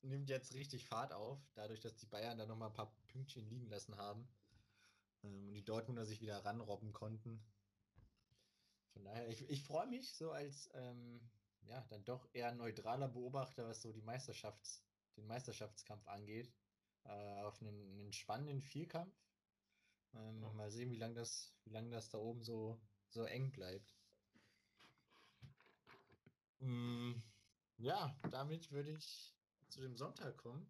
nimmt 0.03 0.29
jetzt 0.29 0.55
richtig 0.55 0.87
Fahrt 0.87 1.13
auf, 1.13 1.39
dadurch, 1.55 1.81
dass 1.81 1.97
die 1.97 2.07
Bayern 2.07 2.39
da 2.39 2.47
nochmal 2.47 2.69
ein 2.69 2.75
paar 2.75 2.95
Pünktchen 3.09 3.49
liegen 3.49 3.69
lassen 3.69 3.97
haben 3.97 4.29
ähm, 5.25 5.49
und 5.49 5.55
die 5.55 5.65
Dortmunder 5.65 6.05
sich 6.05 6.21
wieder 6.21 6.45
ranrobben 6.45 6.93
konnten. 6.93 7.45
Von 8.93 9.05
daher, 9.05 9.29
ich, 9.29 9.49
ich 9.49 9.63
freue 9.63 9.87
mich 9.87 10.15
so 10.15 10.33
als 10.33 10.69
ähm, 10.75 11.21
ja, 11.69 11.85
dann 11.89 12.05
doch 12.05 12.29
eher 12.33 12.53
neutraler 12.53 13.09
Beobachter, 13.09 13.67
was 13.67 13.83
so 13.83 13.93
die 13.93 14.03
Meisterschafts-, 14.03 14.83
den 15.17 15.27
Meisterschaftskampf 15.27 16.07
angeht, 16.09 16.53
äh, 17.05 17.43
auf 17.43 17.61
einen, 17.61 17.99
einen, 17.99 18.13
spannenden 18.13 18.61
Vierkampf. 18.61 19.15
Ähm, 20.15 20.43
ja. 20.43 20.53
Mal 20.53 20.71
sehen, 20.71 20.91
wie 20.91 20.97
lange 20.97 21.15
das, 21.15 21.55
wie 21.65 21.71
lang 21.71 21.91
das 21.91 22.11
da 22.11 22.19
oben 22.19 22.43
so, 22.43 22.81
so 23.09 23.25
eng 23.25 23.51
bleibt. 23.53 23.95
Mm, 26.61 27.15
ja, 27.79 28.17
damit 28.31 28.71
würde 28.71 28.93
ich 28.93 29.35
zu 29.69 29.81
dem 29.81 29.97
Sonntag 29.97 30.37
kommen. 30.37 30.67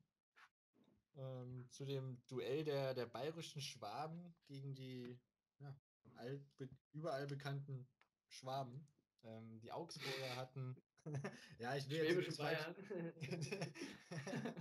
Ähm, 1.16 1.68
zu 1.70 1.84
dem 1.84 2.22
Duell 2.28 2.64
der, 2.64 2.94
der 2.94 3.06
bayerischen 3.06 3.60
Schwaben 3.60 4.34
gegen 4.46 4.74
die 4.74 5.18
ja, 5.58 5.74
altbe 6.16 6.70
überall 6.92 7.26
bekannten 7.26 7.86
Schwaben. 8.28 8.86
Ähm, 9.24 9.60
die 9.60 9.70
Augsburger 9.70 10.36
hatten. 10.36 10.76
ja, 11.58 11.76
ich 11.76 11.88
will 11.88 11.98
Schwäbische 11.98 12.28
jetzt 12.28 12.38
Bayern. 12.38 12.74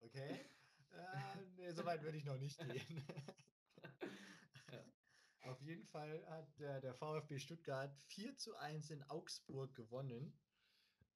okay. 0.00 0.40
Äh, 0.92 1.36
nee, 1.56 1.72
so 1.72 1.84
weit 1.84 2.02
würde 2.02 2.16
ich 2.16 2.24
noch 2.24 2.38
nicht 2.38 2.58
gehen. 2.58 3.04
jeden 5.66 5.86
Fall 5.86 6.24
hat 6.28 6.58
der, 6.58 6.80
der 6.80 6.94
VfB 6.94 7.38
Stuttgart 7.38 7.96
4 8.06 8.36
zu 8.36 8.56
1 8.56 8.90
in 8.90 9.02
Augsburg 9.04 9.74
gewonnen 9.74 10.38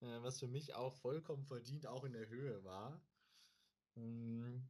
äh, 0.01 0.23
was 0.23 0.39
für 0.39 0.49
mich 0.49 0.75
auch 0.75 0.95
vollkommen 0.95 1.45
verdient 1.45 1.87
auch 1.87 2.05
in 2.05 2.13
der 2.13 2.29
Höhe 2.29 2.63
war. 2.65 3.01
Ähm, 3.97 4.69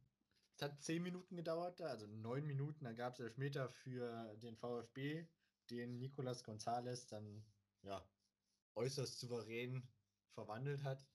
es 0.55 0.61
hat 0.63 0.83
zehn 0.83 1.03
Minuten 1.03 1.35
gedauert, 1.35 1.81
also 1.81 2.07
neun 2.07 2.45
Minuten, 2.45 2.83
dann 2.83 2.95
gab 2.95 3.13
es 3.13 3.19
Elfmeter 3.19 3.69
für 3.69 4.35
den 4.37 4.57
VfB, 4.57 5.27
den 5.69 5.99
Nicolas 5.99 6.43
Gonzalez 6.43 7.07
dann 7.07 7.45
ja 7.83 8.03
äußerst 8.75 9.19
souverän 9.19 9.87
verwandelt 10.33 10.83
hat. 10.83 11.05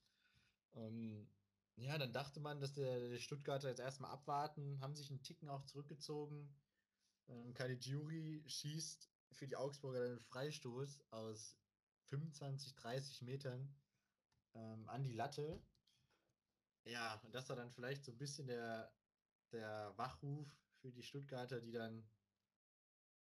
Ähm, 0.75 1.29
ja, 1.77 1.99
dann 1.99 2.13
dachte 2.13 2.41
man, 2.41 2.61
dass 2.61 2.73
der, 2.73 3.09
der 3.09 3.19
Stuttgarter 3.19 3.69
jetzt 3.69 3.81
erstmal 3.81 4.13
abwarten, 4.13 4.81
haben 4.81 4.95
sich 4.95 5.11
einen 5.11 5.23
Ticken 5.23 5.49
auch 5.49 5.65
zurückgezogen. 5.65 6.55
Ähm, 7.29 7.55
Caligiuri 7.55 8.45
schießt 8.47 9.11
für 9.33 9.47
die 9.47 9.57
Augsburger 9.57 10.05
einen 10.05 10.21
Freistoß 10.21 11.03
aus 11.11 11.57
25, 12.07 12.75
30 12.77 13.23
Metern 13.23 13.75
ähm, 14.55 14.89
an 14.89 15.03
die 15.03 15.13
Latte. 15.13 15.63
Ja, 16.85 17.21
und 17.25 17.35
das 17.35 17.49
war 17.49 17.57
dann 17.57 17.71
vielleicht 17.71 18.05
so 18.05 18.13
ein 18.13 18.19
bisschen 18.19 18.47
der, 18.47 18.93
der 19.53 19.93
Wachruf 19.97 20.49
für 20.81 20.93
die 20.93 21.03
Stuttgarter, 21.03 21.61
die 21.61 21.73
dann 21.73 22.07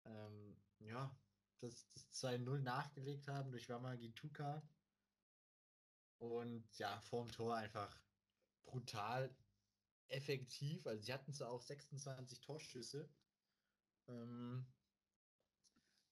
ähm, 0.05 0.57
ja, 0.80 1.14
das, 1.61 1.88
das 1.90 2.24
2-0 2.24 2.61
nachgelegt 2.61 3.28
haben 3.28 3.51
durch 3.51 3.68
Wamagi 3.68 4.12
Tuka. 4.12 4.62
Und 6.18 6.78
ja, 6.78 7.01
vorm 7.01 7.30
Tor 7.30 7.57
einfach 7.57 8.01
brutal 8.64 9.34
effektiv. 10.09 10.86
Also 10.86 11.03
sie 11.03 11.12
hatten 11.12 11.32
zwar 11.32 11.51
auch 11.51 11.62
26 11.62 12.40
Torschüsse. 12.40 13.09
Ähm, 14.09 14.66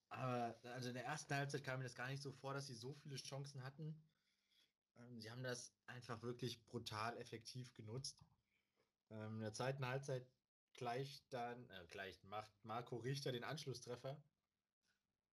aber 0.09 0.59
also 0.63 0.89
in 0.89 0.95
der 0.95 1.05
ersten 1.05 1.33
Halbzeit 1.33 1.63
kam 1.63 1.79
mir 1.79 1.85
das 1.85 1.95
gar 1.95 2.07
nicht 2.07 2.21
so 2.21 2.31
vor, 2.31 2.53
dass 2.53 2.67
sie 2.67 2.75
so 2.75 2.93
viele 2.93 3.15
Chancen 3.15 3.63
hatten. 3.63 3.95
Ähm, 4.97 5.19
sie 5.19 5.31
haben 5.31 5.43
das 5.43 5.73
einfach 5.87 6.21
wirklich 6.21 6.65
brutal 6.67 7.17
effektiv 7.17 7.73
genutzt. 7.73 8.23
Ähm, 9.09 9.35
in 9.35 9.41
der 9.41 9.53
zweiten 9.53 9.85
Halbzeit 9.85 10.27
gleich 10.73 11.23
dann, 11.29 11.69
äh, 11.69 11.85
gleich 11.89 12.21
macht 12.23 12.51
Marco 12.63 12.97
Richter 12.97 13.31
den 13.31 13.43
Anschlusstreffer, 13.43 14.21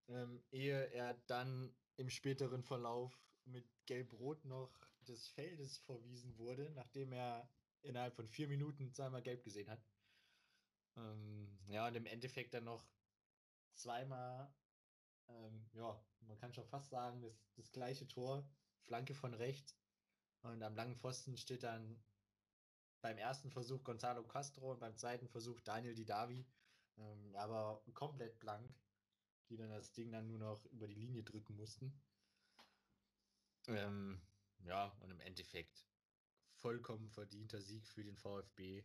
ähm, 0.07 0.43
ehe 0.51 0.91
er 0.91 1.13
dann 1.27 1.75
im 1.97 2.09
späteren 2.09 2.63
Verlauf 2.63 3.13
mit 3.45 3.67
Gelb-Rot 3.85 4.45
noch 4.45 4.71
des 5.01 5.27
Feldes 5.27 5.77
verwiesen 5.79 6.37
wurde, 6.37 6.71
nachdem 6.71 7.11
er 7.13 7.49
innerhalb 7.81 8.15
von 8.15 8.27
vier 8.27 8.47
Minuten 8.47 8.93
zweimal 8.93 9.21
Gelb 9.21 9.43
gesehen 9.43 9.69
hat. 9.69 9.83
Ähm, 10.99 11.57
ja, 11.67 11.87
und 11.87 11.95
im 11.95 12.05
Endeffekt 12.05 12.53
dann 12.53 12.65
noch 12.65 12.85
zweimal, 13.73 14.53
ähm, 15.27 15.69
ja, 15.73 16.03
man 16.21 16.37
kann 16.37 16.53
schon 16.53 16.65
fast 16.65 16.89
sagen, 16.89 17.21
das, 17.21 17.33
das 17.55 17.71
gleiche 17.71 18.07
Tor, 18.07 18.49
Flanke 18.81 19.13
von 19.13 19.33
rechts. 19.33 19.77
Und 20.41 20.63
am 20.63 20.75
langen 20.75 20.95
Pfosten 20.95 21.37
steht 21.37 21.63
dann 21.63 22.01
beim 23.01 23.17
ersten 23.17 23.51
Versuch 23.51 23.83
Gonzalo 23.83 24.23
Castro 24.23 24.71
und 24.71 24.79
beim 24.79 24.95
zweiten 24.97 25.27
Versuch 25.27 25.59
Daniel 25.61 25.95
Didavi, 25.95 26.45
ähm, 26.97 27.35
aber 27.35 27.83
komplett 27.93 28.39
blank, 28.39 28.73
die 29.49 29.57
dann 29.57 29.69
das 29.69 29.93
Ding 29.93 30.11
dann 30.11 30.27
nur 30.27 30.39
noch 30.39 30.65
über 30.65 30.87
die 30.87 30.95
Linie 30.95 31.23
drücken 31.23 31.55
mussten. 31.55 31.93
Ähm, 33.67 34.21
ja, 34.63 34.87
und 34.99 35.11
im 35.11 35.19
Endeffekt 35.21 35.85
vollkommen 36.55 37.09
verdienter 37.09 37.61
Sieg 37.61 37.87
für 37.87 38.03
den 38.03 38.17
VfB, 38.17 38.83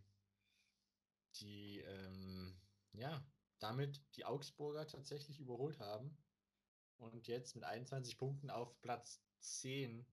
die 1.40 1.80
ähm, 1.80 2.60
ja 2.92 3.24
damit 3.64 4.02
die 4.16 4.24
Augsburger 4.24 4.86
tatsächlich 4.86 5.40
überholt 5.40 5.80
haben 5.80 6.16
und 6.98 7.26
jetzt 7.26 7.54
mit 7.54 7.64
21 7.64 8.18
Punkten 8.18 8.50
auf 8.50 8.80
Platz 8.82 9.22
10 9.40 10.06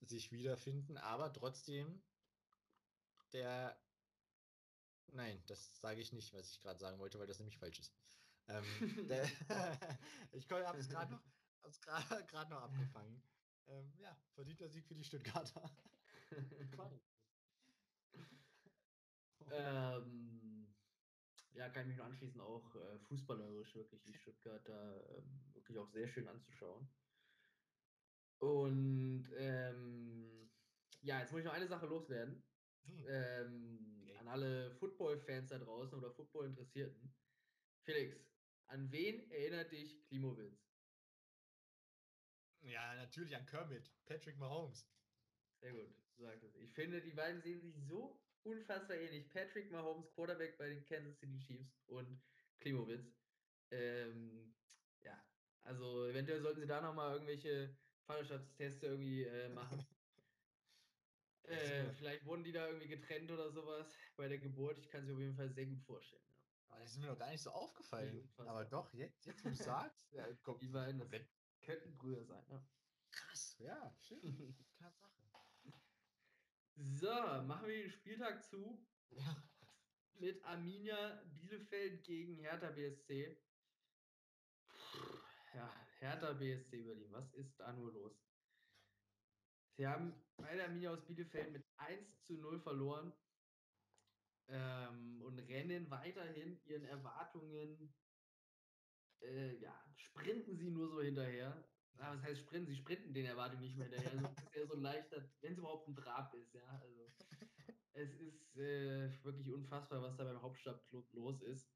sich 0.00 0.32
wiederfinden, 0.32 0.96
aber 0.96 1.32
trotzdem 1.32 2.02
der. 3.32 3.78
Nein, 5.08 5.42
das 5.46 5.78
sage 5.80 6.00
ich 6.00 6.12
nicht, 6.12 6.32
was 6.32 6.50
ich 6.50 6.60
gerade 6.60 6.78
sagen 6.78 6.98
wollte, 6.98 7.18
weil 7.18 7.26
das 7.26 7.38
nämlich 7.38 7.58
falsch 7.58 7.80
ist. 7.80 7.92
Ähm, 8.48 8.64
der, 9.08 9.24
ich 10.32 10.50
habe 10.50 10.78
es 10.78 10.88
gerade 10.88 11.12
noch, 11.12 11.22
noch 12.48 12.62
abgefangen. 12.62 13.22
Ähm, 13.66 13.92
ja, 13.98 14.16
verdienter 14.34 14.68
Sieg 14.68 14.86
für 14.86 14.94
die 14.94 15.04
Stuttgarter. 15.04 15.70
Ähm, 19.50 20.74
ja, 21.54 21.68
kann 21.68 21.82
ich 21.82 21.88
mich 21.88 21.96
nur 21.96 22.06
anschließen, 22.06 22.40
auch 22.40 22.74
äh, 22.74 22.98
fußballerisch 23.00 23.74
wirklich 23.74 24.02
die 24.02 24.14
Stuttgarter 24.14 25.18
äh, 25.18 25.54
wirklich 25.54 25.78
auch 25.78 25.88
sehr 25.88 26.08
schön 26.08 26.28
anzuschauen. 26.28 26.88
Und 28.38 29.28
ähm, 29.36 30.50
ja, 31.02 31.20
jetzt 31.20 31.30
muss 31.30 31.40
ich 31.40 31.46
noch 31.46 31.52
eine 31.52 31.68
Sache 31.68 31.86
loswerden. 31.86 32.42
Hm. 32.84 33.06
Ähm, 33.08 34.00
okay. 34.02 34.16
An 34.16 34.28
alle 34.28 34.70
Football-Fans 34.72 35.50
da 35.50 35.58
draußen 35.58 35.96
oder 35.96 36.10
Football-Interessierten. 36.12 37.14
Felix, 37.84 38.16
an 38.66 38.90
wen 38.90 39.30
erinnert 39.30 39.72
dich 39.72 40.04
Klimowitz? 40.06 40.72
Ja, 42.62 42.94
natürlich 42.94 43.36
an 43.36 43.46
Kermit, 43.46 43.92
Patrick 44.06 44.38
Mahomes. 44.38 44.88
Sehr 45.60 45.72
gut, 45.72 45.94
du 46.16 46.22
sagst 46.22 46.44
es. 46.44 46.54
Ich 46.56 46.72
finde, 46.72 47.02
die 47.02 47.12
beiden 47.12 47.42
sehen 47.42 47.60
sich 47.60 47.76
so 47.76 48.20
unfassbar 48.44 48.96
ähnlich. 48.96 49.28
Patrick 49.30 49.70
Mahomes, 49.70 50.10
Quarterback 50.14 50.58
bei 50.58 50.68
den 50.68 50.84
Kansas 50.84 51.18
City 51.18 51.38
Chiefs 51.38 51.82
und 51.86 52.22
Klimowitz. 52.60 53.16
Ähm, 53.70 54.54
ja, 55.02 55.24
also 55.62 56.06
eventuell 56.06 56.40
sollten 56.40 56.60
sie 56.60 56.66
da 56.66 56.80
nochmal 56.80 57.14
irgendwelche 57.14 57.76
Vaterschaftstests 58.06 58.82
irgendwie 58.82 59.24
äh, 59.24 59.48
machen. 59.50 59.84
Äh, 61.44 61.92
vielleicht 61.94 62.24
wurden 62.24 62.44
die 62.44 62.52
da 62.52 62.68
irgendwie 62.68 62.86
getrennt 62.86 63.30
oder 63.30 63.50
sowas 63.50 63.92
bei 64.16 64.28
der 64.28 64.38
Geburt. 64.38 64.78
Ich 64.78 64.88
kann 64.88 65.00
es 65.02 65.08
mir 65.08 65.14
auf 65.14 65.18
jeden 65.18 65.34
Fall 65.34 65.50
sehr 65.50 65.66
gut 65.66 65.82
vorstellen. 65.82 66.22
Ja. 66.28 66.36
Aber 66.68 66.80
das 66.80 66.92
ist 66.92 66.98
mir 66.98 67.06
noch 67.08 67.18
gar 67.18 67.30
nicht 67.30 67.42
so 67.42 67.50
aufgefallen. 67.50 68.32
Aber 68.36 68.64
doch, 68.64 68.94
jetzt, 68.94 69.26
jetzt 69.26 69.44
wo 69.44 69.48
du 69.48 69.54
sagst, 69.56 70.12
ja, 70.12 70.24
komm, 70.42 70.60
die 70.60 70.68
beiden 70.68 71.02
könnten 71.60 71.96
Brüder 71.96 72.24
sein. 72.24 72.44
Ja. 72.48 72.64
Krass, 73.10 73.56
ja, 73.58 73.92
schön. 74.00 74.56
So, 76.76 77.12
machen 77.46 77.68
wir 77.68 77.82
den 77.82 77.90
Spieltag 77.90 78.42
zu. 78.42 78.78
Ja. 79.10 79.36
Mit 80.18 80.42
Arminia 80.44 81.22
Bielefeld 81.34 82.04
gegen 82.04 82.38
Hertha 82.38 82.70
BSC. 82.70 83.36
Ja, 85.54 85.70
Hertha 86.00 86.32
BSC 86.32 86.82
Berlin, 86.82 87.12
was 87.12 87.34
ist 87.34 87.58
da 87.58 87.72
nur 87.72 87.92
los? 87.92 88.12
Sie 89.76 89.86
haben 89.86 90.14
bei 90.36 90.54
der 90.54 90.66
Arminia 90.66 90.92
aus 90.92 91.06
Bielefeld 91.06 91.52
mit 91.52 91.64
1 91.76 92.24
zu 92.26 92.34
0 92.34 92.60
verloren 92.60 93.12
ähm, 94.48 95.22
und 95.22 95.38
rennen 95.40 95.90
weiterhin 95.90 96.58
ihren 96.66 96.84
Erwartungen, 96.84 97.94
äh, 99.20 99.56
ja, 99.60 99.74
sprinten 99.96 100.56
sie 100.56 100.70
nur 100.70 100.88
so 100.88 101.02
hinterher. 101.02 101.71
Aber 101.98 102.16
das 102.16 102.24
heißt 102.24 102.40
sprinten, 102.40 102.66
sie 102.66 102.76
sprinten 102.76 103.14
den 103.14 103.26
Erwartungen 103.26 103.62
nicht 103.62 103.76
mehr 103.76 103.88
hinterher. 103.88 104.12
Also 104.12 104.26
es 104.26 104.44
ist 104.44 104.56
ja 104.56 104.66
so 104.66 104.74
ein 104.74 104.82
leichter, 104.82 105.30
wenn 105.40 105.52
es 105.52 105.58
überhaupt 105.58 105.88
ein 105.88 105.96
Trab 105.96 106.34
ist, 106.34 106.54
ja. 106.54 106.66
Also 106.80 107.06
es 107.92 108.14
ist 108.14 108.56
äh, 108.56 109.10
wirklich 109.22 109.50
unfassbar, 109.50 110.02
was 110.02 110.16
da 110.16 110.24
beim 110.24 110.42
Hauptstadtclub 110.42 111.12
los 111.12 111.42
ist. 111.42 111.72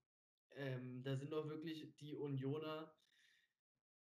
Ähm, 0.56 1.02
da 1.02 1.16
sind 1.16 1.32
doch 1.32 1.48
wirklich 1.48 1.94
die 1.96 2.14
Unioner 2.14 2.92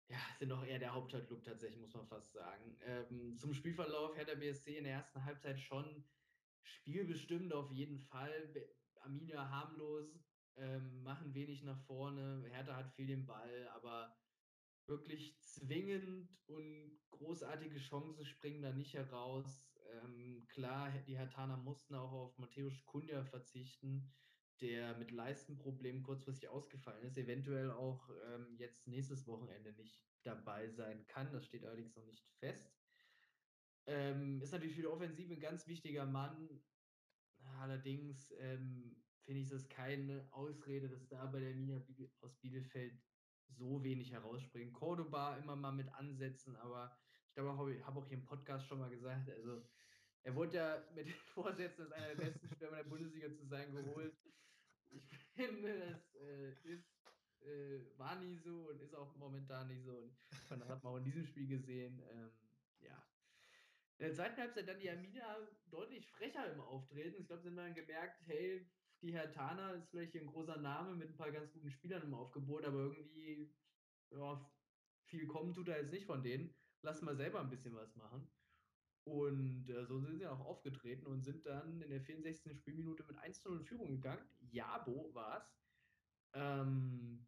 ja, 0.09 0.17
sind 0.39 0.49
doch 0.49 0.65
eher 0.65 0.79
der 0.79 0.93
Hauptstadtclub 0.93 1.43
tatsächlich, 1.43 1.79
muss 1.79 1.93
man 1.93 2.07
fast 2.07 2.33
sagen. 2.33 2.77
Ähm, 2.81 3.37
zum 3.37 3.53
Spielverlauf 3.53 4.17
Hertha 4.17 4.33
BSC 4.33 4.77
in 4.77 4.83
der 4.83 4.93
ersten 4.93 5.23
Halbzeit 5.23 5.59
schon 5.59 6.03
spielbestimmt 6.63 7.53
auf 7.53 7.71
jeden 7.71 7.99
Fall. 7.99 8.53
Arminia 9.01 9.49
harmlos, 9.49 10.19
ähm, 10.55 11.03
machen 11.03 11.33
wenig 11.35 11.63
nach 11.63 11.79
vorne. 11.85 12.43
Hertha 12.49 12.75
hat 12.75 12.91
viel 12.91 13.05
den 13.05 13.25
Ball, 13.27 13.67
aber 13.69 14.17
wirklich 14.89 15.39
zwingend 15.39 16.29
und 16.47 16.99
großartige 17.11 17.79
Chancen 17.79 18.25
springen 18.25 18.61
da 18.61 18.73
nicht 18.73 18.93
heraus. 18.93 19.65
Ähm, 20.03 20.45
klar, 20.49 20.91
die 21.07 21.17
Hertaner 21.17 21.57
mussten 21.57 21.95
auch 21.95 22.11
auf 22.11 22.37
Matthäus 22.37 22.85
Kunja 22.85 23.23
verzichten 23.23 24.11
der 24.61 24.97
mit 24.97 25.11
Leistenproblemen 25.11 26.03
kurzfristig 26.03 26.49
ausgefallen 26.49 27.03
ist, 27.03 27.17
eventuell 27.17 27.71
auch 27.71 28.09
ähm, 28.27 28.55
jetzt 28.57 28.87
nächstes 28.87 29.25
Wochenende 29.27 29.73
nicht 29.73 30.01
dabei 30.23 30.69
sein 30.69 31.05
kann. 31.07 31.31
Das 31.31 31.45
steht 31.45 31.65
allerdings 31.65 31.95
noch 31.95 32.05
nicht 32.05 32.25
fest. 32.39 32.75
Ähm, 33.85 34.41
ist 34.41 34.51
natürlich 34.51 34.75
für 34.75 34.81
die 34.81 34.87
Offensive 34.87 35.33
ein 35.33 35.39
ganz 35.39 35.65
wichtiger 35.67 36.05
Mann. 36.05 36.61
Allerdings 37.59 38.33
ähm, 38.39 39.01
finde 39.23 39.41
ich 39.41 39.51
es 39.51 39.69
keine 39.69 40.27
Ausrede, 40.31 40.89
dass 40.89 41.07
da 41.07 41.25
bei 41.25 41.39
der 41.39 41.55
Minia 41.55 41.81
aus 42.21 42.35
Bielefeld 42.41 43.01
so 43.57 43.83
wenig 43.83 44.11
herausspringen. 44.11 44.73
Cordoba 44.73 45.37
immer 45.37 45.55
mal 45.55 45.71
mit 45.71 45.89
ansetzen, 45.93 46.55
aber 46.57 46.95
ich 47.27 47.35
glaube, 47.35 47.73
ich 47.73 47.85
habe 47.85 47.99
auch 47.99 48.07
hier 48.07 48.17
im 48.17 48.25
Podcast 48.25 48.67
schon 48.67 48.79
mal 48.79 48.89
gesagt, 48.89 49.29
also 49.29 49.63
er 50.23 50.35
wurde 50.35 50.57
ja 50.57 50.83
mit 50.93 51.07
den 51.07 51.13
Vorsätzen, 51.33 51.83
als 51.83 51.91
einer 51.93 52.15
der 52.15 52.25
besten 52.25 52.47
Stürmer 52.49 52.77
der 52.77 52.83
Bundesliga 52.83 53.31
zu 53.33 53.45
sein, 53.45 53.71
geholt. 53.71 54.17
Ich 54.89 55.03
finde, 55.35 55.79
das 55.79 56.15
äh, 56.15 56.51
ist, 56.63 56.87
äh, 57.41 57.97
war 57.97 58.19
nie 58.19 58.37
so 58.37 58.69
und 58.69 58.81
ist 58.81 58.95
auch 58.95 59.15
momentan 59.15 59.67
nicht 59.67 59.83
so. 59.83 60.11
Und 60.49 60.59
das 60.59 60.69
hat 60.69 60.83
man 60.83 60.93
auch 60.93 60.97
in 60.97 61.05
diesem 61.05 61.25
Spiel 61.25 61.47
gesehen. 61.47 62.01
Ähm, 62.11 62.31
ja. 62.81 63.03
In 63.97 64.05
der 64.05 64.13
zweiten 64.13 64.37
Halbzeit 64.37 64.67
dann 64.67 64.79
die 64.79 64.89
Arminia 64.89 65.37
deutlich 65.67 66.07
frecher 66.07 66.51
im 66.51 66.61
Auftreten. 66.61 67.21
Ich 67.21 67.27
glaube, 67.27 67.41
sie 67.41 67.49
haben 67.49 67.57
dann 67.57 67.73
gemerkt, 67.73 68.21
hey, 68.25 68.65
die 69.01 69.13
Herr 69.13 69.31
Tana 69.31 69.73
ist 69.73 69.89
vielleicht 69.89 70.15
ein 70.15 70.27
großer 70.27 70.57
Name 70.57 70.95
mit 70.95 71.09
ein 71.09 71.17
paar 71.17 71.31
ganz 71.31 71.51
guten 71.51 71.69
Spielern 71.71 72.03
im 72.03 72.13
Aufgebot, 72.13 72.65
aber 72.65 72.79
irgendwie 72.79 73.53
ja, 74.11 74.51
viel 75.05 75.27
kommen 75.27 75.53
tut 75.53 75.67
er 75.69 75.81
jetzt 75.81 75.91
nicht 75.91 76.05
von 76.05 76.23
denen. 76.23 76.55
Lass 76.81 77.01
mal 77.01 77.15
selber 77.15 77.41
ein 77.41 77.49
bisschen 77.49 77.75
was 77.75 77.95
machen. 77.95 78.31
Und 79.05 79.69
äh, 79.69 79.85
so 79.85 79.99
sind 79.99 80.17
sie 80.17 80.27
auch 80.27 80.41
aufgetreten 80.41 81.07
und 81.07 81.23
sind 81.23 81.45
dann 81.45 81.81
in 81.81 81.89
der 81.89 82.01
64. 82.01 82.57
Spielminute 82.57 83.03
mit 83.07 83.17
1 83.17 83.43
0 83.45 83.57
in 83.59 83.65
Führung 83.65 83.91
gegangen. 83.91 84.29
Jabo 84.39 85.13
war 85.13 85.39
es. 85.39 85.59
Ähm, 86.33 87.27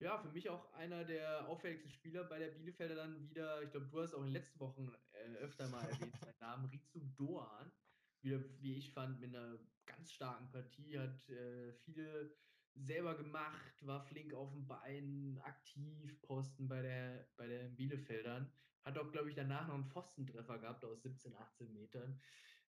Ja, 0.00 0.18
für 0.18 0.30
mich 0.30 0.48
auch 0.48 0.72
einer 0.74 1.04
der 1.04 1.48
auffälligsten 1.48 1.90
Spieler 1.90 2.24
bei 2.24 2.38
der 2.38 2.48
Bielefelder 2.50 2.94
dann 2.94 3.28
wieder. 3.28 3.62
Ich 3.62 3.70
glaube, 3.70 3.86
du 3.88 4.00
hast 4.00 4.14
auch 4.14 4.20
in 4.20 4.26
den 4.26 4.32
letzten 4.34 4.60
Wochen 4.60 4.92
äh, 5.12 5.34
öfter 5.36 5.68
mal 5.68 5.84
erwähnt, 5.88 6.16
seinen 6.20 6.38
Namen 6.40 6.66
Rizu 6.66 7.00
Doan. 7.16 7.72
Wieder, 8.20 8.42
wie 8.60 8.76
ich 8.76 8.92
fand, 8.92 9.20
mit 9.20 9.34
einer 9.34 9.58
ganz 9.86 10.12
starken 10.12 10.50
Partie, 10.50 10.98
hat 10.98 11.28
äh, 11.28 11.72
viele 11.72 12.36
selber 12.74 13.16
gemacht, 13.16 13.86
war 13.86 14.00
flink 14.00 14.34
auf 14.34 14.52
dem 14.52 14.66
Bein, 14.66 15.40
aktiv, 15.42 16.20
Posten 16.22 16.68
bei 16.68 16.82
der 16.82 17.28
bei 17.36 17.46
den 17.46 17.74
Bielefeldern. 17.76 18.52
Hat 18.84 18.98
auch, 18.98 19.10
glaube 19.10 19.28
ich, 19.28 19.34
danach 19.34 19.66
noch 19.66 19.74
einen 19.74 19.90
Pfostentreffer 19.90 20.58
gehabt 20.58 20.84
aus 20.84 21.02
17, 21.02 21.34
18 21.34 21.72
Metern. 21.72 22.20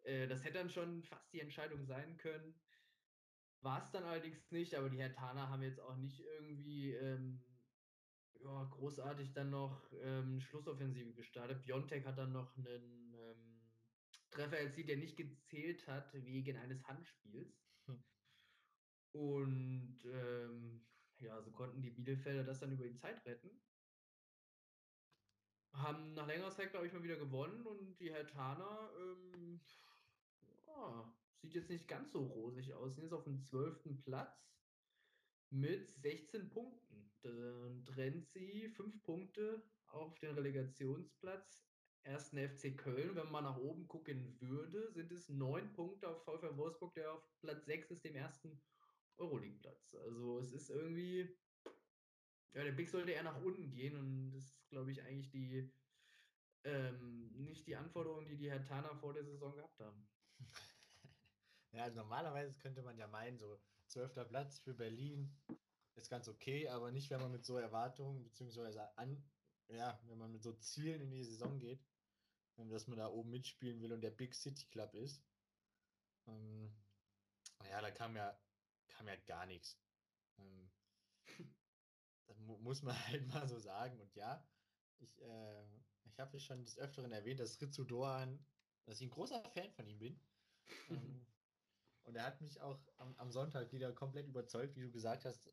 Äh, 0.03 0.27
das 0.27 0.45
hätte 0.45 0.59
dann 0.59 0.71
schon 0.71 1.03
fast 1.03 1.33
die 1.33 1.41
Entscheidung 1.41 1.85
sein 1.85 2.17
können. 2.17 2.55
War 3.61 3.83
es 3.83 3.91
dann 3.91 4.05
allerdings 4.05 4.51
nicht, 4.51 4.75
aber 4.75 4.91
die 4.91 4.99
Hertaner 4.99 5.49
haben 5.49 5.63
jetzt 5.63 5.81
auch 5.81 5.97
nicht 5.97 6.21
irgendwie 6.21 6.93
ähm, 6.93 7.43
ja, 8.43 8.65
großartig 8.65 9.33
dann 9.33 9.51
noch 9.51 9.91
ähm, 10.03 10.41
Schlussoffensive 10.41 11.15
gestartet. 11.15 11.63
Biontech 11.63 12.05
hat 12.05 12.19
dann 12.19 12.33
noch 12.33 12.57
einen 12.57 13.04
Treffer 14.35 14.59
erzielt, 14.59 14.89
der 14.89 14.97
nicht 14.97 15.17
gezählt 15.17 15.87
hat 15.87 16.13
wegen 16.13 16.57
eines 16.57 16.85
Handspiels. 16.85 17.57
Hm. 17.87 18.05
Und 19.13 19.99
ähm, 20.05 20.85
ja, 21.19 21.41
so 21.43 21.53
konnten 21.53 21.83
die 21.83 21.91
Bielefelder 21.91 22.45
das 22.45 22.61
dann 22.61 22.73
über 22.73 22.85
die 22.85 22.97
Zeit 22.97 23.25
retten. 23.25 23.51
Haben 25.73 26.15
nach 26.15 26.27
längerer 26.27 26.53
Zeit, 26.53 26.71
glaube 26.71 26.87
ich, 26.87 26.93
mal 26.93 27.03
wieder 27.03 27.17
gewonnen 27.17 27.67
und 27.67 27.99
die 27.99 28.13
Hertaner 28.13 28.91
ähm, 28.99 29.61
ja, 30.67 31.13
sieht 31.41 31.55
jetzt 31.55 31.71
nicht 31.71 31.89
ganz 31.89 32.13
so 32.13 32.25
rosig 32.27 32.75
aus. 32.75 32.95
Sind 32.95 33.05
jetzt 33.05 33.13
auf 33.13 33.25
dem 33.25 33.43
12. 33.43 34.03
Platz 34.03 34.55
mit 35.51 35.95
16 35.97 36.49
Punkten. 36.51 37.13
Dann 37.23 37.85
trennt 37.87 38.29
sie 38.29 38.69
5 38.69 39.03
Punkte 39.03 39.63
auf 39.87 40.19
den 40.19 40.35
Relegationsplatz. 40.35 41.67
Ersten 42.05 42.37
FC 42.37 42.77
Köln, 42.77 43.17
wenn 43.17 43.31
man 43.31 43.45
nach 43.45 43.57
oben 43.57 43.89
gucken 43.89 44.37
würde, 44.41 44.93
sind 44.93 45.11
es 45.11 45.29
9 45.29 45.73
Punkte 45.73 46.09
auf 46.09 46.23
VfL 46.25 46.57
Wolfsburg, 46.57 46.95
der 46.95 47.13
auf 47.13 47.23
Platz 47.41 47.65
6 47.65 47.93
ist, 47.93 48.05
dem 48.05 48.15
ersten 48.15 48.61
Euroleague-Platz. 49.17 49.95
Also 49.95 50.39
es 50.39 50.53
ist 50.53 50.69
irgendwie, 50.71 51.35
ja, 52.53 52.63
der 52.63 52.73
Big 52.73 52.91
sollte 52.91 53.13
eher 53.13 53.23
nach 53.23 53.41
unten 53.41 53.71
gehen 53.71 53.97
und 53.97 54.33
das 54.33 54.45
ist, 54.45 54.69
glaube 54.69 54.93
ich, 54.93 55.03
eigentlich 55.03 55.31
die, 55.31 55.73
ähm, 56.65 57.33
nicht 57.37 57.67
die 57.67 57.77
Anforderungen, 57.77 58.27
die 58.27 58.37
die 58.37 58.51
Herr 58.51 58.65
Tana 58.65 58.95
vor 58.97 59.15
der 59.15 59.25
Saison 59.25 59.55
gehabt 59.55 59.81
haben. 59.81 60.07
Ja, 61.73 61.83
also 61.83 61.97
normalerweise 61.97 62.55
könnte 62.55 62.83
man 62.83 62.97
ja 62.97 63.09
meinen, 63.09 63.37
so 63.37 63.61
zwölfter 63.89 64.25
Platz 64.25 64.61
für 64.61 64.75
Berlin 64.75 65.37
ist 65.97 66.09
ganz 66.09 66.29
okay, 66.29 66.69
aber 66.69 66.93
nicht, 66.93 67.11
wenn 67.11 67.21
man 67.21 67.33
mit 67.33 67.45
so 67.45 67.57
Erwartungen, 67.57 68.23
beziehungsweise 68.23 68.97
an, 68.97 69.21
ja, 69.69 70.01
wenn 70.07 70.19
man 70.19 70.31
mit 70.31 70.45
so 70.45 70.53
Zielen 70.53 71.01
in 71.01 71.11
die 71.11 71.25
Saison 71.25 71.59
geht, 71.59 71.81
dass 72.57 72.87
man 72.87 72.99
da 72.99 73.09
oben 73.09 73.31
mitspielen 73.31 73.81
will 73.81 73.93
und 73.93 74.01
der 74.01 74.11
Big 74.11 74.35
City 74.35 74.67
Club 74.67 74.95
ist. 74.95 75.23
Ähm, 76.27 76.73
ja, 77.69 77.81
da 77.81 77.91
kam 77.91 78.17
ja, 78.17 78.39
kam 78.89 79.09
ja 79.09 79.17
gar 79.27 79.47
nichts. 79.47 79.79
Ähm, 80.39 80.71
das 82.27 82.39
mu 82.41 82.57
muss 82.59 82.83
man 82.83 82.97
halt 83.09 83.27
mal 83.29 83.49
so 83.49 83.59
sagen. 83.59 84.01
Und 84.01 84.15
ja, 84.15 84.47
ich, 84.99 85.21
äh, 85.23 85.65
ich 86.05 86.19
habe 86.19 86.39
schon 86.39 86.65
des 86.65 86.79
Öfteren 86.79 87.13
erwähnt, 87.13 87.41
dass 87.41 87.61
Ritsu 87.61 87.85
Doan, 87.85 88.45
dass 88.85 89.01
ich 89.01 89.07
ein 89.07 89.11
großer 89.11 89.43
Fan 89.51 89.73
von 89.73 89.87
ihm 89.87 89.99
bin. 89.99 90.21
ähm, 90.91 91.27
und 92.05 92.17
er 92.17 92.25
hat 92.25 92.41
mich 92.41 92.61
auch 92.61 92.81
am, 92.99 93.17
am, 93.17 93.31
Sonntag 93.33 93.73
wieder 93.73 93.93
komplett 93.93 94.27
überzeugt, 94.27 94.77
wie 94.77 94.83
du 94.83 94.91
gesagt 94.91 95.25
hast. 95.25 95.47
Äh, 95.47 95.53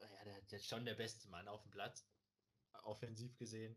ja, 0.00 0.24
der, 0.24 0.42
der 0.42 0.58
ist 0.58 0.68
schon 0.68 0.84
der 0.84 0.94
beste 0.94 1.28
Mann 1.28 1.48
auf 1.48 1.62
dem 1.62 1.70
Platz, 1.70 2.06
offensiv 2.82 3.36
gesehen. 3.36 3.76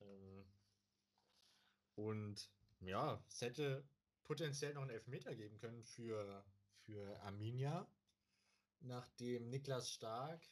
Ähm, 0.00 0.46
und 1.96 2.50
ja, 2.80 3.22
es 3.28 3.40
hätte 3.40 3.86
potenziell 4.24 4.74
noch 4.74 4.82
einen 4.82 4.90
Elfmeter 4.90 5.34
geben 5.34 5.58
können 5.58 5.82
für, 5.84 6.44
für 6.78 7.20
Arminia, 7.22 7.86
nachdem 8.80 9.48
Niklas 9.50 9.90
Stark 9.90 10.42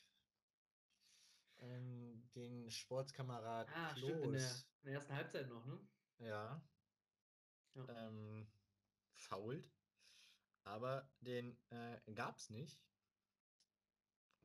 ähm, 1.60 2.28
den 2.34 2.70
Sportskamerad 2.70 3.68
ah, 3.74 3.94
Klos, 3.94 4.10
stimmt, 4.10 4.24
in 4.24 4.32
der, 4.32 4.50
in 4.50 4.86
der, 4.86 4.94
ersten 4.94 5.14
Halbzeit 5.14 5.48
noch, 5.48 5.64
ne? 5.66 5.80
Ja. 6.18 6.62
ja. 7.74 8.08
Ähm, 8.08 8.46
fault 9.12 9.70
aber 10.64 11.10
den 11.20 11.56
äh, 11.70 11.98
gab 12.14 12.38
es 12.38 12.50
nicht. 12.50 12.80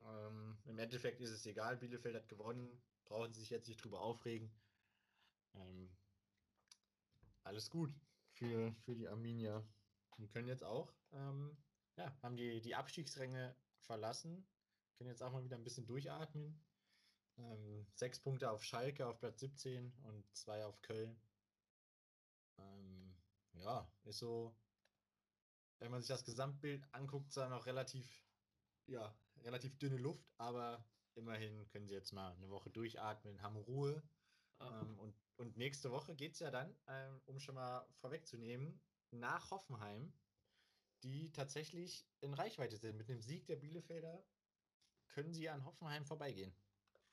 Ähm, 0.02 0.58
Im 0.64 0.78
Endeffekt 0.78 1.20
ist 1.20 1.30
es 1.30 1.46
egal, 1.46 1.76
Bielefeld 1.76 2.16
hat 2.16 2.28
gewonnen, 2.28 2.82
brauchen 3.04 3.32
sie 3.32 3.40
sich 3.40 3.50
jetzt 3.50 3.68
nicht 3.68 3.82
drüber 3.82 4.00
aufregen. 4.00 4.52
Ähm, 5.54 5.90
alles 7.48 7.70
gut 7.70 7.92
für, 8.32 8.72
für 8.84 8.94
die 8.94 9.08
Arminia. 9.08 9.66
Die 10.18 10.28
können 10.28 10.48
jetzt 10.48 10.64
auch, 10.64 10.94
ähm, 11.12 11.56
ja, 11.96 12.16
haben 12.22 12.36
die, 12.36 12.60
die 12.60 12.74
Abstiegsränge 12.74 13.56
verlassen, 13.80 14.46
können 14.96 15.10
jetzt 15.10 15.22
auch 15.22 15.32
mal 15.32 15.44
wieder 15.44 15.56
ein 15.56 15.64
bisschen 15.64 15.86
durchatmen. 15.86 16.64
Ähm, 17.38 17.86
sechs 17.94 18.20
Punkte 18.20 18.50
auf 18.50 18.64
Schalke 18.64 19.06
auf 19.06 19.18
Platz 19.18 19.40
17 19.40 19.92
und 20.02 20.24
zwei 20.36 20.64
auf 20.64 20.80
Köln. 20.82 21.20
Ähm, 22.58 23.14
ja, 23.52 23.90
ist 24.04 24.18
so 24.18 24.56
wenn 25.80 25.90
man 25.90 26.00
sich 26.00 26.08
das 26.08 26.24
Gesamtbild 26.24 26.86
anguckt, 26.92 27.28
ist 27.28 27.36
da 27.36 27.48
noch 27.48 27.66
relativ, 27.66 28.24
ja, 28.86 29.14
relativ 29.42 29.78
dünne 29.78 29.96
Luft, 29.96 30.28
aber 30.38 30.84
immerhin 31.14 31.68
können 31.68 31.86
sie 31.86 31.94
jetzt 31.94 32.12
mal 32.12 32.32
eine 32.32 32.50
Woche 32.50 32.70
durchatmen, 32.70 33.42
haben 33.42 33.56
Ruhe. 33.56 34.02
Ähm, 34.60 34.98
und, 34.98 35.14
und 35.38 35.56
nächste 35.56 35.90
Woche 35.90 36.14
geht 36.14 36.32
es 36.32 36.40
ja 36.40 36.50
dann, 36.50 36.76
ähm, 36.88 37.20
um 37.26 37.38
schon 37.38 37.54
mal 37.54 37.86
vorwegzunehmen, 38.00 38.80
nach 39.12 39.50
Hoffenheim, 39.50 40.12
die 41.04 41.30
tatsächlich 41.32 42.06
in 42.20 42.34
Reichweite 42.34 42.76
sind. 42.76 42.96
Mit 42.96 43.08
einem 43.08 43.22
Sieg 43.22 43.46
der 43.46 43.56
Bielefelder 43.56 44.24
können 45.08 45.32
sie 45.32 45.48
an 45.48 45.64
Hoffenheim 45.64 46.04
vorbeigehen. 46.04 46.52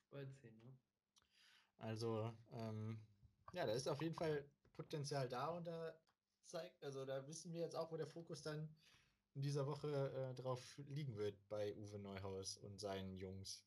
Bald 0.10 0.36
sehen, 0.36 0.60
ne? 0.60 0.78
Also, 1.78 2.36
ähm, 2.52 3.00
ja, 3.54 3.66
da 3.66 3.74
ist 3.74 3.88
auf 3.88 4.02
jeden 4.02 4.16
Fall 4.16 4.50
Potenzial 4.74 5.30
da 5.30 5.50
und 5.50 5.66
da 5.66 5.96
zeigt. 6.46 6.84
Also 6.84 7.06
da 7.06 7.28
wissen 7.28 7.54
wir 7.54 7.62
jetzt 7.62 7.76
auch, 7.76 7.92
wo 7.92 7.98
der 7.98 8.08
Fokus 8.08 8.42
dann 8.42 8.76
in 9.36 9.42
dieser 9.42 9.68
Woche 9.68 10.12
äh, 10.12 10.34
drauf 10.34 10.78
liegen 10.88 11.16
wird 11.16 11.48
bei 11.48 11.76
Uwe 11.76 12.00
Neuhaus 12.00 12.58
und 12.58 12.80
seinen 12.80 13.18
Jungs. 13.18 13.64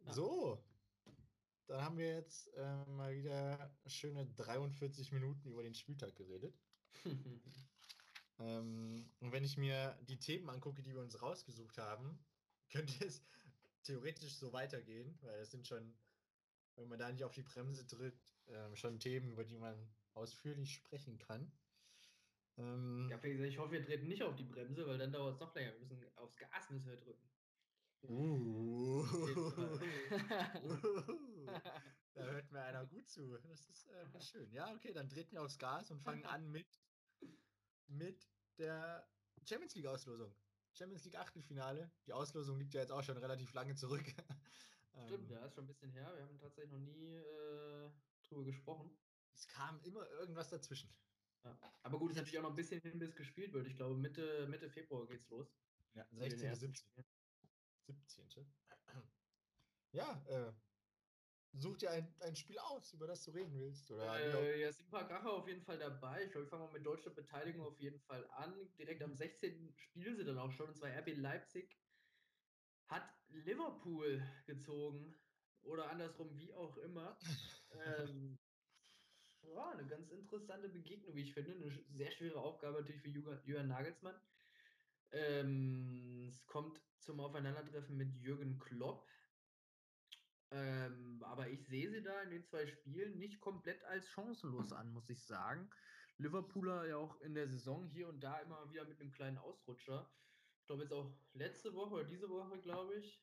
Ja. 0.00 0.12
So, 0.12 0.62
dann 1.68 1.82
haben 1.82 1.98
wir 1.98 2.14
jetzt 2.14 2.48
äh, 2.54 2.84
mal 2.86 3.14
wieder 3.14 3.70
schöne 3.86 4.26
43 4.36 5.12
Minuten 5.12 5.48
über 5.48 5.62
den 5.62 5.74
Spieltag 5.74 6.16
geredet. 6.16 6.58
ähm, 8.38 9.10
und 9.20 9.32
wenn 9.32 9.44
ich 9.44 9.58
mir 9.58 9.98
die 10.08 10.18
Themen 10.18 10.48
angucke, 10.48 10.82
die 10.82 10.94
wir 10.94 11.02
uns 11.02 11.20
rausgesucht 11.20 11.76
haben, 11.78 12.18
könnte 12.70 13.04
es 13.04 13.22
theoretisch 13.82 14.36
so 14.36 14.52
weitergehen, 14.52 15.18
weil 15.20 15.40
es 15.40 15.50
sind 15.50 15.66
schon, 15.66 15.94
wenn 16.76 16.88
man 16.88 16.98
da 16.98 17.12
nicht 17.12 17.24
auf 17.24 17.32
die 17.32 17.42
Bremse 17.42 17.84
drückt, 17.86 18.26
äh, 18.46 18.74
schon 18.74 18.98
Themen, 18.98 19.30
über 19.30 19.44
die 19.44 19.58
man 19.58 19.76
ausführlich 20.14 20.74
sprechen 20.74 21.18
kann. 21.18 21.52
Ähm, 22.56 23.08
ja, 23.10 23.22
ich 23.22 23.58
hoffe, 23.58 23.72
wir 23.72 23.84
treten 23.84 24.08
nicht 24.08 24.22
auf 24.22 24.34
die 24.34 24.44
Bremse, 24.44 24.86
weil 24.86 24.98
dann 24.98 25.12
dauert 25.12 25.34
es 25.34 25.40
noch 25.40 25.54
länger. 25.54 25.72
Wir 25.72 25.80
müssen 25.80 26.04
aufs 26.16 26.36
Gas 26.38 26.70
müssen 26.70 26.88
wir 26.88 26.96
drücken. 26.96 27.28
Uh. 28.02 29.02
da 32.14 32.22
hört 32.22 32.52
mir 32.52 32.62
einer 32.62 32.86
gut 32.86 33.08
zu. 33.08 33.36
Das 33.38 33.66
ist 33.66 33.88
äh, 33.88 34.20
schön. 34.20 34.52
Ja, 34.52 34.72
okay, 34.74 34.92
dann 34.92 35.08
treten 35.08 35.32
wir 35.32 35.42
aufs 35.42 35.58
Gas 35.58 35.90
und 35.90 36.00
fangen 36.00 36.24
an 36.26 36.48
mit, 36.50 36.80
mit 37.86 38.28
der 38.58 39.08
Champions 39.44 39.74
League 39.74 39.86
Auslosung. 39.86 40.32
Champions 40.74 41.04
League 41.04 41.18
Achtelfinale. 41.18 41.90
Die 42.06 42.12
Auslosung 42.12 42.58
liegt 42.58 42.74
ja 42.74 42.82
jetzt 42.82 42.92
auch 42.92 43.02
schon 43.02 43.16
relativ 43.16 43.52
lange 43.52 43.74
zurück. 43.74 44.04
Stimmt, 45.06 45.30
ähm, 45.30 45.36
ja, 45.36 45.44
ist 45.44 45.54
schon 45.54 45.64
ein 45.64 45.68
bisschen 45.68 45.90
her. 45.90 46.12
Wir 46.14 46.22
haben 46.22 46.38
tatsächlich 46.38 46.72
noch 46.72 46.80
nie 46.80 47.14
äh, 47.14 47.90
drüber 48.28 48.44
gesprochen 48.44 48.96
es 49.38 49.46
kam 49.46 49.80
immer 49.82 50.08
irgendwas 50.10 50.50
dazwischen. 50.50 50.90
Ja. 51.44 51.56
Aber 51.82 51.98
gut, 51.98 52.10
ist 52.10 52.16
natürlich 52.16 52.38
auch 52.38 52.42
noch 52.42 52.50
ein 52.50 52.56
bisschen 52.56 52.80
hin, 52.80 52.98
bis 52.98 53.14
gespielt 53.14 53.52
wird. 53.52 53.66
Ich 53.66 53.76
glaube, 53.76 53.94
Mitte, 53.94 54.46
Mitte 54.48 54.68
Februar 54.68 55.06
geht's 55.06 55.28
los. 55.28 55.46
Ja, 55.94 56.04
16. 56.12 56.54
17. 56.54 57.04
17. 57.92 58.46
Ja, 59.92 60.22
äh, 60.28 60.52
such 61.52 61.78
dir 61.78 61.90
ein, 61.90 62.14
ein 62.20 62.36
Spiel 62.36 62.58
aus, 62.58 62.92
über 62.92 63.06
das 63.06 63.24
du 63.24 63.30
reden 63.30 63.58
willst. 63.58 63.90
Oder 63.90 64.20
äh, 64.20 64.60
ja, 64.60 64.68
es 64.68 64.76
sind 64.76 64.86
ein 64.86 64.90
paar 64.90 65.08
Kracher 65.08 65.32
auf 65.32 65.48
jeden 65.48 65.62
Fall 65.62 65.78
dabei. 65.78 66.24
Ich 66.24 66.30
glaube, 66.30 66.46
wir 66.46 66.50
fangen 66.50 66.64
mal 66.64 66.72
mit 66.72 66.84
deutscher 66.84 67.10
Beteiligung 67.10 67.66
auf 67.66 67.78
jeden 67.80 68.00
Fall 68.00 68.28
an. 68.32 68.54
Direkt 68.78 69.02
am 69.02 69.14
16. 69.14 69.72
spielen 69.76 70.16
sie 70.16 70.24
dann 70.24 70.38
auch 70.38 70.52
schon, 70.52 70.68
und 70.68 70.76
zwar 70.76 70.90
RB 70.90 71.16
Leipzig 71.16 71.78
hat 72.86 73.08
Liverpool 73.28 74.22
gezogen. 74.46 75.18
Oder 75.62 75.90
andersrum, 75.90 76.38
wie 76.38 76.52
auch 76.52 76.76
immer. 76.78 77.18
ähm, 77.84 78.38
ja, 79.42 79.70
eine 79.70 79.86
ganz 79.86 80.10
interessante 80.10 80.68
Begegnung, 80.68 81.14
wie 81.14 81.22
ich 81.22 81.34
finde. 81.34 81.52
Eine 81.52 81.70
sehr 81.70 82.10
schwere 82.10 82.40
Aufgabe 82.40 82.80
natürlich 82.80 83.02
für 83.02 83.08
Jürgen 83.08 83.68
Nagelsmann. 83.68 84.14
Ähm, 85.12 86.28
es 86.28 86.46
kommt 86.46 86.80
zum 86.98 87.20
Aufeinandertreffen 87.20 87.96
mit 87.96 88.14
Jürgen 88.16 88.58
Klopp. 88.58 89.08
Ähm, 90.50 91.22
aber 91.22 91.48
ich 91.48 91.66
sehe 91.66 91.90
sie 91.90 92.02
da 92.02 92.22
in 92.22 92.30
den 92.30 92.44
zwei 92.44 92.66
Spielen 92.66 93.18
nicht 93.18 93.40
komplett 93.40 93.84
als 93.84 94.08
chancenlos 94.08 94.72
an, 94.72 94.92
muss 94.92 95.10
ich 95.10 95.22
sagen. 95.24 95.70
Liverpooler 96.16 96.86
ja 96.86 96.96
auch 96.96 97.20
in 97.20 97.34
der 97.34 97.48
Saison 97.48 97.86
hier 97.86 98.08
und 98.08 98.20
da 98.20 98.38
immer 98.40 98.70
wieder 98.70 98.84
mit 98.84 99.00
einem 99.00 99.12
kleinen 99.12 99.38
Ausrutscher. 99.38 100.10
Ich 100.60 100.66
glaube 100.66 100.82
jetzt 100.82 100.92
auch 100.92 101.14
letzte 101.32 101.74
Woche 101.74 101.94
oder 101.94 102.04
diese 102.04 102.28
Woche, 102.28 102.60
glaube 102.60 102.96
ich, 102.96 103.22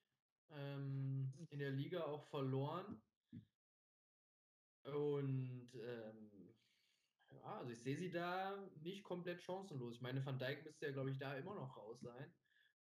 ähm, 0.50 1.34
in 1.50 1.60
der 1.60 1.72
Liga 1.72 2.04
auch 2.04 2.24
verloren. 2.30 3.02
Und 4.84 5.74
ähm, 5.74 6.35
ja, 7.36 7.60
also 7.60 7.72
ich 7.72 7.82
sehe 7.82 7.98
sie 7.98 8.12
da 8.12 8.58
nicht 8.82 9.04
komplett 9.04 9.42
chancenlos. 9.42 9.96
Ich 9.96 10.02
meine, 10.02 10.26
Van 10.26 10.40
Dijk 10.40 10.64
müsste 10.64 10.88
ja, 10.88 10.92
glaube 10.92 11.12
ich, 11.12 11.18
da 11.18 11.36
immer 11.36 11.56
noch 11.56 11.76
raus 11.78 12.02
sein. 12.02 12.34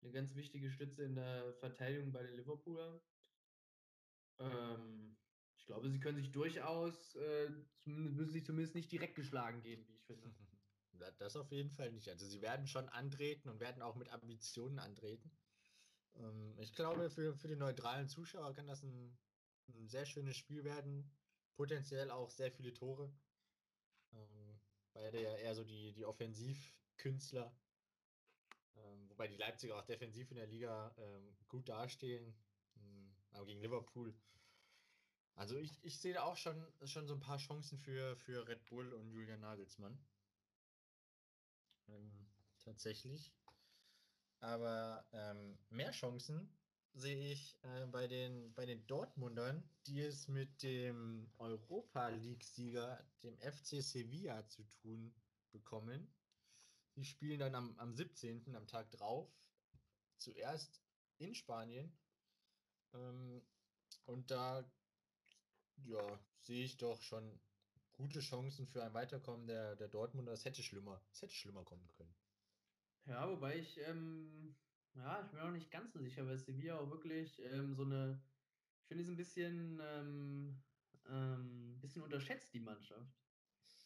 Eine 0.03 0.13
ganz 0.13 0.35
wichtige 0.35 0.71
Stütze 0.71 1.05
in 1.05 1.15
der 1.15 1.53
Verteidigung 1.55 2.13
bei 2.13 2.23
den 2.23 2.37
Liverpooler. 2.37 3.03
Ähm, 4.39 5.17
ich 5.57 5.67
glaube, 5.67 5.91
sie 5.91 6.01
können 6.01 6.17
sich 6.17 6.33
durchaus, 6.33 7.15
äh, 7.17 7.51
müssen 7.85 8.33
sich 8.33 8.45
zumindest 8.45 8.75
nicht 8.75 8.91
direkt 8.91 9.15
geschlagen 9.15 9.63
geben, 9.63 9.87
wie 9.89 9.95
ich 9.95 10.05
finde. 10.05 10.35
Das 11.19 11.35
auf 11.35 11.51
jeden 11.51 11.71
Fall 11.71 11.93
nicht. 11.93 12.11
Also 12.11 12.27
sie 12.27 12.43
werden 12.43 12.67
schon 12.67 12.87
antreten 12.91 13.49
und 13.49 13.59
werden 13.59 13.81
auch 13.81 13.97
mit 13.97 14.11
Ambitionen 14.11 14.79
antreten. 14.79 15.31
Ähm, 16.15 16.59
ich 16.59 16.75
glaube, 16.75 17.09
für, 17.09 17.35
für 17.35 17.49
die 17.49 17.57
neutralen 17.57 18.09
Zuschauer 18.09 18.53
kann 18.55 18.67
das 18.67 18.83
ein, 18.83 19.17
ein 19.69 19.89
sehr 19.89 20.05
schönes 20.05 20.37
Spiel 20.37 20.63
werden. 20.63 21.11
Potenziell 21.55 22.11
auch 22.11 22.31
sehr 22.31 22.53
viele 22.53 22.75
Tore. 22.75 23.15
Ähm, 24.13 24.40
beide 24.93 25.23
ja 25.23 25.37
eher 25.37 25.55
so 25.55 25.65
die, 25.65 25.93
die 25.93 26.05
Offensivkünstler. 26.05 27.55
Ähm, 28.77 29.11
wobei 29.11 29.29
die 29.29 29.37
Leipziger 29.37 29.77
auch 29.77 29.85
defensiv 29.85 30.31
in 30.31 30.37
der 30.37 30.47
Liga 30.47 30.95
ähm, 30.99 31.37
gut 31.49 31.69
dastehen. 31.69 32.35
Ähm, 32.77 33.15
aber 33.33 33.47
gegen 33.47 33.61
Liverpool. 33.61 34.15
Also 35.35 35.57
ich, 35.57 35.83
ich 35.83 35.99
sehe 35.99 36.15
da 36.15 36.25
auch 36.25 36.37
schon, 36.37 36.67
schon 36.85 37.07
so 37.07 37.15
ein 37.15 37.21
paar 37.21 37.39
Chancen 37.39 37.79
für, 37.79 38.17
für 38.17 38.47
Red 38.47 38.67
Bull 38.67 38.93
und 38.93 39.11
Julian 39.11 39.41
Nagelsmann. 39.41 39.99
Ähm, 41.89 42.27
tatsächlich. 42.59 43.33
Aber 44.41 45.07
ähm, 45.13 45.59
mehr 45.69 45.93
Chancen 45.93 46.51
sehe 46.95 47.33
ich 47.33 47.57
äh, 47.63 47.87
bei, 47.87 48.07
den, 48.07 48.53
bei 48.55 48.67
den 48.67 48.87
Dortmundern, 48.87 49.63
die 49.87 50.01
es 50.01 50.29
mit 50.29 50.63
dem 50.63 51.31
Europa 51.39 52.09
League-Sieger, 52.09 53.05
dem 53.23 53.37
FC 53.39 53.83
Sevilla, 53.83 54.47
zu 54.49 54.63
tun 54.65 55.15
bekommen. 55.53 56.13
Die 56.97 57.05
spielen 57.05 57.39
dann 57.39 57.55
am, 57.55 57.79
am 57.79 57.95
17., 57.95 58.55
am 58.55 58.67
Tag 58.67 58.91
drauf, 58.91 59.29
zuerst 60.19 60.83
in 61.19 61.35
Spanien. 61.35 61.97
Ähm, 62.93 63.43
und 64.07 64.31
da 64.31 64.65
ja, 65.85 66.21
sehe 66.41 66.65
ich 66.65 66.77
doch 66.77 67.01
schon 67.03 67.41
gute 67.93 68.21
Chancen 68.21 68.67
für 68.67 68.83
ein 68.83 68.95
Weiterkommen 68.95 69.47
der, 69.47 69.77
der 69.77 69.89
Dortmunder. 69.89 70.33
Es 70.33 70.45
hätte 70.45 70.63
schlimmer, 70.63 71.03
es 71.13 71.23
hätte 71.23 71.35
schlimmer 71.35 71.65
kommen 71.65 71.87
können. 71.97 72.15
Ja, 73.07 73.29
wobei 73.29 73.59
ich, 73.59 73.79
ähm, 73.79 74.57
ja, 74.95 75.23
ich 75.23 75.31
bin 75.31 75.41
auch 75.41 75.51
nicht 75.51 75.71
ganz 75.71 75.93
so 75.93 75.99
sicher, 76.01 76.27
weil 76.27 76.39
Sevilla 76.39 76.79
auch 76.79 76.91
wirklich 76.91 77.41
ähm, 77.43 77.75
so 77.75 77.85
eine, 77.85 78.21
ich 78.83 78.89
finde, 78.89 79.05
sie 79.05 79.13
ein 79.13 79.17
bisschen, 79.17 79.81
ähm, 79.83 80.63
ähm, 81.09 81.79
bisschen 81.81 82.03
unterschätzt, 82.03 82.53
die 82.55 82.61
Mannschaft. 82.61 83.13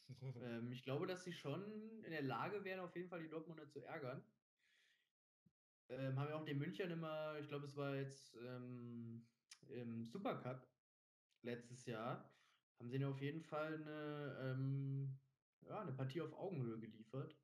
ähm, 0.43 0.73
ich 0.73 0.83
glaube, 0.83 1.07
dass 1.07 1.25
sie 1.25 1.33
schon 1.33 1.63
in 2.05 2.11
der 2.11 2.23
Lage 2.23 2.65
wären, 2.65 2.81
auf 2.81 2.95
jeden 2.97 3.09
Fall 3.09 3.23
die 3.23 3.29
Dortmunder 3.29 3.69
zu 3.69 3.81
ärgern. 3.85 4.23
Ähm, 5.89 6.19
haben 6.19 6.29
ja 6.29 6.37
auch 6.37 6.45
den 6.45 6.59
Münchern 6.59 6.91
immer, 6.91 7.39
ich 7.39 7.49
glaube, 7.49 7.67
es 7.67 7.77
war 7.77 7.95
jetzt 7.95 8.35
ähm, 8.37 9.27
im 9.69 10.05
Supercup 10.05 10.67
letztes 11.43 11.85
Jahr, 11.87 12.35
haben 12.79 12.89
sie 12.89 12.97
ihnen 12.97 13.13
auf 13.13 13.21
jeden 13.21 13.43
Fall 13.43 13.75
eine, 13.75 15.19
ja, 15.69 15.81
eine 15.81 15.93
Partie 15.93 16.23
auf 16.23 16.33
Augenhöhe 16.33 16.79
geliefert. 16.79 17.37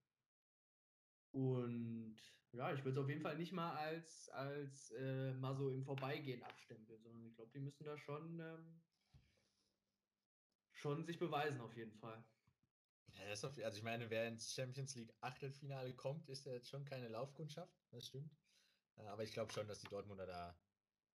Und 1.33 2.17
ja, 2.53 2.73
ich 2.73 2.81
würde 2.81 2.91
es 2.91 2.99
auf 2.99 3.09
jeden 3.09 3.23
Fall 3.23 3.37
nicht 3.37 3.53
mal 3.53 3.77
als, 3.77 4.29
als 4.31 4.91
äh, 4.93 5.33
mal 5.35 5.55
so 5.55 5.71
im 5.71 5.85
Vorbeigehen 5.85 6.43
abstempeln, 6.43 7.03
sondern 7.03 7.27
ich 7.27 7.35
glaube, 7.37 7.51
die 7.53 7.61
müssen 7.61 7.85
da 7.85 7.97
schon, 7.97 8.41
ähm, 8.41 8.83
schon 10.73 11.05
sich 11.05 11.19
beweisen, 11.19 11.61
auf 11.61 11.77
jeden 11.77 11.95
Fall. 11.95 12.25
Ja, 13.15 13.33
auf, 13.33 13.59
also 13.59 13.77
ich 13.77 13.83
meine, 13.83 14.09
wer 14.11 14.29
ins 14.29 14.53
Champions 14.53 14.95
League 14.95 15.15
Achtelfinale 15.21 15.95
kommt, 15.95 16.29
ist 16.29 16.47
ja 16.47 16.53
jetzt 16.53 16.69
schon 16.69 16.85
keine 16.85 17.09
Laufkundschaft, 17.09 17.75
das 17.91 18.07
stimmt. 18.07 18.37
Äh, 18.97 19.07
aber 19.07 19.23
ich 19.23 19.33
glaube 19.33 19.53
schon, 19.53 19.69
dass 19.69 19.81
die 19.81 19.89
Dortmunder 19.89 20.27
da 20.27 20.59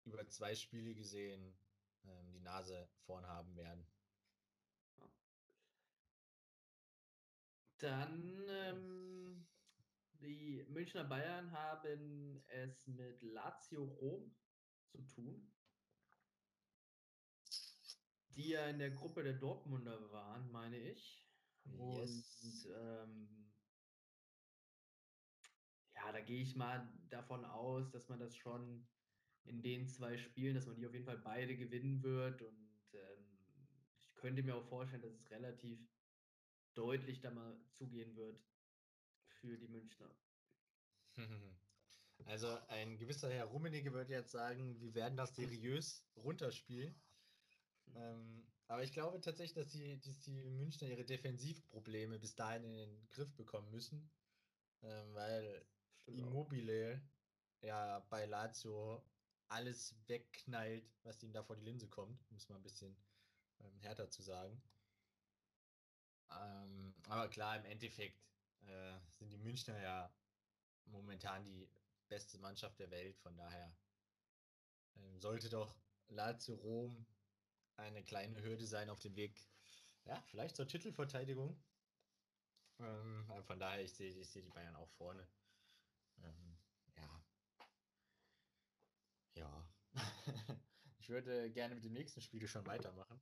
über 0.03 0.27
zwei 0.27 0.55
Spiele 0.55 0.95
gesehen 0.95 1.57
ähm, 2.05 2.31
die 2.31 2.39
Nase 2.39 2.89
vorn 3.05 3.25
haben 3.25 3.55
werden. 3.55 3.85
Dann 7.77 8.45
ähm, 8.47 9.10
die 10.21 10.63
Münchner 10.69 11.03
Bayern 11.03 11.51
haben 11.51 12.43
es 12.47 12.85
mit 12.87 13.21
Lazio 13.21 13.83
Rom 13.83 14.35
zu 14.85 15.01
tun, 15.07 15.51
die 18.29 18.49
ja 18.49 18.67
in 18.67 18.79
der 18.79 18.91
Gruppe 18.91 19.23
der 19.23 19.33
Dortmunder 19.33 20.11
waren, 20.11 20.51
meine 20.51 20.77
ich. 20.77 21.27
Yes. 21.63 21.77
Und 21.77 22.71
ähm, 22.75 23.51
ja, 25.95 26.11
da 26.11 26.21
gehe 26.21 26.41
ich 26.41 26.55
mal 26.55 26.91
davon 27.09 27.43
aus, 27.45 27.89
dass 27.91 28.07
man 28.07 28.19
das 28.19 28.35
schon 28.35 28.87
in 29.43 29.61
den 29.61 29.87
zwei 29.87 30.17
Spielen, 30.17 30.55
dass 30.55 30.67
man 30.67 30.75
die 30.75 30.85
auf 30.85 30.93
jeden 30.93 31.05
Fall 31.05 31.17
beide 31.17 31.57
gewinnen 31.57 32.01
wird. 32.03 32.41
Und 32.41 32.93
ähm, 32.93 33.25
ich 33.97 34.13
könnte 34.15 34.43
mir 34.43 34.55
auch 34.55 34.65
vorstellen, 34.65 35.01
dass 35.01 35.13
es 35.13 35.31
relativ 35.31 35.79
deutlich 36.73 37.21
da 37.21 37.31
mal 37.31 37.59
zugehen 37.71 38.15
wird 38.15 38.41
für 39.41 39.57
die 39.57 39.67
Münchner. 39.67 40.09
Also 42.25 42.55
ein 42.67 42.99
gewisser 42.99 43.31
Herr 43.31 43.45
Rummenigge 43.45 43.93
würde 43.93 44.13
jetzt 44.13 44.31
sagen, 44.31 44.79
wir 44.79 44.93
werden 44.93 45.17
das 45.17 45.35
seriös 45.35 46.05
runterspielen. 46.15 46.93
Ähm, 47.95 48.45
aber 48.67 48.83
ich 48.83 48.91
glaube 48.93 49.19
tatsächlich, 49.19 49.55
dass 49.55 49.71
die, 49.71 49.99
dass 49.99 50.19
die 50.19 50.49
Münchner 50.51 50.87
ihre 50.87 51.03
Defensivprobleme 51.03 52.19
bis 52.19 52.35
dahin 52.35 52.63
in 52.63 52.73
den 52.73 53.09
Griff 53.09 53.35
bekommen 53.35 53.71
müssen. 53.71 54.09
Ähm, 54.83 55.13
weil 55.15 55.65
Stimmt 56.03 56.19
Immobile 56.19 57.01
ja 57.61 57.99
bei 58.09 58.25
Lazio 58.25 59.03
alles 59.47 59.95
wegknallt, 60.07 60.89
was 61.03 61.21
ihnen 61.23 61.33
da 61.33 61.43
vor 61.43 61.55
die 61.55 61.65
Linse 61.65 61.89
kommt, 61.89 62.31
muss 62.31 62.47
man 62.49 62.59
ein 62.59 62.63
bisschen 62.63 62.95
ähm, 63.59 63.79
härter 63.79 64.09
zu 64.09 64.21
sagen. 64.21 64.61
Ähm, 66.31 66.95
aber 67.09 67.27
klar, 67.29 67.57
im 67.57 67.65
Endeffekt 67.65 68.30
äh, 68.67 68.99
sind 69.11 69.31
die 69.31 69.37
Münchner 69.37 69.79
ja 69.81 70.13
momentan 70.85 71.43
die 71.43 71.69
beste 72.07 72.37
Mannschaft 72.39 72.79
der 72.79 72.91
Welt, 72.91 73.17
von 73.17 73.35
daher 73.37 73.75
äh, 74.95 75.17
sollte 75.17 75.49
doch 75.49 75.75
Lazio 76.07 76.55
Rom 76.55 77.05
eine 77.77 78.03
kleine 78.03 78.41
Hürde 78.41 78.67
sein 78.67 78.89
auf 78.89 78.99
dem 78.99 79.15
Weg, 79.15 79.47
ja, 80.05 80.21
vielleicht 80.27 80.55
zur 80.55 80.67
Titelverteidigung. 80.67 81.57
Ähm, 82.79 83.25
von 83.43 83.59
daher, 83.59 83.83
ich 83.83 83.93
sehe 83.93 84.11
ich 84.13 84.29
seh 84.29 84.41
die 84.41 84.49
Bayern 84.49 84.75
auch 84.75 84.89
vorne. 84.91 85.27
Ähm, 86.23 86.57
ja. 86.95 87.23
Ja. 89.35 89.69
ich 90.99 91.09
würde 91.09 91.51
gerne 91.51 91.75
mit 91.75 91.83
dem 91.83 91.93
nächsten 91.93 92.21
Spiel 92.21 92.47
schon 92.47 92.65
weitermachen. 92.65 93.21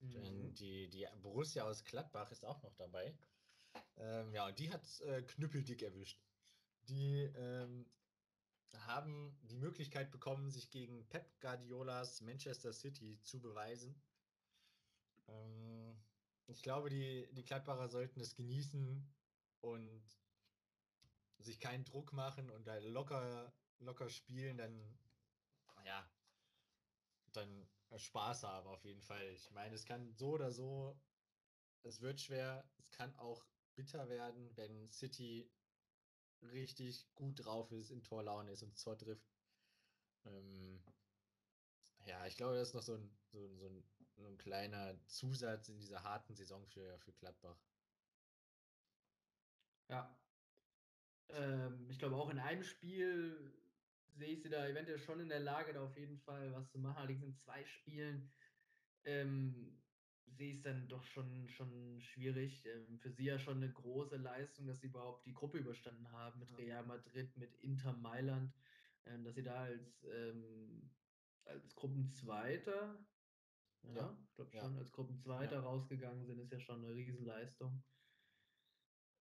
Mhm. 0.00 0.12
Denn 0.12 0.54
die, 0.54 0.88
die 0.88 1.06
Borussia 1.20 1.64
aus 1.64 1.84
Gladbach 1.84 2.30
ist 2.30 2.44
auch 2.44 2.62
noch 2.62 2.74
dabei. 2.74 3.16
Ähm, 3.96 4.32
ja, 4.32 4.46
und 4.46 4.58
die 4.58 4.70
hat 4.70 5.00
äh, 5.02 5.22
knüppeldick 5.22 5.82
erwischt. 5.82 6.20
Die 6.88 7.20
ähm, 7.36 7.86
haben 8.86 9.38
die 9.42 9.56
Möglichkeit 9.56 10.10
bekommen, 10.10 10.50
sich 10.50 10.70
gegen 10.70 11.08
Pep 11.08 11.40
Guardiolas 11.40 12.20
Manchester 12.20 12.72
City 12.72 13.20
zu 13.22 13.40
beweisen. 13.40 14.00
Ähm, 15.28 15.96
ich 16.46 16.62
glaube, 16.62 16.90
die, 16.90 17.28
die 17.32 17.44
Gladbacher 17.44 17.88
sollten 17.88 18.20
es 18.20 18.34
genießen 18.34 19.08
und 19.60 20.02
sich 21.38 21.60
keinen 21.60 21.84
Druck 21.84 22.12
machen 22.12 22.50
und 22.50 22.66
da 22.66 22.76
locker, 22.78 23.52
locker 23.78 24.08
spielen, 24.08 24.58
dann, 24.58 24.98
ja, 25.84 26.08
dann 27.32 27.68
Spaß 27.96 28.44
haben 28.44 28.68
auf 28.68 28.84
jeden 28.84 29.02
Fall. 29.02 29.26
Ich 29.32 29.50
meine, 29.50 29.74
es 29.74 29.84
kann 29.84 30.12
so 30.14 30.30
oder 30.32 30.50
so, 30.50 31.00
es 31.82 32.00
wird 32.00 32.20
schwer, 32.20 32.68
es 32.78 32.90
kann 32.90 33.14
auch 33.16 33.44
bitter 33.74 34.08
werden, 34.08 34.56
wenn 34.56 34.90
City 34.90 35.50
richtig 36.42 37.06
gut 37.14 37.44
drauf 37.44 37.70
ist, 37.72 37.90
in 37.90 38.02
Torlaune 38.02 38.50
ist 38.50 38.62
und 38.62 38.80
Tor 38.80 38.98
trifft. 38.98 39.30
Ähm, 40.24 40.82
ja, 42.06 42.26
ich 42.26 42.36
glaube, 42.36 42.56
das 42.56 42.68
ist 42.68 42.74
noch 42.74 42.82
so 42.82 42.94
ein, 42.94 43.10
so, 43.30 43.54
so, 43.56 43.68
ein, 43.68 43.84
so 44.16 44.26
ein 44.26 44.38
kleiner 44.38 44.98
Zusatz 45.06 45.68
in 45.68 45.78
dieser 45.78 46.02
harten 46.02 46.34
Saison 46.34 46.66
für, 46.66 46.98
für 46.98 47.12
Gladbach. 47.12 47.58
Ja. 49.88 50.18
Ähm, 51.28 51.88
ich 51.90 51.98
glaube 51.98 52.16
auch 52.16 52.30
in 52.30 52.38
einem 52.38 52.64
Spiel 52.64 53.52
sehe 54.14 54.28
ich 54.28 54.42
sie 54.42 54.50
da 54.50 54.66
eventuell 54.66 54.98
schon 54.98 55.20
in 55.20 55.28
der 55.28 55.40
Lage, 55.40 55.72
da 55.72 55.82
auf 55.84 55.96
jeden 55.96 56.18
Fall 56.18 56.52
was 56.52 56.70
zu 56.70 56.78
machen. 56.78 56.96
Allerdings 56.96 57.22
in 57.22 57.34
zwei 57.34 57.64
Spielen 57.64 58.30
ähm, 59.04 59.81
sehe 60.36 60.50
ich 60.50 60.56
es 60.56 60.62
dann 60.62 60.88
doch 60.88 61.04
schon, 61.04 61.48
schon 61.48 62.00
schwierig. 62.00 62.64
Ähm, 62.66 62.98
für 62.98 63.10
sie 63.10 63.24
ja 63.24 63.38
schon 63.38 63.58
eine 63.58 63.72
große 63.72 64.16
Leistung, 64.16 64.66
dass 64.66 64.80
sie 64.80 64.88
überhaupt 64.88 65.26
die 65.26 65.34
Gruppe 65.34 65.58
überstanden 65.58 66.10
haben 66.12 66.40
mit 66.40 66.56
Real 66.58 66.84
Madrid, 66.84 67.36
mit 67.36 67.54
Inter 67.56 67.92
Mailand, 67.92 68.52
ähm, 69.06 69.24
dass 69.24 69.34
sie 69.34 69.42
da 69.42 69.62
als, 69.62 70.04
ähm, 70.04 70.90
als 71.44 71.74
Gruppenzweiter, 71.74 73.04
ja, 73.82 73.94
ja 73.94 74.18
ich 74.24 74.34
glaube 74.34 74.52
schon, 74.52 74.74
ja. 74.74 74.80
als 74.80 74.92
Gruppenzweiter 74.92 75.56
ja. 75.56 75.60
rausgegangen 75.60 76.24
sind, 76.24 76.38
ist 76.38 76.52
ja 76.52 76.60
schon 76.60 76.84
eine 76.84 76.94
Riesenleistung. 76.94 77.82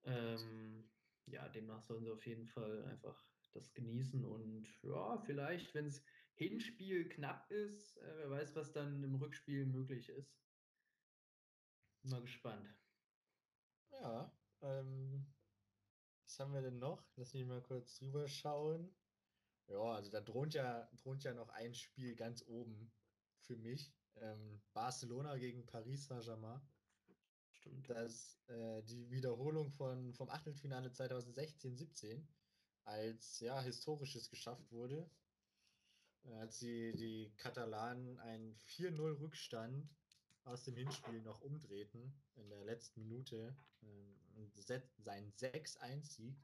Ähm, 0.03 0.89
ja, 1.28 1.47
demnach 1.49 1.82
sollen 1.84 2.03
sie 2.03 2.12
auf 2.12 2.26
jeden 2.26 2.47
Fall 2.47 2.84
einfach 2.86 3.24
das 3.53 3.74
genießen 3.74 4.24
und 4.24 4.68
ja, 4.82 5.18
vielleicht, 5.26 5.74
wenn 5.74 5.86
es 5.86 6.03
Hinspiel 6.36 7.07
knapp 7.09 7.51
ist, 7.51 7.97
äh, 7.97 8.18
wer 8.18 8.32
weiß, 8.32 8.55
was 8.55 8.72
dann 8.72 9.03
im 9.03 9.16
Rückspiel 9.16 9.66
möglich 9.66 10.09
ist. 10.09 10.41
Mal 12.04 12.22
gespannt. 12.22 12.68
Ja, 13.91 14.32
ähm, 14.62 15.26
was 16.26 16.39
haben 16.39 16.54
wir 16.54 16.62
denn 16.62 16.80
noch? 16.80 17.04
Lass 17.16 17.34
mich 17.34 17.45
mal 17.45 17.62
kurz 17.62 17.99
drüber 17.99 18.28
schauen. 18.28 18.89
Ja, 19.68 19.93
also 19.93 20.10
da 20.10 20.20
droht 20.20 20.54
ja, 20.54 20.89
droht 21.04 21.24
ja 21.24 21.34
noch 21.34 21.49
ein 21.49 21.74
Spiel 21.74 22.16
ganz 22.16 22.43
oben 22.47 22.91
für 23.39 23.56
mich. 23.56 23.93
Ähm, 24.16 24.62
Barcelona 24.74 25.38
gegen 25.38 25.66
Paris 25.66 26.08
Saint-Germain. 26.08 26.62
Stimmt. 27.52 27.89
Das 27.89 28.39
äh, 28.47 28.82
die 28.84 29.10
Wiederholung 29.12 29.70
von, 29.72 30.14
vom 30.14 30.30
Achtelfinale 30.30 30.89
2016-17 30.89 32.26
als 32.86 33.39
ja, 33.39 33.62
historisches 33.62 34.30
geschafft 34.30 34.72
wurde. 34.72 35.10
Als 36.39 36.60
die, 36.60 36.93
die 36.95 37.32
Katalanen 37.38 38.20
einen 38.20 38.56
4-0-Rückstand 38.78 39.88
aus 40.46 40.64
dem 40.64 40.76
Hinspiel 40.76 41.22
noch 41.22 41.42
umdrehten 41.42 42.14
in 42.36 42.50
der 42.50 42.64
letzten 42.66 43.02
Minute 43.02 43.56
ähm, 43.84 44.20
und 44.36 44.52
seinen 44.98 45.32
6-1-Sieg 45.34 46.36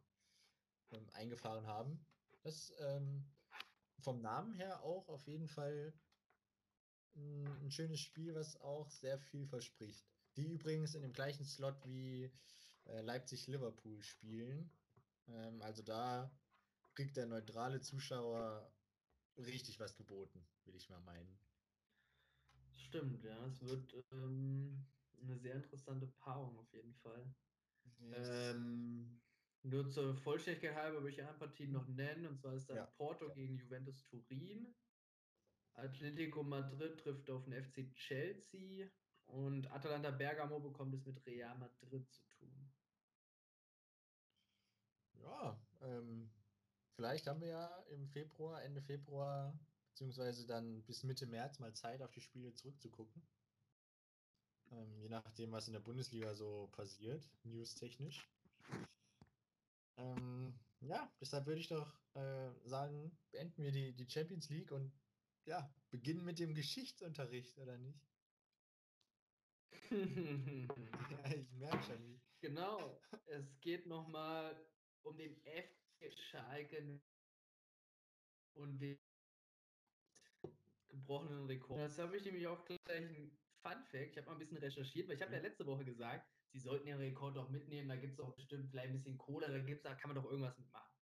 ähm, 0.91 1.09
eingefahren 1.13 1.65
haben. 1.65 2.05
Das 2.43 2.73
ähm, 2.79 3.25
vom 3.99 4.21
Namen 4.21 4.53
her 4.53 4.83
auch 4.83 5.07
auf 5.09 5.25
jeden 5.27 5.47
Fall 5.47 5.93
ein, 7.15 7.47
ein 7.63 7.71
schönes 7.71 7.99
Spiel, 7.99 8.35
was 8.35 8.59
auch 8.61 8.89
sehr 8.89 9.17
viel 9.17 9.45
verspricht. 9.47 10.05
Die 10.35 10.45
übrigens 10.45 10.93
in 10.93 11.01
dem 11.01 11.13
gleichen 11.13 11.45
Slot 11.45 11.75
wie 11.85 12.31
äh, 12.85 13.01
Leipzig-Liverpool 13.01 14.01
spielen. 14.03 14.69
Ähm, 15.27 15.61
also 15.61 15.81
da 15.81 16.31
kriegt 16.93 17.17
der 17.17 17.25
neutrale 17.25 17.81
Zuschauer 17.81 18.71
richtig 19.37 19.79
was 19.79 19.95
geboten, 19.95 20.45
will 20.65 20.75
ich 20.75 20.89
mal 20.89 21.01
meinen. 21.01 21.39
Stimmt, 22.87 23.23
ja. 23.23 23.45
Es 23.47 23.61
wird 23.61 23.93
ähm, 24.11 24.85
eine 25.21 25.37
sehr 25.37 25.55
interessante 25.55 26.07
Paarung 26.07 26.57
auf 26.57 26.73
jeden 26.73 26.93
Fall. 26.95 27.35
Yes. 27.99 28.29
Ähm, 28.29 29.21
nur 29.63 29.89
zur 29.89 30.15
Vollständigkeit 30.15 30.75
halber 30.75 31.01
würde 31.01 31.09
ich 31.09 31.21
ein 31.21 31.37
Partien 31.37 31.71
noch 31.71 31.87
nennen, 31.87 32.25
und 32.25 32.37
zwar 32.39 32.53
ist 32.53 32.69
dann 32.69 32.77
ja. 32.77 32.85
Porto 32.85 33.29
gegen 33.33 33.57
Juventus 33.57 34.03
Turin. 34.05 34.73
Atletico 35.73 36.43
Madrid 36.43 36.99
trifft 36.99 37.29
auf 37.29 37.43
den 37.43 37.63
FC 37.63 37.93
Chelsea 37.93 38.89
und 39.25 39.69
Atalanta 39.71 40.09
Bergamo 40.11 40.59
bekommt 40.59 40.93
es 40.95 41.05
mit 41.05 41.23
Real 41.25 41.57
Madrid 41.57 42.09
zu 42.09 42.23
tun. 42.29 42.73
Ja, 45.21 45.59
ähm, 45.81 46.31
vielleicht 46.95 47.27
haben 47.27 47.41
wir 47.41 47.49
ja 47.49 47.79
im 47.89 48.07
Februar, 48.07 48.63
Ende 48.63 48.81
Februar 48.81 49.53
beziehungsweise 49.97 50.45
dann 50.45 50.83
bis 50.83 51.01
Mitte 51.01 51.25
März 51.25 51.57
mal 51.57 51.73
Zeit, 51.73 52.03
auf 52.03 52.11
die 52.11 52.21
Spiele 52.21 52.53
zurückzugucken. 52.53 53.19
Ähm, 54.71 54.99
je 54.99 55.09
nachdem, 55.09 55.51
was 55.51 55.65
in 55.65 55.73
der 55.73 55.79
Bundesliga 55.79 56.35
so 56.35 56.69
passiert, 56.73 57.27
newstechnisch. 57.43 58.29
Ähm, 59.97 60.53
ja, 60.81 61.11
deshalb 61.19 61.47
würde 61.47 61.61
ich 61.61 61.69
doch 61.69 61.99
äh, 62.13 62.51
sagen, 62.65 63.17
beenden 63.31 63.63
wir 63.63 63.71
die, 63.71 63.91
die 63.93 64.07
Champions 64.07 64.49
League 64.49 64.71
und 64.71 64.93
ja, 65.45 65.67
beginnen 65.89 66.23
mit 66.23 66.37
dem 66.37 66.53
Geschichtsunterricht, 66.53 67.57
oder 67.57 67.79
nicht? 67.79 67.99
ja, 69.89 69.97
ich 71.35 71.51
merke 71.53 71.83
schon 71.83 72.07
wie. 72.07 72.21
Genau, 72.39 73.01
es 73.25 73.59
geht 73.61 73.87
nochmal 73.87 74.63
um 75.01 75.17
den 75.17 75.35
FC 75.41 76.13
Schalke 76.29 77.01
und 78.53 78.77
den 78.77 79.06
gebrochenen 80.99 81.45
Rekord. 81.45 81.79
Das 81.79 81.97
habe 81.99 82.17
ich 82.17 82.25
nämlich 82.25 82.47
auch 82.47 82.63
gleich 82.65 82.79
ein 82.89 83.31
Fun 83.61 83.83
Fact. 83.91 84.11
Ich 84.11 84.17
habe 84.17 84.27
mal 84.27 84.33
ein 84.33 84.39
bisschen 84.39 84.57
recherchiert, 84.57 85.07
weil 85.07 85.15
ich 85.15 85.21
habe 85.21 85.33
ja 85.33 85.39
mhm. 85.39 85.45
letzte 85.45 85.65
Woche 85.65 85.85
gesagt, 85.85 86.27
sie 86.51 86.59
sollten 86.59 86.87
den 86.87 86.97
Rekord 86.97 87.35
doch 87.35 87.49
mitnehmen. 87.49 87.89
Da 87.89 87.95
gibt 87.95 88.13
es 88.13 88.19
auch 88.19 88.35
bestimmt 88.35 88.69
vielleicht 88.69 88.89
ein 88.89 88.93
bisschen 88.93 89.17
Kohle, 89.17 89.47
da 89.47 89.59
gibt's, 89.59 89.83
da 89.83 89.95
kann 89.95 90.13
man 90.13 90.21
doch 90.21 90.29
irgendwas 90.29 90.57
mitmachen. 90.57 90.93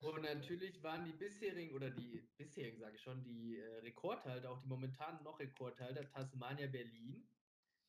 Und 0.00 0.22
natürlich 0.22 0.80
waren 0.82 1.04
die 1.04 1.12
bisherigen, 1.12 1.74
oder 1.74 1.90
die 1.90 2.28
bisherigen, 2.36 2.78
sage 2.78 2.94
ich 2.94 3.02
schon, 3.02 3.24
die 3.24 3.58
äh, 3.58 3.78
Rekordhalter, 3.78 4.50
auch 4.50 4.60
die 4.60 4.68
momentanen 4.68 5.24
noch 5.24 5.40
Rekordhalter, 5.40 6.08
Tasmania 6.08 6.68
Berlin. 6.68 7.28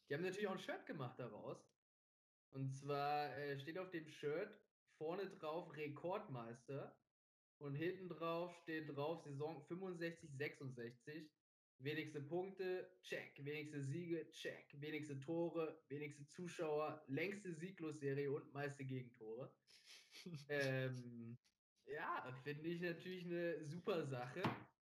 Die 0.10 0.16
haben 0.16 0.24
natürlich 0.24 0.48
auch 0.48 0.54
ein 0.54 0.60
Shirt 0.60 0.86
gemacht 0.88 1.20
daraus. 1.20 1.58
Und 2.52 2.76
zwar 2.76 3.38
äh, 3.38 3.60
steht 3.60 3.78
auf 3.78 3.92
dem 3.92 4.08
Shirt 4.08 4.60
vorne 4.98 5.30
drauf 5.30 5.76
Rekordmeister 5.76 6.98
und 7.60 7.76
hinten 7.76 8.10
drauf 8.10 8.56
steht 8.64 8.90
drauf 8.96 9.22
Saison 9.24 9.62
65, 9.68 10.30
66. 10.38 11.30
Wenigste 11.82 12.22
Punkte, 12.22 12.92
check. 13.04 13.34
Wenigste 13.46 13.82
Siege, 13.82 14.30
check. 14.32 14.66
Wenigste 14.82 15.20
Tore, 15.20 15.82
wenigste 15.88 16.26
Zuschauer, 16.28 17.04
längste 17.08 17.54
Sieglosserie 17.54 18.32
und 18.32 18.54
meiste 18.54 18.84
Gegentore. 18.84 19.54
ähm, 20.50 21.38
ja, 21.86 22.34
finde 22.44 22.68
ich 22.68 22.82
natürlich 22.82 23.26
eine 23.26 23.64
super 23.66 24.06
Sache. 24.06 24.44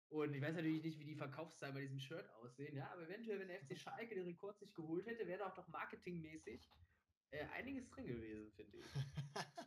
Und 0.08 0.34
ich 0.34 0.42
weiß 0.42 0.54
natürlich 0.54 0.82
nicht, 0.82 0.98
wie 0.98 1.04
die 1.04 1.14
Verkaufszahlen 1.14 1.74
bei 1.74 1.82
diesem 1.82 2.00
Shirt 2.00 2.28
aussehen, 2.42 2.76
ja, 2.76 2.90
aber 2.90 3.02
eventuell, 3.02 3.38
wenn 3.38 3.48
der 3.48 3.60
FC 3.60 3.78
Schalke 3.78 4.16
den 4.16 4.24
Rekord 4.24 4.58
sich 4.58 4.74
geholt 4.74 5.06
hätte, 5.06 5.26
wäre 5.28 5.38
da 5.38 5.46
auch 5.46 5.54
doch 5.54 5.68
marketingmäßig 5.68 6.68
äh, 7.30 7.44
einiges 7.54 7.88
drin 7.90 8.06
gewesen, 8.06 8.50
finde 8.52 8.78
ich. 8.78 8.86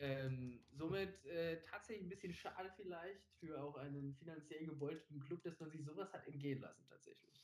Ähm, 0.00 0.64
somit 0.70 1.24
äh, 1.26 1.60
tatsächlich 1.62 2.06
ein 2.06 2.08
bisschen 2.08 2.32
schade 2.32 2.72
vielleicht 2.76 3.20
für 3.40 3.60
auch 3.60 3.74
einen 3.76 4.14
finanziell 4.14 4.64
gebeutelten 4.66 5.18
Club, 5.20 5.42
dass 5.42 5.58
man 5.58 5.70
sich 5.70 5.84
sowas 5.84 6.12
hat 6.12 6.24
entgehen 6.28 6.60
lassen 6.60 6.86
tatsächlich. 6.88 7.42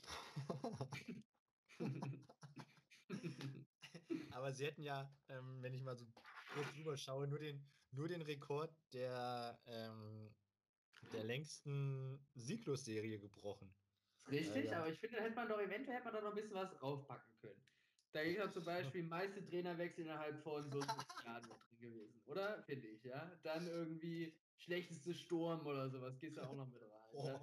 Aber 4.31 4.53
sie 4.53 4.67
hätten 4.67 4.83
ja, 4.83 5.13
ähm, 5.29 5.63
wenn 5.63 5.75
ich 5.75 5.83
mal 5.83 5.97
so 5.97 6.07
kurz 6.53 6.73
drüber 6.75 6.97
schaue, 6.97 7.27
nur 7.27 7.41
den, 7.41 7.67
nur 7.91 8.07
den 8.07 8.23
Rekord 8.23 8.73
der, 8.93 9.59
ähm, 9.67 10.33
der 11.13 11.25
längsten 11.25 12.25
Sieglosserie 12.35 13.19
gebrochen. 13.19 13.75
Richtig, 14.31 14.67
ja. 14.67 14.79
aber 14.79 14.91
ich 14.91 14.99
finde, 15.01 15.17
da 15.17 15.23
hätte 15.25 15.35
man 15.35 15.49
doch 15.49 15.61
eventuell 15.61 15.97
hätte 15.97 16.05
man 16.05 16.15
da 16.15 16.21
noch 16.21 16.31
ein 16.31 16.37
bisschen 16.37 16.55
was 16.55 16.73
draufpacken 16.73 17.35
können. 17.41 17.65
Da 18.13 18.21
ist 18.21 18.37
ja 18.37 18.51
zum 18.51 18.65
Beispiel 18.65 19.03
meiste 19.03 19.45
Trainerwechsel 19.45 20.05
innerhalb 20.05 20.41
von 20.43 20.71
so 20.71 20.79
Jahren 21.25 21.43
drin 21.43 21.74
gewesen, 21.85 22.21
oder? 22.27 22.63
Finde 22.65 22.89
ich, 22.89 23.05
ja. 23.05 23.39
Dann 23.43 23.67
irgendwie 23.67 24.37
schlechteste 24.57 25.15
Sturm 25.15 25.67
oder 25.67 25.89
sowas, 25.91 26.19
gehst 26.19 26.37
du 26.37 26.43
auch 26.43 26.55
noch 26.55 26.69
mit 26.69 26.83
rein. 26.83 26.91
Oh. 27.13 27.41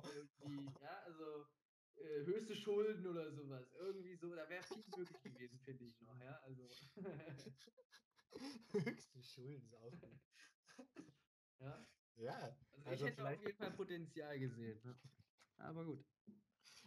Ja, 0.82 1.04
also 1.06 1.46
äh, 1.96 2.26
höchste 2.26 2.56
Schulden 2.56 3.06
oder 3.08 3.32
sowas. 3.32 3.72
Irgendwie 3.80 4.16
so, 4.16 4.36
da 4.36 4.50
wäre 4.50 4.64
viel 4.64 4.84
möglich 4.98 5.22
gewesen, 5.22 5.60
finde 5.60 5.86
ich 5.86 6.02
noch, 6.02 6.20
ja. 6.20 6.40
Also. 6.44 6.68
höchste 8.72 9.24
Schulden 9.24 9.66
ist 9.66 9.76
auch 9.76 9.92
gut. 9.92 10.20
Ja. 11.60 11.88
Ja. 12.16 12.34
Also, 12.34 12.90
also 12.90 13.06
ich 13.06 13.12
hätte 13.12 13.28
auf 13.28 13.42
jeden 13.42 13.58
Fall 13.58 13.72
Potenzial 13.72 14.40
gesehen. 14.40 14.82
Ne? 14.84 15.00
Aber 15.58 15.86
gut. 15.86 16.06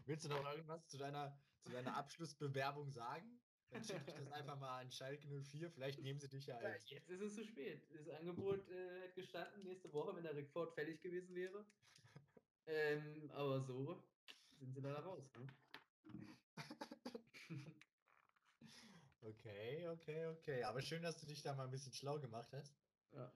Willst 0.07 0.25
du 0.25 0.29
noch 0.29 0.45
irgendwas 0.51 0.87
zu 0.89 0.99
deiner, 0.99 1.41
zu 1.63 1.73
deiner 1.73 1.97
Abschlussbewerbung 1.97 2.91
sagen? 2.91 3.41
Dann 3.75 3.83
schicke 3.83 4.05
ich 4.07 4.15
das 4.15 4.31
einfach 4.31 4.59
mal 4.61 4.81
an 4.81 4.91
Schalke 4.91 5.27
04. 5.27 5.69
Vielleicht 5.69 6.01
nehmen 6.01 6.21
sie 6.21 6.29
dich 6.29 6.47
ja 6.47 6.57
als. 6.59 6.89
Jetzt 6.89 7.11
ist 7.11 7.21
es 7.21 7.35
zu 7.35 7.45
spät. 7.45 7.83
Das 7.93 8.09
Angebot 8.09 8.69
äh, 8.71 9.01
hätte 9.01 9.15
gestanden 9.15 9.65
nächste 9.65 9.93
Woche, 9.93 10.15
wenn 10.15 10.23
der 10.23 10.37
Rekord 10.37 10.73
fertig 10.75 11.03
gewesen 11.03 11.35
wäre. 11.35 11.67
Ähm, 12.67 13.31
aber 13.35 13.61
so 13.61 14.03
sind 14.59 14.73
sie 14.73 14.81
leider 14.81 15.01
raus. 15.01 15.31
Ne? 15.37 15.47
okay, 19.21 19.87
okay, 19.89 20.27
okay. 20.29 20.65
Aber 20.65 20.81
schön, 20.81 21.03
dass 21.03 21.21
du 21.21 21.27
dich 21.27 21.43
da 21.43 21.53
mal 21.53 21.65
ein 21.65 21.71
bisschen 21.71 21.93
schlau 21.93 22.19
gemacht 22.19 22.51
hast. 22.55 22.75
Ja. 23.13 23.31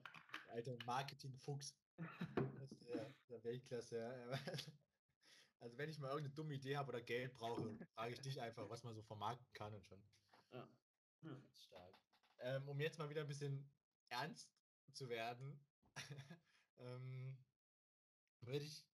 Alter 0.49 0.79
Marketing-Fuchs. 0.87 1.77
Der, 2.87 3.15
der 3.29 3.45
Weltklasse, 3.45 3.99
ja. 3.99 4.39
Also 5.61 5.77
wenn 5.77 5.91
ich 5.91 5.99
mal 5.99 6.09
irgendeine 6.09 6.35
dumme 6.35 6.55
Idee 6.55 6.77
habe 6.77 6.89
oder 6.89 7.03
Geld 7.03 7.35
brauche, 7.35 7.77
frage 7.95 8.15
ich 8.15 8.21
dich 8.21 8.41
einfach, 8.41 8.69
was 8.71 8.85
man 8.85 8.95
so 8.95 9.03
vermarkten 9.03 9.53
kann 9.53 9.75
und 9.75 9.85
schon. 9.85 10.03
Ja. 10.53 10.69
ja. 11.23 11.43
Stark. 11.57 11.95
Ähm, 12.39 12.69
um 12.69 12.81
jetzt 12.81 12.99
mal 12.99 13.09
wieder 13.09 13.23
ein 13.23 13.29
bisschen 13.29 13.71
ernst 14.09 14.51
zu 14.93 15.09
werden. 15.09 15.61
ähm, 16.79 17.37
würde 18.41 18.65
ich 18.65 18.87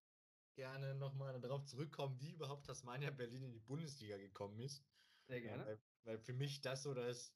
gerne 0.55 0.95
nochmal 0.95 1.41
darauf 1.41 1.65
zurückkommen, 1.65 2.19
wie 2.21 2.33
überhaupt 2.33 2.67
Tasmania 2.67 3.11
Berlin 3.11 3.43
in 3.43 3.53
die 3.53 3.61
Bundesliga 3.61 4.17
gekommen 4.17 4.59
ist. 4.61 4.85
Sehr 5.27 5.41
Ja, 5.41 5.49
gerne. 5.49 5.67
weil, 5.67 5.81
weil 6.05 6.19
für 6.19 6.33
mich 6.33 6.61
das 6.61 6.83
so 6.83 6.95
das, 6.95 7.35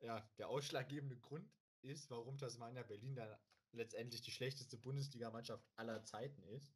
ja, 0.00 0.20
der 0.38 0.48
ausschlaggebende 0.48 1.18
Grund 1.18 1.50
ist, 1.82 2.10
warum 2.10 2.38
Tasmania 2.38 2.82
Berlin 2.82 3.14
dann 3.14 3.38
letztendlich 3.72 4.22
die 4.22 4.30
schlechteste 4.30 4.78
Bundesligamannschaft 4.78 5.66
aller 5.76 6.04
Zeiten 6.04 6.42
ist. 6.44 6.74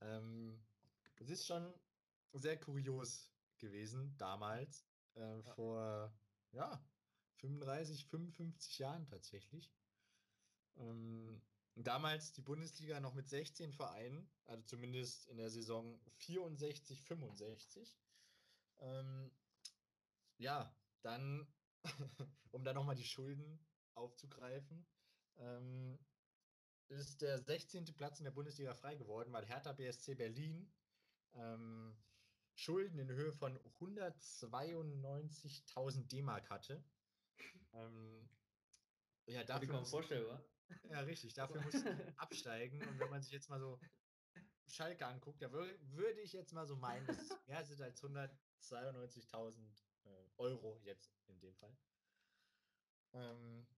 Ähm, 0.00 0.66
es 1.16 1.28
ist 1.28 1.46
schon 1.46 1.72
sehr 2.32 2.58
kurios 2.58 3.32
gewesen 3.58 4.16
damals, 4.18 4.86
äh, 5.18 5.40
Ja. 5.40 5.54
vor 5.54 6.12
ja, 6.52 6.82
35, 7.36 8.06
55 8.06 8.78
Jahren 8.78 9.06
tatsächlich. 9.06 9.72
Ähm, 10.76 11.42
damals 11.74 12.32
die 12.32 12.42
Bundesliga 12.42 13.00
noch 13.00 13.14
mit 13.14 13.28
16 13.28 13.72
Vereinen, 13.72 14.30
also 14.44 14.62
zumindest 14.64 15.26
in 15.28 15.36
der 15.36 15.50
Saison 15.50 16.00
64, 16.18 17.02
65. 17.02 18.00
Ähm, 18.78 19.30
ja, 20.38 20.74
dann, 21.02 21.52
um 22.52 22.64
dann 22.64 22.76
nochmal 22.76 22.96
die 22.96 23.04
Schulden 23.04 23.66
aufzugreifen, 23.94 24.86
ähm, 25.36 25.98
ist 26.88 27.20
der 27.20 27.38
16. 27.38 27.84
Platz 27.96 28.18
in 28.20 28.24
der 28.24 28.30
Bundesliga 28.30 28.74
frei 28.74 28.94
geworden, 28.94 29.32
weil 29.32 29.44
Hertha 29.44 29.72
BSC 29.72 30.14
Berlin 30.14 30.72
ähm, 31.34 31.96
Schulden 32.58 32.98
in 32.98 33.08
Höhe 33.08 33.32
von 33.32 33.56
192.000 33.78 36.08
D-Mark 36.08 36.50
hatte. 36.50 36.84
Ähm, 37.72 38.28
ja, 39.26 39.44
Dafür 39.44 39.68
kaum 39.68 39.86
vorstellbar. 39.86 40.44
ja, 40.90 40.98
richtig, 41.00 41.34
dafür 41.34 41.62
mussten 41.62 41.96
die 41.96 42.18
absteigen. 42.18 42.82
Und 42.82 42.98
wenn 42.98 43.10
man 43.10 43.22
sich 43.22 43.30
jetzt 43.30 43.48
mal 43.48 43.60
so 43.60 43.78
Schalke 44.66 45.06
anguckt, 45.06 45.40
da 45.40 45.52
wür 45.52 45.72
würde 45.92 46.20
ich 46.20 46.32
jetzt 46.32 46.52
mal 46.52 46.66
so 46.66 46.74
meinen, 46.74 47.06
dass 47.06 47.20
es 47.20 47.46
mehr 47.46 47.64
sind 47.64 47.80
als 47.80 48.02
192.000 48.02 49.54
äh, 50.04 50.08
Euro 50.38 50.80
jetzt 50.82 51.14
in 51.28 51.38
dem 51.38 51.54
Fall. 51.54 51.76
Ähm, 53.12 53.68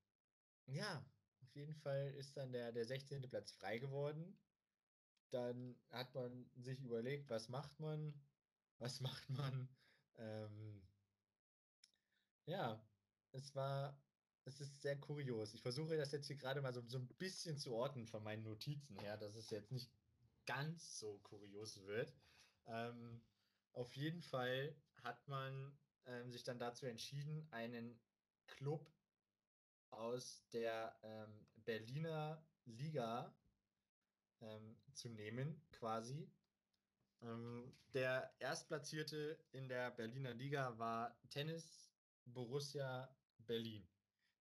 ja, 0.65 1.05
auf 1.43 1.55
jeden 1.55 1.75
Fall 1.75 2.15
ist 2.15 2.35
dann 2.39 2.53
der, 2.53 2.73
der 2.73 2.87
16. 2.87 3.29
Platz 3.29 3.53
frei 3.53 3.79
geworden. 3.79 4.41
Dann 5.29 5.79
hat 5.91 6.15
man 6.15 6.51
sich 6.57 6.81
überlegt, 6.81 7.29
was 7.29 7.51
macht 7.51 7.79
man? 7.79 8.19
Was 8.81 9.01
macht 9.01 9.29
man? 9.29 9.69
Ähm, 10.17 10.83
ja, 12.47 12.83
es 13.33 13.55
war, 13.55 14.03
es 14.45 14.61
ist 14.61 14.81
sehr 14.81 14.99
kurios. 14.99 15.55
Ich 15.55 15.63
versuche 15.63 15.97
das 15.97 16.13
jetzt 16.13 16.27
hier 16.27 16.37
gerade 16.37 16.63
mal 16.63 16.73
so, 16.73 16.83
so 16.89 16.99
ein 16.99 17.07
bisschen 17.19 17.59
zu 17.59 17.75
ordnen 17.75 18.07
von 18.07 18.25
meinen 18.25 18.43
Notizen 18.43 18.97
her, 18.97 19.19
dass 19.19 19.37
es 19.37 19.51
jetzt 19.51 19.71
nicht 19.71 19.93
ganz 20.47 20.99
so 20.99 21.19
kurios 21.19 21.85
wird. 21.85 22.15
Ähm, 22.67 23.23
auf 23.73 23.95
jeden 23.97 24.23
Fall 24.23 24.75
hat 25.03 25.29
man 25.29 25.79
ähm, 26.07 26.31
sich 26.31 26.43
dann 26.43 26.59
dazu 26.59 26.87
entschieden, 26.87 27.47
einen 27.53 28.01
Club 28.47 28.91
aus 29.91 30.49
der 30.53 30.99
ähm, 31.03 31.47
Berliner 31.57 32.43
Liga 32.65 33.37
ähm, 34.41 34.77
zu 34.95 35.11
nehmen, 35.11 35.63
quasi. 35.71 36.31
Ähm, 37.23 37.73
der 37.93 38.33
Erstplatzierte 38.39 39.39
in 39.53 39.69
der 39.69 39.91
Berliner 39.91 40.33
Liga 40.35 40.79
war 40.79 41.19
Tennis 41.31 41.91
Borussia 42.25 43.15
Berlin. 43.39 43.87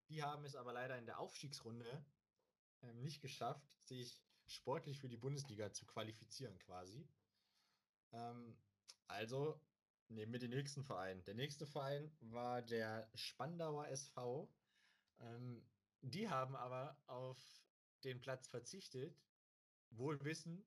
Die 0.10 0.24
haben 0.24 0.46
es 0.46 0.56
aber 0.56 0.74
leider 0.74 0.98
in 0.98 1.06
der 1.06 1.20
Aufstiegsrunde 1.20 2.06
ähm, 2.82 3.02
nicht 3.02 3.22
geschafft, 3.22 3.78
sich 3.84 4.22
sportlich 4.48 5.00
für 5.00 5.10
die 5.10 5.18
Bundesliga 5.18 5.72
zu 5.72 5.86
qualifizieren, 5.86 6.58
quasi. 6.60 7.08
Ähm, 8.12 8.58
also 9.08 9.60
nehmen 10.08 10.32
wir 10.32 10.40
den 10.40 10.52
nächsten 10.52 10.84
Verein. 10.84 11.24
Der 11.26 11.36
nächste 11.36 11.66
Verein 11.66 12.12
war 12.22 12.62
der 12.62 13.10
Spandauer 13.14 13.88
SV. 13.88 14.50
Ähm, 15.20 15.64
die 16.02 16.30
haben 16.30 16.56
aber 16.56 16.98
auf 17.08 17.38
den 18.04 18.22
Platz 18.22 18.48
verzichtet, 18.48 19.20
wohl 19.92 20.24
wissen, 20.24 20.66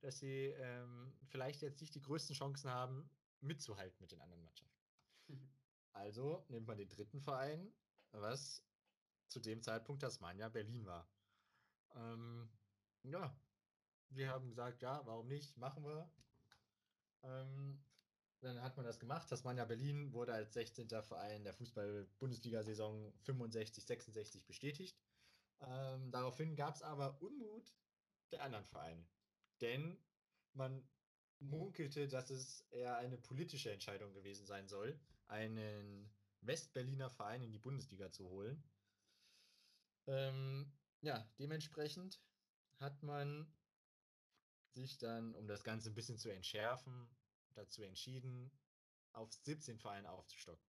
dass 0.00 0.18
sie 0.18 0.46
ähm, 0.46 1.12
vielleicht 1.28 1.62
jetzt 1.62 1.80
nicht 1.80 1.94
die 1.94 2.02
größten 2.02 2.34
Chancen 2.34 2.70
haben, 2.70 3.10
mitzuhalten 3.40 3.96
mit 4.00 4.12
den 4.12 4.20
anderen 4.20 4.42
Mannschaften. 4.42 4.78
Also 5.92 6.44
nimmt 6.48 6.66
man 6.66 6.78
den 6.78 6.88
dritten 6.88 7.20
Verein, 7.20 7.72
was 8.12 8.64
zu 9.28 9.40
dem 9.40 9.62
Zeitpunkt 9.62 10.02
Tasmania 10.02 10.48
Berlin 10.48 10.86
war. 10.86 11.08
Ähm, 11.94 12.48
ja, 13.02 13.36
wir 14.10 14.30
haben 14.30 14.48
gesagt, 14.48 14.82
ja, 14.82 15.04
warum 15.06 15.28
nicht, 15.28 15.56
machen 15.56 15.84
wir. 15.84 16.10
Ähm, 17.22 17.84
dann 18.40 18.62
hat 18.62 18.76
man 18.76 18.86
das 18.86 19.00
gemacht. 19.00 19.28
Tasmania 19.28 19.64
Berlin 19.64 20.12
wurde 20.12 20.32
als 20.32 20.52
16. 20.54 20.88
Verein 21.02 21.44
der 21.44 21.54
Fußball-Bundesliga-Saison 21.54 23.12
65-66 23.24 24.46
bestätigt. 24.46 24.96
Ähm, 25.60 26.10
daraufhin 26.12 26.54
gab 26.54 26.76
es 26.76 26.82
aber 26.82 27.20
Unmut 27.20 27.74
der 28.30 28.42
anderen 28.42 28.64
Vereine. 28.64 29.04
Denn 29.60 29.98
man 30.54 30.86
munkelte, 31.40 32.08
dass 32.08 32.30
es 32.30 32.66
eher 32.70 32.96
eine 32.96 33.18
politische 33.18 33.70
Entscheidung 33.70 34.12
gewesen 34.12 34.46
sein 34.46 34.68
soll, 34.68 34.98
einen 35.28 36.10
Westberliner 36.40 37.10
Verein 37.10 37.42
in 37.42 37.52
die 37.52 37.58
Bundesliga 37.58 38.10
zu 38.10 38.28
holen. 38.28 38.62
Ähm, 40.06 40.72
ja, 41.00 41.30
dementsprechend 41.38 42.20
hat 42.80 43.02
man 43.02 43.52
sich 44.74 44.98
dann, 44.98 45.34
um 45.34 45.46
das 45.46 45.64
Ganze 45.64 45.90
ein 45.90 45.94
bisschen 45.94 46.18
zu 46.18 46.30
entschärfen, 46.30 47.08
dazu 47.54 47.82
entschieden, 47.82 48.50
auf 49.12 49.32
17 49.32 49.78
Vereine 49.78 50.10
aufzustocken. 50.10 50.64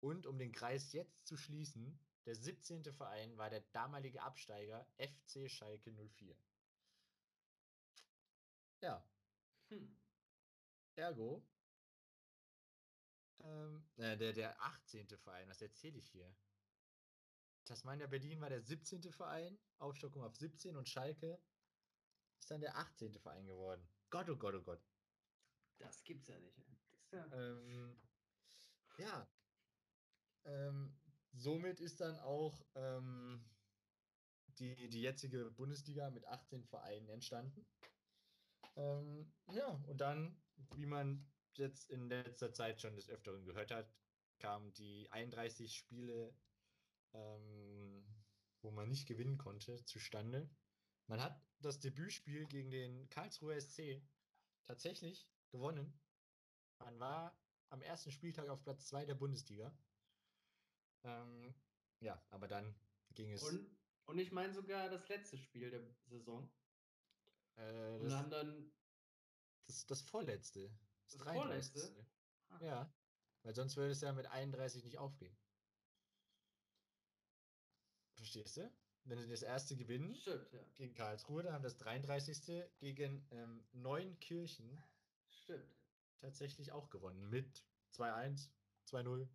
Und 0.00 0.26
um 0.26 0.38
den 0.38 0.52
Kreis 0.52 0.92
jetzt 0.92 1.26
zu 1.26 1.36
schließen, 1.36 1.98
der 2.24 2.34
17. 2.34 2.84
Verein 2.92 3.36
war 3.36 3.50
der 3.50 3.62
damalige 3.72 4.22
Absteiger 4.22 4.86
FC 4.98 5.50
Schalke 5.50 5.92
04. 5.92 6.36
Ja, 8.80 9.04
Hm. 9.68 9.96
ergo. 10.96 11.46
Ähm, 13.42 13.84
äh, 13.96 14.16
der, 14.16 14.32
der 14.32 14.60
18. 14.62 15.06
Verein, 15.18 15.48
was 15.48 15.62
erzähle 15.62 15.98
ich 15.98 16.08
hier? 16.10 16.34
Tasmania 17.64 18.06
Berlin 18.06 18.40
war 18.40 18.48
der 18.48 18.62
17. 18.62 19.12
Verein, 19.12 19.58
Aufstockung 19.78 20.24
auf 20.24 20.36
17 20.36 20.76
und 20.76 20.88
Schalke 20.88 21.40
ist 22.38 22.50
dann 22.50 22.60
der 22.60 22.76
18. 22.76 23.18
Verein 23.18 23.46
geworden. 23.46 23.86
Gott, 24.10 24.28
oh 24.28 24.36
Gott, 24.36 24.54
oh 24.54 24.62
Gott. 24.62 24.82
Das 25.78 26.02
gibt's 26.04 26.28
ja 26.28 26.38
nicht. 26.38 26.58
Ja 27.12 27.26
Ähm, 27.32 28.00
ja. 28.98 29.28
Ähm, 30.44 30.98
somit 31.32 31.80
ist 31.80 32.00
dann 32.00 32.18
auch 32.20 32.64
ähm, 32.74 33.44
die, 34.58 34.88
die 34.88 35.02
jetzige 35.02 35.50
Bundesliga 35.50 36.10
mit 36.10 36.26
18 36.26 36.64
Vereinen 36.64 37.08
entstanden. 37.08 37.66
Ähm, 38.76 39.32
ja, 39.52 39.68
und 39.86 40.00
dann, 40.00 40.40
wie 40.74 40.86
man 40.86 41.26
jetzt 41.54 41.90
in 41.90 42.08
letzter 42.08 42.52
Zeit 42.52 42.80
schon 42.80 42.96
des 42.96 43.08
Öfteren 43.08 43.44
gehört 43.44 43.70
hat, 43.70 43.92
kamen 44.38 44.72
die 44.74 45.10
31 45.10 45.74
Spiele, 45.74 46.34
ähm, 47.12 48.04
wo 48.62 48.70
man 48.70 48.88
nicht 48.88 49.06
gewinnen 49.06 49.38
konnte, 49.38 49.84
zustande. 49.84 50.48
Man 51.06 51.20
hat 51.20 51.42
das 51.60 51.80
Debütspiel 51.80 52.46
gegen 52.46 52.70
den 52.70 53.08
Karlsruher 53.10 53.60
SC 53.60 54.02
tatsächlich 54.64 55.28
gewonnen. 55.50 55.98
Man 56.78 56.98
war 56.98 57.38
am 57.70 57.82
ersten 57.82 58.10
Spieltag 58.10 58.48
auf 58.48 58.62
Platz 58.62 58.86
2 58.86 59.06
der 59.06 59.14
Bundesliga. 59.14 59.76
Ähm, 61.04 61.54
ja, 62.00 62.22
aber 62.30 62.48
dann 62.48 62.74
ging 63.14 63.32
es. 63.32 63.42
Und, 63.42 63.76
und 64.06 64.18
ich 64.18 64.32
meine 64.32 64.52
sogar 64.52 64.88
das 64.88 65.08
letzte 65.08 65.36
Spiel 65.36 65.70
der 65.70 65.82
Saison. 66.06 66.50
Äh, 67.56 67.96
Und 67.98 68.04
das, 68.04 68.12
haben 68.14 68.30
dann. 68.30 68.72
das, 69.66 69.86
das 69.86 70.00
vorletzte. 70.02 70.70
Das 71.10 71.20
vorletzte? 71.22 72.06
Ah, 72.48 72.58
Ja, 72.62 72.92
weil 73.42 73.54
sonst 73.54 73.76
würde 73.76 73.92
es 73.92 74.00
ja 74.00 74.12
mit 74.12 74.26
31 74.26 74.84
nicht 74.84 74.98
aufgehen. 74.98 75.36
Verstehst 78.16 78.56
du? 78.58 78.70
Wenn 79.04 79.18
sie 79.18 79.28
das 79.28 79.42
erste 79.42 79.76
gewinnen 79.76 80.14
Stimmt, 80.14 80.52
ja. 80.52 80.60
gegen 80.74 80.94
Karlsruhe, 80.94 81.42
dann 81.42 81.54
haben 81.54 81.62
das 81.62 81.78
33. 81.78 82.64
gegen 82.78 83.26
ähm, 83.30 83.64
Neunkirchen 83.72 84.78
Stimmt. 85.28 85.74
tatsächlich 86.18 86.70
auch 86.72 86.90
gewonnen. 86.90 87.30
Mit 87.30 87.64
2-1, 87.94 88.50
2-0. 88.86 89.26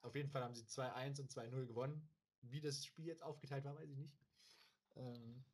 Auf 0.00 0.14
jeden 0.16 0.30
Fall 0.30 0.42
haben 0.42 0.54
sie 0.54 0.64
2-1 0.64 1.20
und 1.20 1.30
2-0 1.30 1.66
gewonnen. 1.66 2.08
Wie 2.40 2.60
das 2.60 2.84
Spiel 2.84 3.04
jetzt 3.06 3.22
aufgeteilt 3.22 3.64
war, 3.64 3.76
weiß 3.76 3.90
ich 3.90 3.98
nicht. 3.98 4.16
Ähm, 4.96 5.44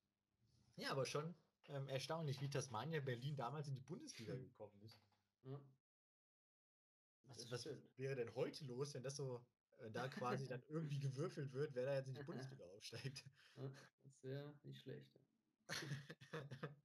ja, 0.76 0.90
aber 0.92 1.04
schon 1.04 1.34
ähm, 1.68 1.88
erstaunlich, 1.88 2.40
wie 2.40 2.50
Tasmania 2.50 3.00
Berlin 3.00 3.36
damals 3.36 3.68
in 3.68 3.74
die 3.74 3.80
Bundesliga 3.80 4.32
Hm. 4.32 4.42
gekommen 4.42 4.80
ist. 4.82 5.00
Ja. 5.44 5.60
Was, 7.24 7.50
was 7.50 7.68
wäre 7.96 8.16
denn 8.16 8.34
heute 8.34 8.64
los, 8.64 8.94
wenn 8.94 9.02
das 9.02 9.16
so 9.16 9.46
äh, 9.78 9.90
da 9.90 10.08
quasi 10.08 10.46
dann 10.46 10.62
irgendwie 10.68 10.98
gewürfelt 10.98 11.52
wird, 11.52 11.74
wer 11.74 11.86
da 11.86 11.94
jetzt 11.94 12.08
in 12.08 12.14
die 12.14 12.24
Bundesliga 12.24 12.64
aufsteigt. 12.76 13.24
Ja, 13.56 13.70
das 14.02 14.22
wäre 14.22 14.54
nicht 14.62 14.80
schlecht. 14.80 15.20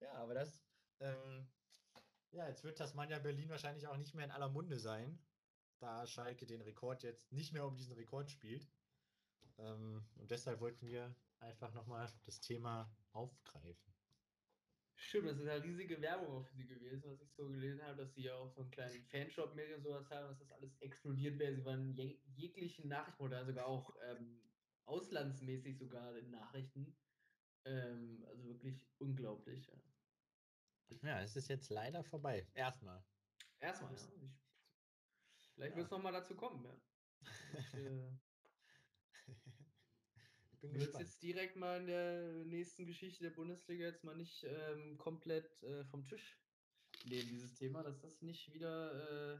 ja, 0.00 0.12
aber 0.12 0.34
das, 0.34 0.62
ähm, 1.00 1.48
ja, 2.32 2.46
jetzt 2.48 2.62
wird 2.62 2.78
Tasmania 2.78 3.18
Berlin 3.18 3.48
wahrscheinlich 3.48 3.86
auch 3.86 3.96
nicht 3.96 4.14
mehr 4.14 4.26
in 4.26 4.30
aller 4.30 4.50
Munde 4.50 4.78
sein, 4.78 5.18
da 5.78 6.06
Schalke 6.06 6.46
den 6.46 6.60
Rekord 6.60 7.02
jetzt 7.02 7.32
nicht 7.32 7.52
mehr 7.52 7.66
um 7.66 7.76
diesen 7.76 7.94
Rekord 7.94 8.30
spielt. 8.30 8.68
Ähm, 9.58 10.04
und 10.16 10.30
deshalb 10.30 10.60
wollten 10.60 10.86
wir 10.86 11.14
einfach 11.38 11.72
nochmal 11.72 12.12
das 12.26 12.40
Thema 12.40 12.94
aufgreifen. 13.12 13.99
Stimmt, 15.02 15.28
das 15.28 15.38
ist 15.38 15.46
ja 15.46 15.54
riesige 15.54 16.00
Werbung 16.02 16.28
auch 16.28 16.46
für 16.46 16.54
sie 16.54 16.66
gewesen, 16.66 17.02
was 17.10 17.22
ich 17.22 17.32
so 17.32 17.48
gelesen 17.48 17.82
habe, 17.82 17.96
dass 17.96 18.14
sie 18.14 18.24
ja 18.24 18.34
auch 18.34 18.50
so 18.50 18.60
einen 18.60 18.70
kleinen 18.70 19.02
Fanshop 19.04 19.54
mit 19.54 19.72
und 19.74 19.82
sowas 19.82 20.10
haben, 20.10 20.28
dass 20.28 20.38
das 20.38 20.52
alles 20.52 20.76
explodiert 20.80 21.38
wäre. 21.38 21.54
Sie 21.54 21.64
waren 21.64 21.94
je 21.94 22.20
jeglichen 22.34 22.88
Nachrichten 22.88 23.22
oder 23.22 23.44
sogar 23.46 23.66
auch 23.66 23.96
ähm, 24.02 24.42
auslandsmäßig 24.84 25.78
sogar 25.78 26.16
in 26.18 26.30
Nachrichten. 26.30 26.94
Ähm, 27.64 28.22
also 28.28 28.44
wirklich 28.44 28.86
unglaublich. 28.98 29.72
Ja. 30.88 30.96
ja, 31.02 31.22
es 31.22 31.34
ist 31.34 31.48
jetzt 31.48 31.70
leider 31.70 32.04
vorbei. 32.04 32.46
Erstmal. 32.52 33.02
Erstmal, 33.58 33.94
ja. 33.94 33.98
Ich, 35.38 35.50
vielleicht 35.54 35.72
ja. 35.72 35.76
wird 35.76 35.86
es 35.86 35.90
nochmal 35.90 36.12
dazu 36.12 36.36
kommen, 36.36 36.62
ja. 36.62 36.76
Ich, 37.58 37.74
äh, 37.74 38.12
bin 40.60 40.72
du 40.72 40.80
willst 40.80 40.98
jetzt 40.98 41.22
direkt 41.22 41.56
mal 41.56 41.80
in 41.80 41.86
der 41.86 42.44
nächsten 42.44 42.86
Geschichte 42.86 43.24
der 43.24 43.30
Bundesliga 43.30 43.86
jetzt 43.86 44.04
mal 44.04 44.16
nicht 44.16 44.44
ähm, 44.44 44.98
komplett 44.98 45.62
äh, 45.62 45.84
vom 45.86 46.06
Tisch 46.06 46.38
nehmen, 47.04 47.28
dieses 47.28 47.54
Thema, 47.54 47.82
dass 47.82 48.00
das 48.00 48.20
nicht 48.22 48.52
wieder 48.52 49.34
äh, 49.34 49.38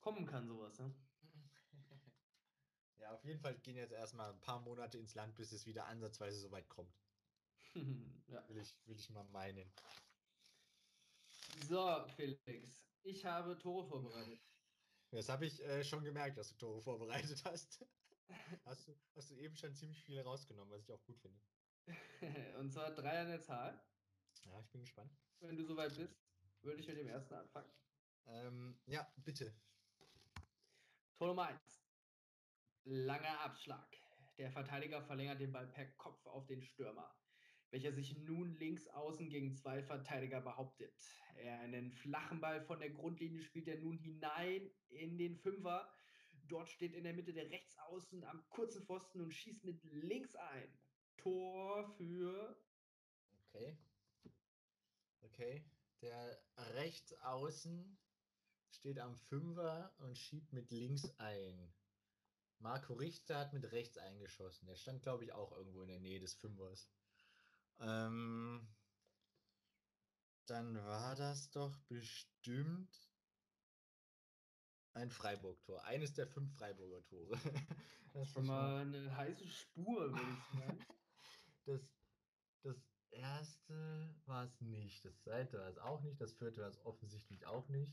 kommen 0.00 0.26
kann, 0.26 0.46
sowas, 0.46 0.78
ne? 0.78 0.94
Ja, 2.98 3.12
auf 3.12 3.24
jeden 3.24 3.40
Fall 3.40 3.56
gehen 3.58 3.76
jetzt 3.76 3.92
erstmal 3.92 4.32
ein 4.32 4.40
paar 4.40 4.60
Monate 4.60 4.98
ins 4.98 5.14
Land, 5.14 5.34
bis 5.36 5.52
es 5.52 5.66
wieder 5.66 5.86
ansatzweise 5.86 6.40
so 6.40 6.50
weit 6.50 6.68
kommt. 6.68 6.92
ja. 8.28 8.48
will, 8.48 8.58
ich, 8.58 8.74
will 8.86 8.96
ich 8.96 9.10
mal 9.10 9.24
meinen. 9.24 9.70
So, 11.68 12.04
Felix, 12.16 12.84
ich 13.02 13.24
habe 13.24 13.58
Tore 13.58 13.86
vorbereitet. 13.86 14.40
Das 15.10 15.28
habe 15.28 15.46
ich 15.46 15.62
äh, 15.62 15.84
schon 15.84 16.04
gemerkt, 16.04 16.36
dass 16.36 16.48
du 16.50 16.56
Tore 16.56 16.82
vorbereitet 16.82 17.44
hast. 17.44 17.84
Hast 18.64 18.88
du, 18.88 18.96
hast 19.14 19.30
du 19.30 19.34
eben 19.36 19.56
schon 19.56 19.74
ziemlich 19.74 20.02
viele 20.02 20.22
rausgenommen, 20.24 20.72
was 20.72 20.82
ich 20.82 20.92
auch 20.92 21.04
gut 21.04 21.18
finde. 21.18 21.40
Und 22.58 22.72
zwar 22.72 22.90
drei 22.94 23.20
an 23.20 23.28
der 23.28 23.42
Zahl. 23.42 23.80
Ja, 24.44 24.60
ich 24.60 24.70
bin 24.70 24.80
gespannt. 24.82 25.10
Wenn 25.40 25.56
du 25.56 25.64
soweit 25.64 25.94
bist, 25.96 26.16
würde 26.62 26.80
ich 26.80 26.88
mit 26.88 26.98
dem 26.98 27.08
ersten 27.08 27.34
anfangen. 27.34 27.70
Ähm, 28.26 28.78
ja, 28.86 29.06
bitte. 29.24 29.54
Tor 31.16 31.28
Nummer 31.28 31.46
1. 31.46 31.82
Langer 32.84 33.40
Abschlag. 33.40 33.96
Der 34.38 34.50
Verteidiger 34.50 35.02
verlängert 35.02 35.40
den 35.40 35.52
Ball 35.52 35.66
per 35.66 35.86
Kopf 35.92 36.26
auf 36.26 36.46
den 36.46 36.62
Stürmer, 36.62 37.10
welcher 37.70 37.92
sich 37.92 38.16
nun 38.18 38.54
links 38.56 38.86
außen 38.88 39.28
gegen 39.30 39.54
zwei 39.54 39.82
Verteidiger 39.82 40.40
behauptet. 40.40 40.94
Er 41.36 41.60
einen 41.60 41.92
flachen 41.92 42.40
Ball 42.40 42.60
von 42.60 42.80
der 42.80 42.90
Grundlinie 42.90 43.42
spielt 43.42 43.68
er 43.68 43.78
nun 43.78 43.98
hinein 43.98 44.70
in 44.88 45.16
den 45.16 45.36
Fünfer 45.36 45.90
Dort 46.48 46.68
steht 46.68 46.94
in 46.94 47.04
der 47.04 47.14
Mitte 47.14 47.32
der 47.32 47.50
Rechtsaußen 47.50 48.24
am 48.24 48.48
kurzen 48.50 48.84
Pfosten 48.84 49.20
und 49.20 49.32
schießt 49.32 49.64
mit 49.64 49.82
links 49.84 50.34
ein. 50.36 50.78
Tor 51.16 51.88
für. 51.96 52.56
Okay. 53.48 53.78
Okay. 55.22 55.64
Der 56.02 56.38
Rechtsaußen 56.56 57.98
steht 58.70 58.98
am 58.98 59.16
Fünfer 59.16 59.94
und 59.98 60.16
schiebt 60.16 60.52
mit 60.52 60.70
links 60.70 61.10
ein. 61.18 61.72
Marco 62.58 62.94
Richter 62.94 63.38
hat 63.38 63.52
mit 63.52 63.70
rechts 63.72 63.98
eingeschossen. 63.98 64.66
Der 64.66 64.76
stand, 64.76 65.02
glaube 65.02 65.24
ich, 65.24 65.32
auch 65.32 65.52
irgendwo 65.52 65.82
in 65.82 65.88
der 65.88 66.00
Nähe 66.00 66.20
des 66.20 66.34
Fünfers. 66.34 66.88
Ähm, 67.80 68.66
dann 70.46 70.76
war 70.76 71.16
das 71.16 71.50
doch 71.50 71.76
bestimmt 71.88 73.05
ein 74.96 75.10
Freiburg-Tor. 75.10 75.84
Eines 75.84 76.14
der 76.14 76.26
fünf 76.26 76.52
Freiburger 76.56 77.04
Tore. 77.06 77.36
Das 78.12 78.28
ist 78.28 78.32
schon 78.32 78.46
mal 78.46 78.80
eine 78.80 79.14
heiße 79.14 79.46
Spur, 79.46 80.10
würde 80.10 80.30
ich 80.32 80.58
sagen. 80.58 80.86
Das, 81.66 81.82
das 82.62 82.76
erste 83.10 84.14
war 84.24 84.44
es 84.44 84.60
nicht. 84.60 85.04
Das 85.04 85.18
zweite 85.18 85.58
war 85.58 85.68
es 85.68 85.78
auch 85.78 86.00
nicht. 86.02 86.20
Das 86.20 86.32
vierte 86.32 86.62
war 86.62 86.68
es 86.68 86.78
offensichtlich 86.86 87.44
auch 87.44 87.68
nicht. 87.68 87.92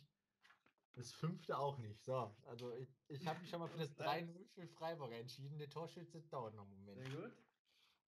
Das 0.94 1.12
fünfte 1.12 1.58
auch 1.58 1.80
nicht. 1.80 2.04
So, 2.04 2.34
also 2.46 2.72
ich, 2.76 2.96
ich 3.08 3.26
habe 3.26 3.40
mich 3.40 3.50
schon 3.50 3.60
mal 3.60 3.68
für 3.68 3.80
das 3.80 3.90
3-0 3.98 4.46
für 4.54 4.68
Freiburg 4.68 5.12
entschieden. 5.12 5.58
Der 5.58 5.72
Torschütze 5.72 6.22
dauert 6.30 6.54
noch 6.54 6.68
einen 6.68 6.86
Moment. 6.86 7.10
Sehr 7.10 7.22
gut. 7.22 7.38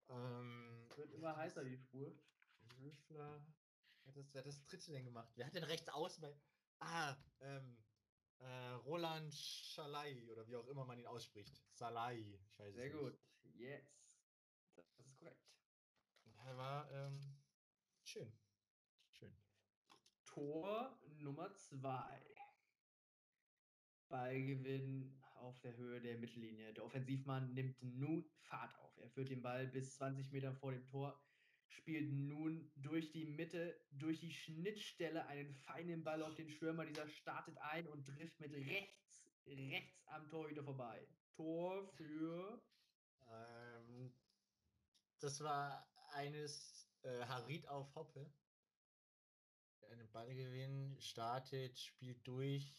Ähm, 0.10 0.88
Wird 0.96 1.12
immer 1.12 1.36
heißer, 1.36 1.64
die 1.66 1.78
Spur. 1.78 2.16
Höfler. 2.78 3.44
Wer 4.04 4.14
hat 4.14 4.18
das, 4.18 4.34
wer 4.34 4.42
hat 4.42 4.48
das 4.48 4.64
dritte 4.66 4.92
denn 4.92 5.06
gemacht? 5.06 5.32
Wer 5.36 5.48
hat 5.48 5.56
denn 5.56 5.64
rechts 5.64 5.90
außen 5.90 6.22
bei. 6.22 6.38
Ah, 6.80 7.18
ähm, 7.40 7.84
äh, 8.40 8.72
Roland 8.86 9.34
Schalai 9.34 10.22
oder 10.32 10.48
wie 10.48 10.56
auch 10.56 10.68
immer 10.68 10.86
man 10.86 11.00
ihn 11.00 11.08
ausspricht. 11.08 11.62
Salai, 11.74 12.20
ich 12.20 12.60
weiß 12.60 12.74
Sehr 12.76 12.90
gut. 12.90 13.18
Yes. 13.42 13.84
Das 14.76 14.86
ist 15.00 15.18
korrekt. 15.18 15.42
Er 16.46 16.58
war 16.58 16.92
ähm, 16.92 17.20
schön. 18.04 18.32
Schön. 19.12 19.36
Tor 20.26 21.00
Nummer 21.18 21.56
2. 21.56 22.36
Ballgewinn 24.08 25.20
auf 25.36 25.60
der 25.62 25.76
Höhe 25.76 26.00
der 26.02 26.18
Mittellinie. 26.18 26.74
Der 26.74 26.86
Offensivmann 26.86 27.54
nimmt 27.54 27.82
nun 27.82 28.30
Fahrt 28.42 28.76
auf. 28.80 28.98
Er 28.98 29.10
führt 29.10 29.30
den 29.30 29.42
Ball 29.42 29.68
bis 29.68 29.96
20 29.96 30.32
Meter 30.32 30.54
vor 30.54 30.72
dem 30.72 30.86
Tor 30.86 31.20
spielt 31.68 32.12
nun 32.12 32.72
durch 32.76 33.12
die 33.12 33.26
Mitte, 33.26 33.80
durch 33.92 34.20
die 34.20 34.34
Schnittstelle 34.34 35.26
einen 35.28 35.54
feinen 35.54 36.04
Ball 36.04 36.24
auf 36.24 36.36
den 36.36 36.50
Stürmer. 36.50 36.86
Dieser 36.86 37.08
startet 37.08 37.58
ein 37.60 37.88
und 37.88 38.06
trifft 38.06 38.40
mit 38.40 38.54
rechts, 38.54 39.26
rechts 39.46 40.08
am 40.08 40.28
Tor 40.30 40.50
wieder 40.50 40.64
vorbei. 40.64 41.08
Tor 41.36 41.88
für. 41.96 42.62
Ähm, 43.28 44.14
das 45.20 45.42
war 45.42 45.88
eines 46.14 46.90
äh, 47.04 47.26
Harit 47.26 47.68
auf 47.68 47.94
Hoppe. 47.96 48.32
Einen 49.92 50.12
Ballgewinn 50.12 50.98
startet, 51.00 51.78
spielt 51.80 52.26
durch 52.28 52.76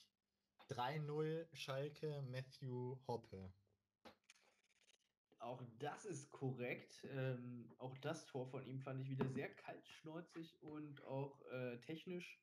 3-0 0.71 1.47
Schalke 1.55 2.23
Matthew 2.23 2.99
Hoppe. 3.07 3.53
Auch 5.47 5.63
das 5.79 6.05
ist 6.05 6.33
korrekt. 6.33 7.07
Ähm, 7.13 7.73
auch 7.79 7.97
das 7.99 8.27
Tor 8.27 8.49
von 8.49 8.67
ihm 8.67 8.81
fand 8.81 9.01
ich 9.01 9.09
wieder 9.09 9.29
sehr 9.29 9.49
kaltschnäuzig 9.55 10.61
und 10.61 11.05
auch 11.05 11.41
äh, 11.53 11.79
technisch 11.79 12.43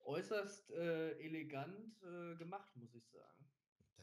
äußerst 0.00 0.70
äh, 0.70 1.18
elegant 1.18 2.02
äh, 2.02 2.34
gemacht, 2.36 2.74
muss 2.76 2.94
ich 2.94 3.06
sagen. 3.10 3.46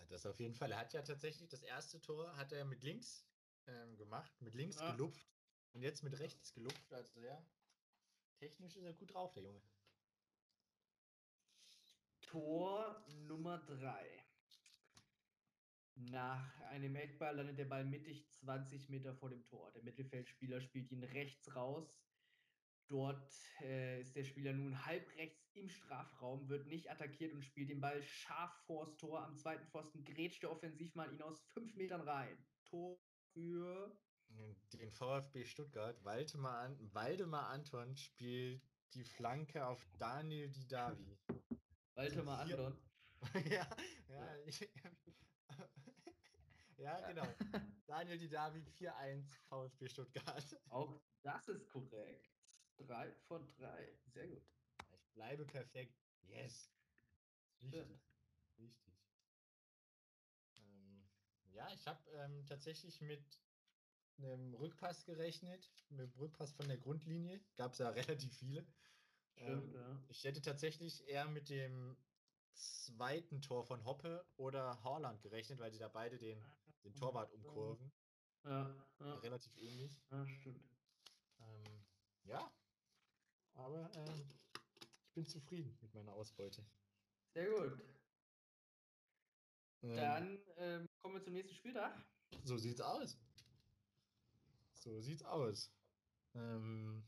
Das 0.10 0.28
auf 0.28 0.40
jeden 0.40 0.54
Fall. 0.54 0.72
Er 0.72 0.78
hat 0.78 0.94
ja 0.94 1.02
tatsächlich 1.02 1.50
das 1.50 1.64
erste 1.64 2.00
Tor 2.00 2.38
hat 2.38 2.52
er 2.52 2.64
mit 2.64 2.84
links 2.84 3.26
ähm, 3.66 3.98
gemacht, 3.98 4.40
mit 4.40 4.54
links 4.54 4.80
ja. 4.80 4.92
gelupft 4.92 5.28
und 5.74 5.82
jetzt 5.82 6.04
mit 6.04 6.20
rechts 6.20 6.54
gelupft. 6.54 6.94
Also 6.94 7.22
ja, 7.22 7.44
technisch 8.38 8.76
ist 8.76 8.84
er 8.84 8.94
gut 8.94 9.16
drauf, 9.16 9.34
der 9.34 9.44
Junge. 9.44 9.64
Tor 12.22 13.04
Nummer 13.26 13.58
3. 13.66 14.24
Nach 15.96 16.60
einem 16.70 16.96
Eckball 16.96 17.36
landet 17.36 17.58
der 17.60 17.66
Ball 17.66 17.86
mittig 17.86 18.28
20 18.30 18.90
Meter 18.90 19.14
vor 19.16 19.30
dem 19.30 19.46
Tor. 19.46 19.72
Der 19.72 19.84
Mittelfeldspieler 19.84 20.62
spielt 20.62 20.92
ihn 20.92 21.04
rechts 21.04 21.56
raus. 21.56 21.96
Dort 22.88 23.34
äh, 23.62 24.02
ist 24.02 24.16
der 24.16 24.26
Spieler 24.26 24.52
nun 24.52 24.86
halb 24.86 25.08
rechts 25.16 25.50
im 25.54 25.70
Strafraum, 25.70 26.50
wird 26.50 26.68
nicht 26.68 26.90
attackiert 26.92 27.34
und 27.34 27.44
spielt 27.44 27.70
den 27.70 27.80
Ball 27.80 28.02
scharf 28.04 28.52
vors 28.66 28.98
Tor. 28.98 29.24
Am 29.24 29.38
zweiten 29.38 29.66
Pfosten 29.68 30.04
grätscht 30.04 30.44
der 30.44 30.52
Offensivmann 30.52 31.14
ihn 31.14 31.22
aus 31.22 31.42
fünf 31.54 31.74
Metern 31.76 32.02
rein. 32.02 32.38
Tor 32.66 33.00
für 33.34 33.98
den 34.74 34.92
VfB 34.92 35.46
Stuttgart. 35.46 36.04
Waldemar, 36.04 36.60
An 36.60 36.94
Waldemar 36.94 37.50
Anton 37.50 37.96
spielt 37.96 38.62
die 38.94 39.04
Flanke 39.04 39.66
auf 39.66 39.86
Daniel 39.98 40.50
Didavi. 40.50 41.18
Waldemar 41.96 42.40
Anton? 42.40 42.78
ja, 43.50 43.68
ja, 44.10 44.38
ich, 44.46 44.70
ja, 46.82 47.00
genau. 47.08 47.28
Daniel 47.88 48.18
Didavi 48.18 48.60
4-1 48.80 49.24
VfB 49.48 49.90
Stuttgart. 49.90 50.60
Auch 50.70 51.02
das 51.22 51.48
ist 51.48 51.68
korrekt. 51.68 52.30
3 52.78 53.14
von 53.28 53.48
3. 53.58 54.00
Sehr 54.08 54.28
gut. 54.28 54.44
Ich 54.92 55.14
bleibe 55.14 55.46
perfekt. 55.46 55.96
Yes. 56.24 56.72
Wichtig. 57.60 58.00
Wichtig. 58.58 58.94
Ähm, 60.56 61.04
ja, 61.52 61.70
ich 61.74 61.86
habe 61.88 62.10
ähm, 62.12 62.46
tatsächlich 62.46 63.02
mit 63.02 63.40
einem 64.18 64.54
Rückpass 64.56 65.06
gerechnet, 65.06 65.72
mit 65.90 66.14
dem 66.14 66.20
Rückpass 66.20 66.54
von 66.54 66.68
der 66.68 66.78
Grundlinie. 66.78 67.40
Gab 67.58 67.74
es 67.74 67.80
ja 67.80 67.90
relativ 67.90 68.36
viele. 68.38 68.66
Stimmt, 69.36 69.74
ähm, 69.74 69.76
ja. 69.76 70.04
Ich 70.10 70.24
hätte 70.24 70.42
tatsächlich 70.42 71.08
eher 71.08 71.28
mit 71.28 71.50
dem 71.50 71.98
zweiten 72.54 73.42
Tor 73.42 73.64
von 73.64 73.84
Hoppe 73.86 74.26
oder 74.38 74.84
Haaland 74.84 75.22
gerechnet, 75.22 75.60
weil 75.60 75.72
sie 75.72 75.80
da 75.80 75.88
beide 75.88 76.18
den, 76.18 76.44
den 76.84 76.96
Torwart 76.96 77.32
umkurven. 77.32 77.92
Ja, 78.44 78.76
ja. 79.00 79.14
Relativ 79.16 79.56
ähnlich. 79.58 80.02
ja 80.10 80.28
stimmt. 80.28 80.68
Ähm, 81.40 81.86
ja, 82.24 82.52
aber 83.54 83.90
ähm, 83.96 84.30
ich 85.08 85.14
bin 85.14 85.26
zufrieden 85.26 85.78
mit 85.82 85.94
meiner 85.94 86.14
Ausbeute. 86.14 86.66
Sehr 87.34 87.50
gut. 87.50 87.80
Ähm, 89.84 89.96
Dann 89.96 90.40
ähm, 90.58 90.90
kommen 91.02 91.16
wir 91.16 91.24
zum 91.24 91.34
nächsten 91.34 91.56
Spieltag. 91.56 92.04
So 92.44 92.58
sieht's 92.58 92.82
aus. 92.82 93.18
So 94.74 95.00
sieht's 95.02 95.24
aus. 95.24 95.72
Ähm, 96.34 97.04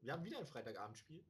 wir 0.00 0.12
haben 0.12 0.24
wieder 0.24 0.38
ein 0.38 0.46
Freitagabendspiel, 0.46 1.24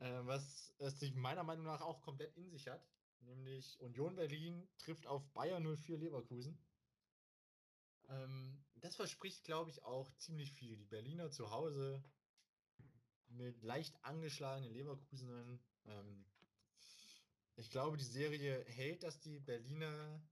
äh, 0.00 0.20
was 0.24 0.72
es 0.78 1.00
sich 1.00 1.14
meiner 1.14 1.42
Meinung 1.42 1.64
nach 1.64 1.80
auch 1.80 2.00
komplett 2.02 2.36
in 2.36 2.50
sich 2.50 2.68
hat. 2.68 2.86
Nämlich 3.22 3.80
Union 3.80 4.16
Berlin 4.16 4.68
trifft 4.78 5.06
auf 5.06 5.26
Bayern 5.32 5.64
04 5.76 5.98
Leverkusen. 5.98 6.58
Ähm, 8.08 8.62
das 8.74 8.96
verspricht, 8.96 9.44
glaube 9.44 9.70
ich, 9.70 9.84
auch 9.84 10.10
ziemlich 10.16 10.52
viel. 10.52 10.76
Die 10.76 10.84
Berliner 10.84 11.30
zu 11.30 11.50
Hause 11.50 12.02
mit 13.28 13.62
leicht 13.62 14.04
angeschlagenen 14.04 14.72
Leverkusenern. 14.72 15.60
Ähm, 15.86 16.26
ich 17.56 17.70
glaube, 17.70 17.96
die 17.96 18.04
Serie 18.04 18.64
hält, 18.66 19.02
dass 19.02 19.20
die 19.20 19.38
Berliner 19.38 20.22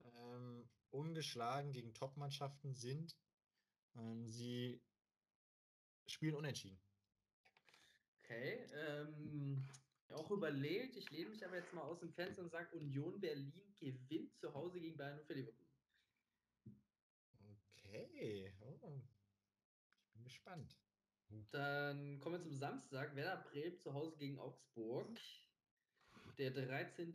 ähm, 0.00 0.68
ungeschlagen 0.90 1.72
gegen 1.72 1.94
Top-Mannschaften 1.94 2.74
sind. 2.74 3.16
Ähm, 3.96 4.26
sie 4.26 4.80
spielen 6.06 6.34
unentschieden. 6.34 6.80
Okay. 8.18 8.66
Ähm, 8.74 9.66
auch 10.12 10.30
überlegt, 10.30 10.96
ich 10.96 11.10
lehne 11.10 11.30
mich 11.30 11.44
aber 11.44 11.56
jetzt 11.56 11.72
mal 11.72 11.82
aus 11.82 12.00
dem 12.00 12.12
Fenster 12.12 12.42
und 12.42 12.50
sage, 12.50 12.76
Union 12.76 13.20
Berlin 13.20 13.74
gewinnt 13.78 14.34
zu 14.38 14.52
Hause 14.54 14.80
gegen 14.80 14.96
Bayern 14.96 15.20
04 15.26 15.36
Leverkusen. 15.36 15.68
Okay. 17.74 18.52
Oh. 18.60 19.02
Ich 20.04 20.12
bin 20.12 20.24
gespannt. 20.24 20.76
Dann 21.50 22.18
kommen 22.20 22.36
wir 22.36 22.42
zum 22.42 22.54
Samstag. 22.54 23.14
Werder 23.14 23.42
Bremen 23.50 23.78
zu 23.78 23.92
Hause 23.92 24.16
gegen 24.16 24.38
Augsburg. 24.38 25.18
Der 26.38 26.50
13. 26.50 27.14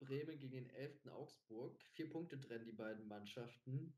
Bremen 0.00 0.38
gegen 0.38 0.52
den 0.52 0.70
11. 0.70 1.06
Augsburg. 1.08 1.80
Vier 1.92 2.08
Punkte 2.08 2.40
trennen 2.40 2.66
die 2.66 2.72
beiden 2.72 3.08
Mannschaften. 3.08 3.96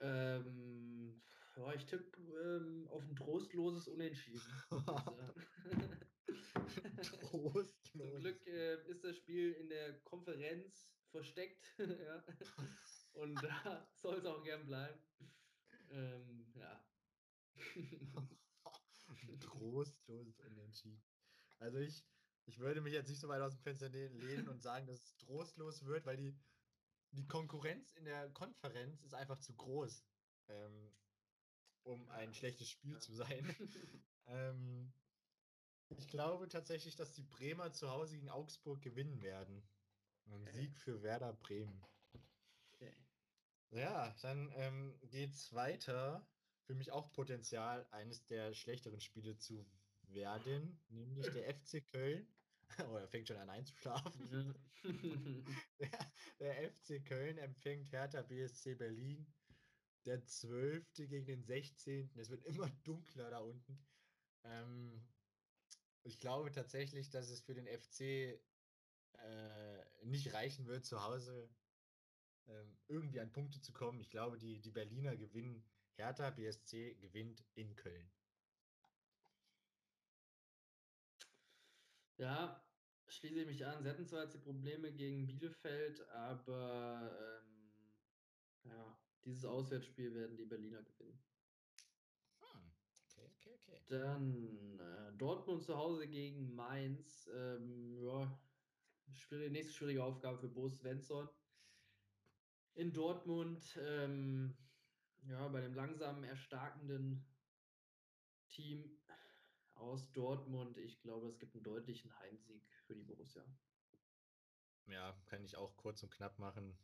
Ähm, 0.00 1.22
ja, 1.56 1.72
ich 1.74 1.86
tippe 1.86 2.20
ähm, 2.20 2.88
auf 2.88 3.02
ein 3.02 3.16
trostloses 3.16 3.88
Unentschieden. 3.88 4.42
Trostlos. 7.02 7.82
Zum 7.92 8.16
Glück 8.20 8.46
äh, 8.46 8.90
ist 8.90 9.04
das 9.04 9.16
Spiel 9.16 9.52
in 9.52 9.68
der 9.68 10.00
Konferenz 10.00 10.96
versteckt. 11.10 11.64
ja. 11.78 12.24
Und 13.12 13.34
da 13.42 13.88
soll 13.94 14.18
es 14.18 14.24
auch 14.24 14.42
gern 14.42 14.64
bleiben. 14.66 15.00
Ähm, 15.90 16.52
ja. 16.54 16.84
Trostlos 19.40 20.38
unentschieden. 20.38 21.02
Also 21.58 21.78
ich, 21.78 22.04
ich 22.46 22.58
würde 22.58 22.80
mich 22.80 22.92
jetzt 22.92 23.08
nicht 23.08 23.20
so 23.20 23.28
weit 23.28 23.42
aus 23.42 23.54
dem 23.54 23.62
Fenster 23.62 23.88
le- 23.88 24.08
lehnen 24.08 24.48
und 24.48 24.62
sagen, 24.62 24.86
dass 24.86 24.96
es 25.02 25.16
trostlos 25.16 25.84
wird, 25.84 26.06
weil 26.06 26.16
die, 26.16 26.34
die 27.10 27.26
Konkurrenz 27.26 27.92
in 27.92 28.04
der 28.04 28.30
Konferenz 28.30 29.02
ist 29.02 29.14
einfach 29.14 29.38
zu 29.38 29.54
groß, 29.54 30.04
ähm, 30.48 30.96
um 31.82 32.08
ein 32.08 32.32
schlechtes 32.34 32.68
Spiel 32.70 32.94
Ja. 32.94 33.00
zu 33.00 33.12
sein. 33.12 33.54
ähm, 34.26 34.92
ich 35.98 36.08
glaube 36.08 36.48
tatsächlich, 36.48 36.96
dass 36.96 37.12
die 37.12 37.22
Bremer 37.22 37.72
zu 37.72 37.90
Hause 37.90 38.16
gegen 38.16 38.30
Augsburg 38.30 38.82
gewinnen 38.82 39.22
werden. 39.22 39.62
Ein 40.26 40.42
Okay. 40.42 40.52
Sieg 40.52 40.76
für 40.78 41.02
Werder 41.02 41.32
Bremen. 41.32 41.84
Okay. 42.74 42.94
Ja, 43.70 44.14
dann 44.22 44.50
ähm, 44.54 44.98
geht's 45.02 45.52
weiter. 45.52 46.26
Für 46.64 46.74
mich 46.74 46.92
auch 46.92 47.12
Potenzial, 47.12 47.86
eines 47.90 48.24
der 48.26 48.54
schlechteren 48.54 49.00
Spiele 49.00 49.36
zu 49.36 49.66
werden, 50.02 50.80
nämlich 50.88 51.30
der 51.30 51.54
FC 51.54 51.84
Köln. 51.86 52.26
Oh, 52.88 52.96
er 52.96 53.06
fängt 53.06 53.28
schon 53.28 53.36
an 53.36 53.50
einzuschlafen. 53.50 54.54
Der, 55.78 56.12
der 56.40 56.72
FC 56.72 57.04
Köln 57.04 57.36
empfängt 57.36 57.92
Hertha 57.92 58.22
BSC 58.22 58.74
Berlin. 58.74 59.26
Der 60.06 60.24
12. 60.24 60.94
gegen 60.94 61.26
den 61.26 61.44
16. 61.44 62.10
Es 62.16 62.30
wird 62.30 62.44
immer 62.44 62.70
dunkler 62.82 63.30
da 63.30 63.40
unten. 63.40 63.78
Ähm, 64.44 65.06
ich 66.04 66.18
glaube 66.18 66.50
tatsächlich, 66.50 67.10
dass 67.10 67.28
es 67.30 67.40
für 67.40 67.54
den 67.54 67.66
FC 67.66 68.00
äh, 68.00 69.84
nicht 70.04 70.32
reichen 70.34 70.66
wird, 70.66 70.84
zu 70.84 71.02
Hause 71.02 71.48
ähm, 72.48 72.76
irgendwie 72.88 73.20
an 73.20 73.32
Punkte 73.32 73.60
zu 73.60 73.72
kommen. 73.72 74.00
Ich 74.00 74.10
glaube, 74.10 74.38
die, 74.38 74.60
die 74.60 74.70
Berliner 74.70 75.16
gewinnen. 75.16 75.64
Hertha 75.94 76.30
BSC 76.30 76.94
gewinnt 76.94 77.44
in 77.54 77.76
Köln. 77.76 78.10
Ja, 82.16 82.64
schließe 83.08 83.40
ich 83.40 83.46
mich 83.46 83.66
an. 83.66 83.82
Sie 83.82 83.90
hatten 83.90 84.06
zwar 84.06 84.22
jetzt 84.22 84.34
die 84.34 84.38
Probleme 84.38 84.92
gegen 84.92 85.26
Bielefeld, 85.26 86.08
aber 86.08 87.42
ähm, 87.44 88.70
ja, 88.70 88.98
dieses 89.24 89.44
Auswärtsspiel 89.44 90.14
werden 90.14 90.36
die 90.36 90.46
Berliner 90.46 90.82
gewinnen. 90.82 91.22
Dann 93.88 94.78
äh, 94.78 95.12
Dortmund 95.18 95.62
zu 95.62 95.76
Hause 95.76 96.08
gegen 96.08 96.54
Mainz. 96.54 97.28
Ähm, 97.34 97.98
ja, 98.02 98.40
schwierige, 99.12 99.50
nächste 99.50 99.72
schwierige 99.74 100.04
Aufgabe 100.04 100.38
für 100.38 100.48
Bo 100.48 100.68
Svensson. 100.68 101.28
In 102.74 102.92
Dortmund, 102.92 103.78
ähm, 103.80 104.56
ja, 105.28 105.46
bei 105.48 105.60
dem 105.60 105.74
langsamen, 105.74 106.24
erstarkenden 106.24 107.24
Team 108.48 108.98
aus 109.74 110.10
Dortmund. 110.12 110.78
Ich 110.78 111.00
glaube, 111.02 111.28
es 111.28 111.38
gibt 111.38 111.54
einen 111.54 111.64
deutlichen 111.64 112.16
Heimsieg 112.18 112.64
für 112.86 112.94
die 112.94 113.02
Borussia. 113.02 113.44
Ja, 114.86 115.12
kann 115.26 115.44
ich 115.44 115.56
auch 115.56 115.76
kurz 115.76 116.02
und 116.02 116.10
knapp 116.10 116.38
machen. 116.38 116.76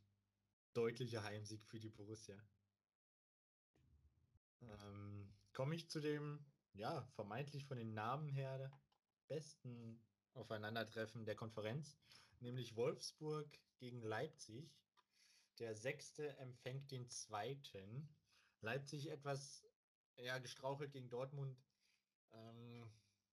Deutlicher 0.75 1.25
Heimsieg 1.25 1.65
für 1.65 1.81
die 1.81 1.91
Borussia. 1.91 2.39
Ähm, 4.61 5.33
Komme 5.59 5.75
ich 5.75 5.89
zu 5.91 6.01
dem, 6.01 6.39
ja, 6.73 7.07
vermeintlich 7.15 7.65
von 7.65 7.79
den 7.79 7.95
Namen 7.95 8.29
her 8.29 8.71
besten 9.29 10.01
Aufeinandertreffen 10.35 11.25
der 11.25 11.37
Konferenz, 11.37 11.99
nämlich 12.41 12.77
Wolfsburg 12.77 13.49
gegen 13.79 14.03
Leipzig. 14.03 14.79
Der 15.59 15.75
Sechste 15.75 16.37
empfängt 16.39 16.91
den 16.91 17.09
Zweiten. 17.09 18.09
Leipzig 18.61 19.11
etwas 19.11 19.67
ja, 20.17 20.39
gestrauchelt 20.39 20.93
gegen 20.93 21.11
Dortmund. 21.11 21.61
Ähm, 22.33 22.91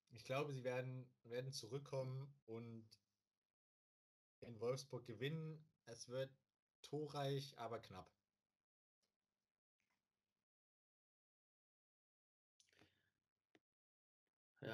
ich 0.09 0.23
glaube, 0.23 0.53
sie 0.53 0.63
werden, 0.63 1.09
werden 1.23 1.51
zurückkommen 1.51 2.33
und 2.45 2.87
in 4.41 4.59
Wolfsburg 4.59 5.05
gewinnen. 5.05 5.63
Es 5.85 6.07
wird 6.07 6.31
torreich, 6.81 7.57
aber 7.57 7.79
knapp. 7.79 8.14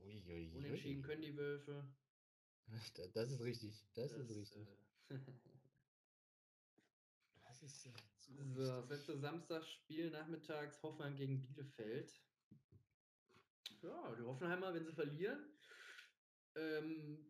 Uiuiui. 0.00 0.56
Unentschieden 0.56 1.02
können 1.02 1.22
die 1.22 1.36
Wölfe. 1.36 1.82
Da- 2.96 3.08
Das 3.08 3.32
ist 3.32 3.40
richtig. 3.40 3.74
Das, 3.94 4.12
ist 4.12 4.30
richtig. 4.30 4.68
äh, 5.08 5.18
Das 7.44 7.62
ist 7.62 7.86
äh, 7.86 7.90
so 8.16 8.32
So, 8.54 8.82
das 8.82 8.88
letzte 8.88 9.18
Samstagsspiel 9.18 10.10
nachmittags 10.10 10.80
Hoffenheim 10.84 11.16
gegen 11.16 11.42
Bielefeld. 11.42 12.08
Ja, 13.82 14.14
die 14.14 14.22
Hoffenheimer, 14.22 14.72
wenn 14.72 14.86
sie 14.86 14.92
verlieren, 14.92 15.58
ähm, 16.54 17.28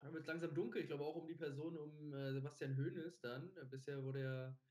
wird 0.00 0.22
es 0.22 0.26
langsam 0.26 0.54
dunkel. 0.54 0.80
Ich 0.80 0.88
glaube 0.88 1.04
auch 1.04 1.16
um 1.16 1.28
die 1.28 1.34
Person 1.34 1.76
um 1.76 2.14
äh, 2.14 2.32
Sebastian 2.32 2.74
Hoeneß 2.76 3.20
dann. 3.20 3.54
Äh, 3.58 3.66
Bisher 3.66 4.02
wurde 4.02 4.20
er 4.22 4.69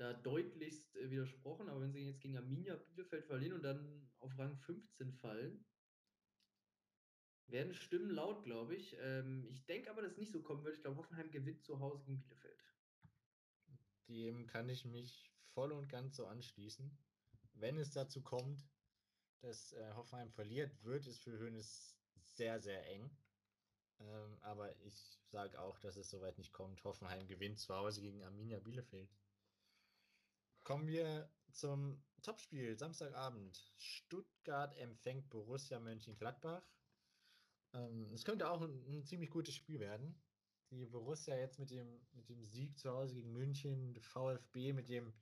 da 0.00 0.14
deutlichst 0.14 0.96
äh, 0.96 1.10
widersprochen, 1.10 1.68
aber 1.68 1.82
wenn 1.82 1.92
sie 1.92 2.06
jetzt 2.06 2.22
gegen 2.22 2.38
Arminia 2.38 2.74
Bielefeld 2.74 3.26
verlieren 3.26 3.52
und 3.52 3.62
dann 3.62 4.10
auf 4.18 4.36
Rang 4.38 4.56
15 4.56 5.12
fallen, 5.12 5.62
werden 7.48 7.74
Stimmen 7.74 8.10
laut, 8.10 8.42
glaube 8.44 8.74
ich. 8.76 8.96
Ähm, 9.00 9.46
ich 9.50 9.66
denke 9.66 9.90
aber, 9.90 10.00
dass 10.00 10.12
es 10.12 10.18
nicht 10.18 10.32
so 10.32 10.42
kommen 10.42 10.64
wird. 10.64 10.76
Ich 10.76 10.82
glaube, 10.82 10.96
Hoffenheim 10.96 11.30
gewinnt 11.30 11.62
zu 11.62 11.80
Hause 11.80 12.04
gegen 12.04 12.22
Bielefeld. 12.22 12.64
Dem 14.08 14.46
kann 14.46 14.70
ich 14.70 14.86
mich 14.86 15.30
voll 15.52 15.72
und 15.72 15.88
ganz 15.88 16.16
so 16.16 16.26
anschließen. 16.26 16.96
Wenn 17.52 17.76
es 17.76 17.90
dazu 17.90 18.22
kommt, 18.22 18.66
dass 19.42 19.74
äh, 19.74 19.92
Hoffenheim 19.94 20.30
verliert, 20.30 20.82
wird 20.82 21.06
es 21.06 21.18
für 21.18 21.38
Hoeneß 21.38 21.94
sehr, 22.14 22.58
sehr 22.58 22.86
eng. 22.88 23.10
Ähm, 24.00 24.38
aber 24.40 24.74
ich 24.80 25.20
sage 25.26 25.60
auch, 25.60 25.78
dass 25.80 25.96
es 25.96 26.08
soweit 26.08 26.38
nicht 26.38 26.54
kommt. 26.54 26.84
Hoffenheim 26.84 27.26
gewinnt 27.26 27.58
zu 27.58 27.74
Hause 27.74 28.00
gegen 28.00 28.22
Arminia 28.22 28.60
Bielefeld. 28.60 29.10
Kommen 30.64 30.86
wir 30.86 31.30
zum 31.52 32.02
Topspiel, 32.22 32.76
Samstagabend. 32.76 33.72
Stuttgart 33.76 34.76
empfängt 34.76 35.28
Borussia 35.30 35.80
Mönchengladbach. 35.80 36.62
Ähm, 37.72 38.12
es 38.12 38.24
könnte 38.24 38.50
auch 38.50 38.60
ein, 38.60 38.84
ein, 38.88 39.04
ziemlich 39.04 39.30
gutes 39.30 39.54
Spiel 39.54 39.80
werden. 39.80 40.20
Die 40.70 40.86
Borussia 40.86 41.36
jetzt 41.36 41.58
mit 41.58 41.70
dem, 41.70 42.00
mit 42.12 42.28
dem 42.28 42.44
Sieg 42.44 42.78
zu 42.78 42.90
Hause 42.90 43.14
gegen 43.14 43.32
München, 43.32 43.96
VfB 44.00 44.72
mit 44.72 44.88
dem 44.88 45.12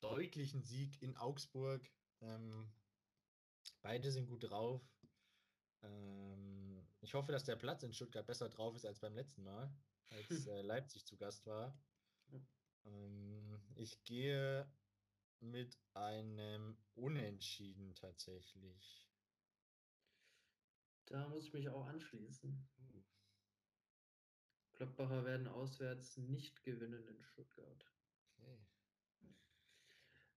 deutlichen 0.00 0.62
Sieg 0.62 1.00
in 1.02 1.16
Augsburg. 1.16 1.88
Ähm, 2.20 2.70
beide 3.82 4.10
sind 4.10 4.26
gut 4.26 4.44
drauf. 4.44 4.82
Ähm, 5.82 6.86
ich 7.00 7.14
hoffe, 7.14 7.32
dass 7.32 7.44
der 7.44 7.56
Platz 7.56 7.82
in 7.82 7.92
Stuttgart 7.92 8.26
besser 8.26 8.48
drauf 8.48 8.74
ist 8.74 8.84
als 8.84 9.00
beim 9.00 9.14
letzten 9.14 9.44
Mal, 9.44 9.72
als 10.10 10.28
äh, 10.46 10.62
Leipzig 10.62 11.06
zu 11.06 11.16
Gast 11.16 11.46
war. 11.46 11.78
Ähm, 12.84 13.60
ich 13.74 14.02
gehe 14.04 14.70
mit 15.40 15.78
einem 15.94 16.76
Unentschieden 16.94 17.94
tatsächlich. 17.94 19.08
Da 21.06 21.28
muss 21.28 21.46
ich 21.46 21.52
mich 21.52 21.68
auch 21.68 21.86
anschließen. 21.86 22.68
Gladbacher 24.74 25.24
werden 25.24 25.48
auswärts 25.48 26.16
nicht 26.16 26.62
gewinnen 26.62 27.06
in 27.08 27.22
Stuttgart. 27.22 27.84
Okay. 28.38 28.58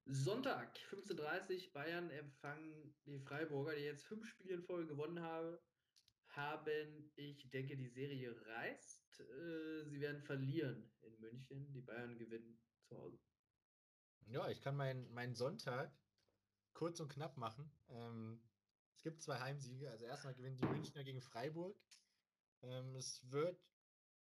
Sonntag, 0.06 0.78
15.30 0.90 1.68
Uhr, 1.68 1.74
Bayern 1.74 2.10
empfangen 2.10 2.94
die 3.06 3.20
Freiburger, 3.20 3.76
die 3.76 3.84
jetzt 3.84 4.04
fünf 4.04 4.26
Spiele 4.28 4.56
in 4.56 4.64
Folge 4.64 4.88
gewonnen 4.88 5.22
haben. 5.22 5.58
Haben, 6.36 7.12
ich 7.16 7.50
denke, 7.52 7.78
die 7.78 7.90
Serie 7.90 8.36
reißt. 8.48 9.20
Äh, 9.20 9.86
sie 9.86 10.00
werden 10.02 10.22
verlieren 10.24 10.92
in 11.02 11.20
München. 11.20 11.72
Die 11.74 11.82
Bayern 11.82 12.18
gewinnen 12.18 12.60
zu 12.88 12.98
Hause. 12.98 13.20
Ja, 14.26 14.50
ich 14.50 14.62
kann 14.62 14.76
meinen 14.76 15.12
mein 15.14 15.36
Sonntag 15.36 15.96
kurz 16.74 17.00
und 17.00 17.10
knapp 17.10 17.38
machen. 17.38 17.72
Ähm, 17.90 18.42
es 18.96 19.04
gibt 19.04 19.22
zwei 19.22 19.40
Heimsiege. 19.40 19.90
Also 19.92 20.06
erstmal 20.06 20.34
gewinnen 20.34 20.58
die 20.58 20.66
Münchner 20.66 21.04
gegen 21.04 21.22
Freiburg. 21.22 21.78
Ähm, 22.64 22.96
es 22.96 23.30
wird, 23.30 23.62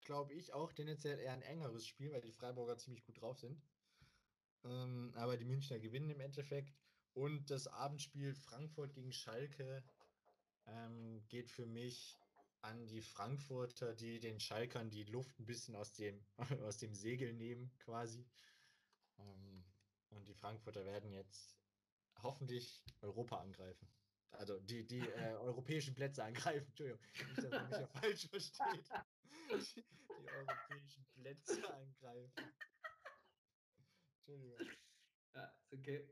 glaube 0.02 0.34
ich, 0.34 0.52
auch 0.52 0.72
tendenziell 0.72 1.18
eher 1.18 1.32
ein 1.32 1.42
engeres 1.42 1.86
Spiel, 1.86 2.12
weil 2.12 2.20
die 2.20 2.32
Freiburger 2.32 2.78
ziemlich 2.78 3.04
gut 3.04 3.20
drauf 3.20 3.38
sind. 3.38 3.60
Ähm, 4.64 5.12
aber 5.16 5.36
die 5.36 5.44
Münchner 5.44 5.78
gewinnen 5.78 6.10
im 6.10 6.20
Endeffekt. 6.20 6.76
Und 7.14 7.50
das 7.50 7.66
Abendspiel 7.66 8.34
Frankfurt 8.34 8.94
gegen 8.94 9.12
Schalke 9.12 9.82
ähm, 10.68 11.22
geht 11.28 11.50
für 11.50 11.66
mich 11.66 12.16
an 12.62 12.86
die 12.88 13.02
Frankfurter, 13.02 13.94
die 13.94 14.18
den 14.18 14.40
Schalkern 14.40 14.90
die 14.90 15.04
Luft 15.04 15.38
ein 15.38 15.46
bisschen 15.46 15.76
aus 15.76 15.92
dem, 15.92 16.20
aus 16.66 16.78
dem 16.78 16.94
Segel 16.94 17.32
nehmen, 17.32 17.70
quasi. 17.78 18.26
Ähm, 19.18 19.64
und 20.10 20.26
die 20.26 20.34
Frankfurter 20.34 20.84
werden 20.84 21.12
jetzt 21.12 21.56
hoffentlich 22.22 22.82
Europa 23.02 23.38
angreifen. 23.40 23.88
Also 24.32 24.58
die, 24.60 24.86
die 24.86 25.00
äh, 25.00 25.34
europäischen 25.40 25.94
Plätze 25.94 26.24
angreifen. 26.24 26.66
Entschuldigung, 26.68 27.00
nicht, 27.28 27.42
dass 27.42 27.50
man 27.50 27.68
mich 27.68 27.78
ja 27.78 27.86
falsch 28.00 28.26
versteht. 28.28 28.88
Die, 29.50 29.84
die 30.20 30.28
europäischen 30.30 31.06
Plätze 31.14 31.74
angreifen. 31.74 32.54
Entschuldigung. 34.18 34.58
Ja, 35.34 35.44
ist 35.44 35.72
okay. 35.72 36.08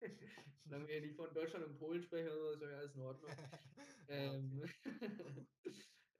Solange 0.64 0.88
wir 0.88 1.00
nicht 1.00 1.16
von 1.16 1.32
Deutschland 1.34 1.66
und 1.66 1.78
Polen 1.78 2.02
sprechen, 2.02 2.28
also 2.28 2.50
ist 2.50 2.62
ja 2.62 2.68
alles 2.78 2.94
in 2.94 3.00
Ordnung. 3.00 3.30
ähm, 4.08 4.64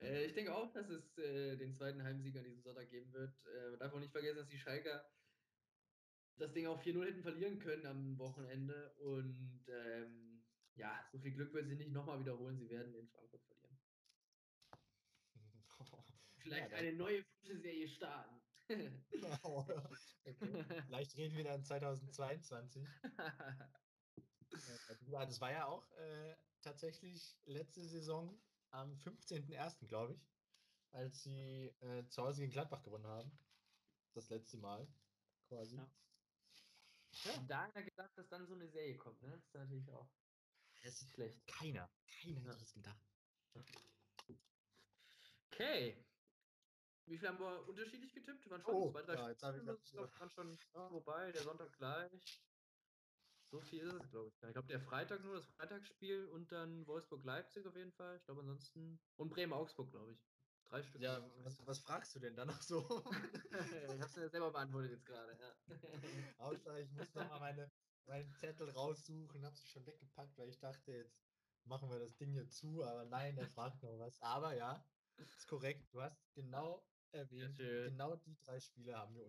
äh, 0.01 0.25
ich 0.25 0.33
denke 0.33 0.55
auch, 0.55 0.71
dass 0.73 0.89
es 0.89 1.17
äh, 1.17 1.57
den 1.57 1.73
zweiten 1.73 2.03
Heimsieger 2.03 2.39
an 2.39 2.45
diesem 2.45 2.61
Sonntag 2.61 2.89
geben 2.89 3.11
wird. 3.13 3.33
Äh, 3.45 3.69
man 3.71 3.79
darf 3.79 3.93
auch 3.93 3.99
nicht 3.99 4.11
vergessen, 4.11 4.37
dass 4.37 4.49
die 4.49 4.57
Schalker 4.57 5.05
das 6.37 6.53
Ding 6.53 6.65
auch 6.67 6.81
4-0 6.83 7.05
hätten 7.05 7.21
verlieren 7.21 7.59
können 7.59 7.85
am 7.85 8.17
Wochenende. 8.17 8.93
Und 8.99 9.65
ähm, 9.67 10.43
ja, 10.75 10.99
so 11.11 11.19
viel 11.19 11.31
Glück 11.33 11.53
wird 11.53 11.67
sie 11.67 11.75
nicht 11.75 11.91
nochmal 11.91 12.19
wiederholen. 12.19 12.57
Sie 12.57 12.69
werden 12.69 12.93
in 12.95 13.07
Frankfurt 13.09 13.43
verlieren. 13.43 13.79
Vielleicht 16.39 16.71
ja, 16.71 16.77
eine 16.77 16.93
neue 16.93 17.23
frische 17.23 17.59
Serie 17.59 17.87
starten. 17.87 18.40
okay. 19.43 20.35
Vielleicht 20.85 21.17
reden 21.17 21.35
wir 21.35 21.43
dann 21.43 21.63
2022. 21.63 22.87
das 25.11 25.41
war 25.41 25.51
ja 25.51 25.65
auch 25.65 25.89
äh, 25.91 26.35
tatsächlich 26.61 27.37
letzte 27.45 27.83
Saison 27.87 28.39
am 28.71 28.93
15.01., 28.95 29.87
glaube 29.87 30.13
ich, 30.13 30.29
als 30.91 31.23
sie 31.23 31.67
äh, 31.81 32.07
zu 32.07 32.23
Hause 32.23 32.41
gegen 32.41 32.51
Gladbach 32.51 32.83
gewonnen 32.83 33.07
haben. 33.07 33.31
Das 34.13 34.29
letzte 34.29 34.57
Mal 34.57 34.87
quasi. 35.47 35.77
Ja. 35.77 35.91
Ja. 37.23 37.33
Und 37.33 37.49
da 37.49 37.63
hat 37.63 37.75
er 37.75 37.83
gedacht, 37.83 38.17
dass 38.17 38.29
dann 38.29 38.47
so 38.47 38.53
eine 38.55 38.67
Serie 38.69 38.97
kommt, 38.97 39.21
ne? 39.21 39.31
Das 39.31 39.45
ist 39.45 39.53
natürlich 39.53 39.91
auch. 39.91 40.09
Das 40.83 41.01
ist 41.01 41.11
schlecht. 41.11 41.45
Keiner. 41.45 41.89
Keiner 42.21 42.51
hat 42.51 42.61
das 42.61 42.73
gedacht. 42.73 42.99
Okay. 45.51 46.03
Wie 47.11 47.17
viel 47.17 47.27
haben 47.27 47.39
wir 47.39 47.67
unterschiedlich 47.67 48.13
getippt? 48.13 48.49
Waren 48.49 48.61
schon 48.61 48.73
oh, 48.73 48.89
zwei, 48.89 49.01
drei 49.01 49.15
ja, 49.15 49.29
jetzt 49.29 49.41
Spiele. 49.41 49.77
Ich 49.83 49.91
glaube, 49.91 50.11
waren 50.17 50.29
schon 50.29 50.57
ja, 50.73 50.91
wobei, 50.91 51.31
der 51.33 51.41
Sonntag 51.41 51.73
gleich. 51.73 52.41
So 53.49 53.59
viel 53.59 53.81
ist 53.81 53.95
es, 53.95 54.09
glaube 54.09 54.29
ich. 54.29 54.33
Ich 54.41 54.53
glaube, 54.53 54.67
der 54.69 54.79
Freitag 54.79 55.21
nur, 55.21 55.35
das 55.35 55.45
Freitagsspiel 55.47 56.27
und 56.27 56.53
dann 56.53 56.87
Wolfsburg-Leipzig 56.87 57.67
auf 57.67 57.75
jeden 57.75 57.91
Fall. 57.91 58.15
Ich 58.15 58.23
glaube, 58.23 58.39
ansonsten. 58.39 58.97
Und 59.17 59.29
Bremen-Augsburg, 59.29 59.91
glaube 59.91 60.13
ich. 60.13 60.25
Drei 60.69 60.81
Stück. 60.83 61.01
Ja, 61.01 61.21
was, 61.43 61.67
was, 61.67 61.79
fragst 61.79 62.15
du 62.15 62.19
denn 62.19 62.33
da 62.33 62.45
noch 62.45 62.61
so? 62.61 62.79
ich 63.93 64.01
hab's 64.01 64.15
mir 64.15 64.29
selber 64.29 64.49
beantwortet 64.49 64.91
jetzt 64.91 65.05
gerade, 65.05 65.37
ja. 65.37 65.75
Außer 66.37 66.79
ich 66.79 66.89
muss 66.93 67.13
nochmal 67.13 67.41
meine, 67.41 67.71
meinen 68.05 68.31
Zettel 68.35 68.69
raussuchen, 68.69 69.45
hab 69.45 69.57
sie 69.57 69.67
schon 69.67 69.85
weggepackt, 69.85 70.37
weil 70.37 70.47
ich 70.47 70.59
dachte, 70.59 70.93
jetzt 70.93 71.19
machen 71.65 71.89
wir 71.89 71.99
das 71.99 72.15
Ding 72.15 72.31
hier 72.31 72.47
zu, 72.47 72.85
aber 72.85 73.03
nein, 73.03 73.35
der 73.35 73.49
fragt 73.49 73.83
noch 73.83 73.99
was. 73.99 74.17
Aber 74.21 74.55
ja, 74.55 74.81
ist 75.17 75.45
korrekt. 75.47 75.93
Du 75.93 76.01
hast 76.01 76.33
genau 76.33 76.81
erwähnt, 77.13 77.57
genau 77.57 78.15
die 78.15 78.35
drei 78.35 78.59
Spiele 78.59 78.97
haben 78.97 79.15
wir 79.15 79.25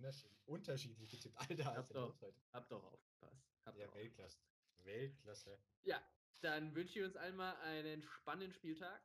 unterschiedlich, 0.46 1.10
getippt. 1.10 1.38
Alter, 1.38 1.76
hab 1.76 1.92
doch, 1.92 2.14
hab 2.52 2.68
doch 2.68 2.84
aufgepasst. 2.84 3.42
Hab 3.64 3.78
ja, 3.78 3.92
Weltklasse. 3.94 4.38
Weltklasse. 4.78 5.58
Ja, 5.82 6.02
dann 6.40 6.74
wünsche 6.74 6.98
ich 6.98 7.04
uns 7.04 7.16
allen 7.16 7.36
mal 7.36 7.54
einen 7.62 8.02
spannenden 8.02 8.52
Spieltag. 8.52 9.00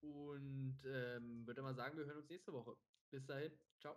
Und 0.00 0.80
ähm, 0.84 1.46
würde 1.46 1.62
mal 1.62 1.74
sagen, 1.74 1.96
wir 1.96 2.04
hören 2.06 2.18
uns 2.18 2.28
nächste 2.28 2.52
Woche. 2.52 2.76
Bis 3.10 3.24
dahin. 3.26 3.52
Ciao. 3.78 3.96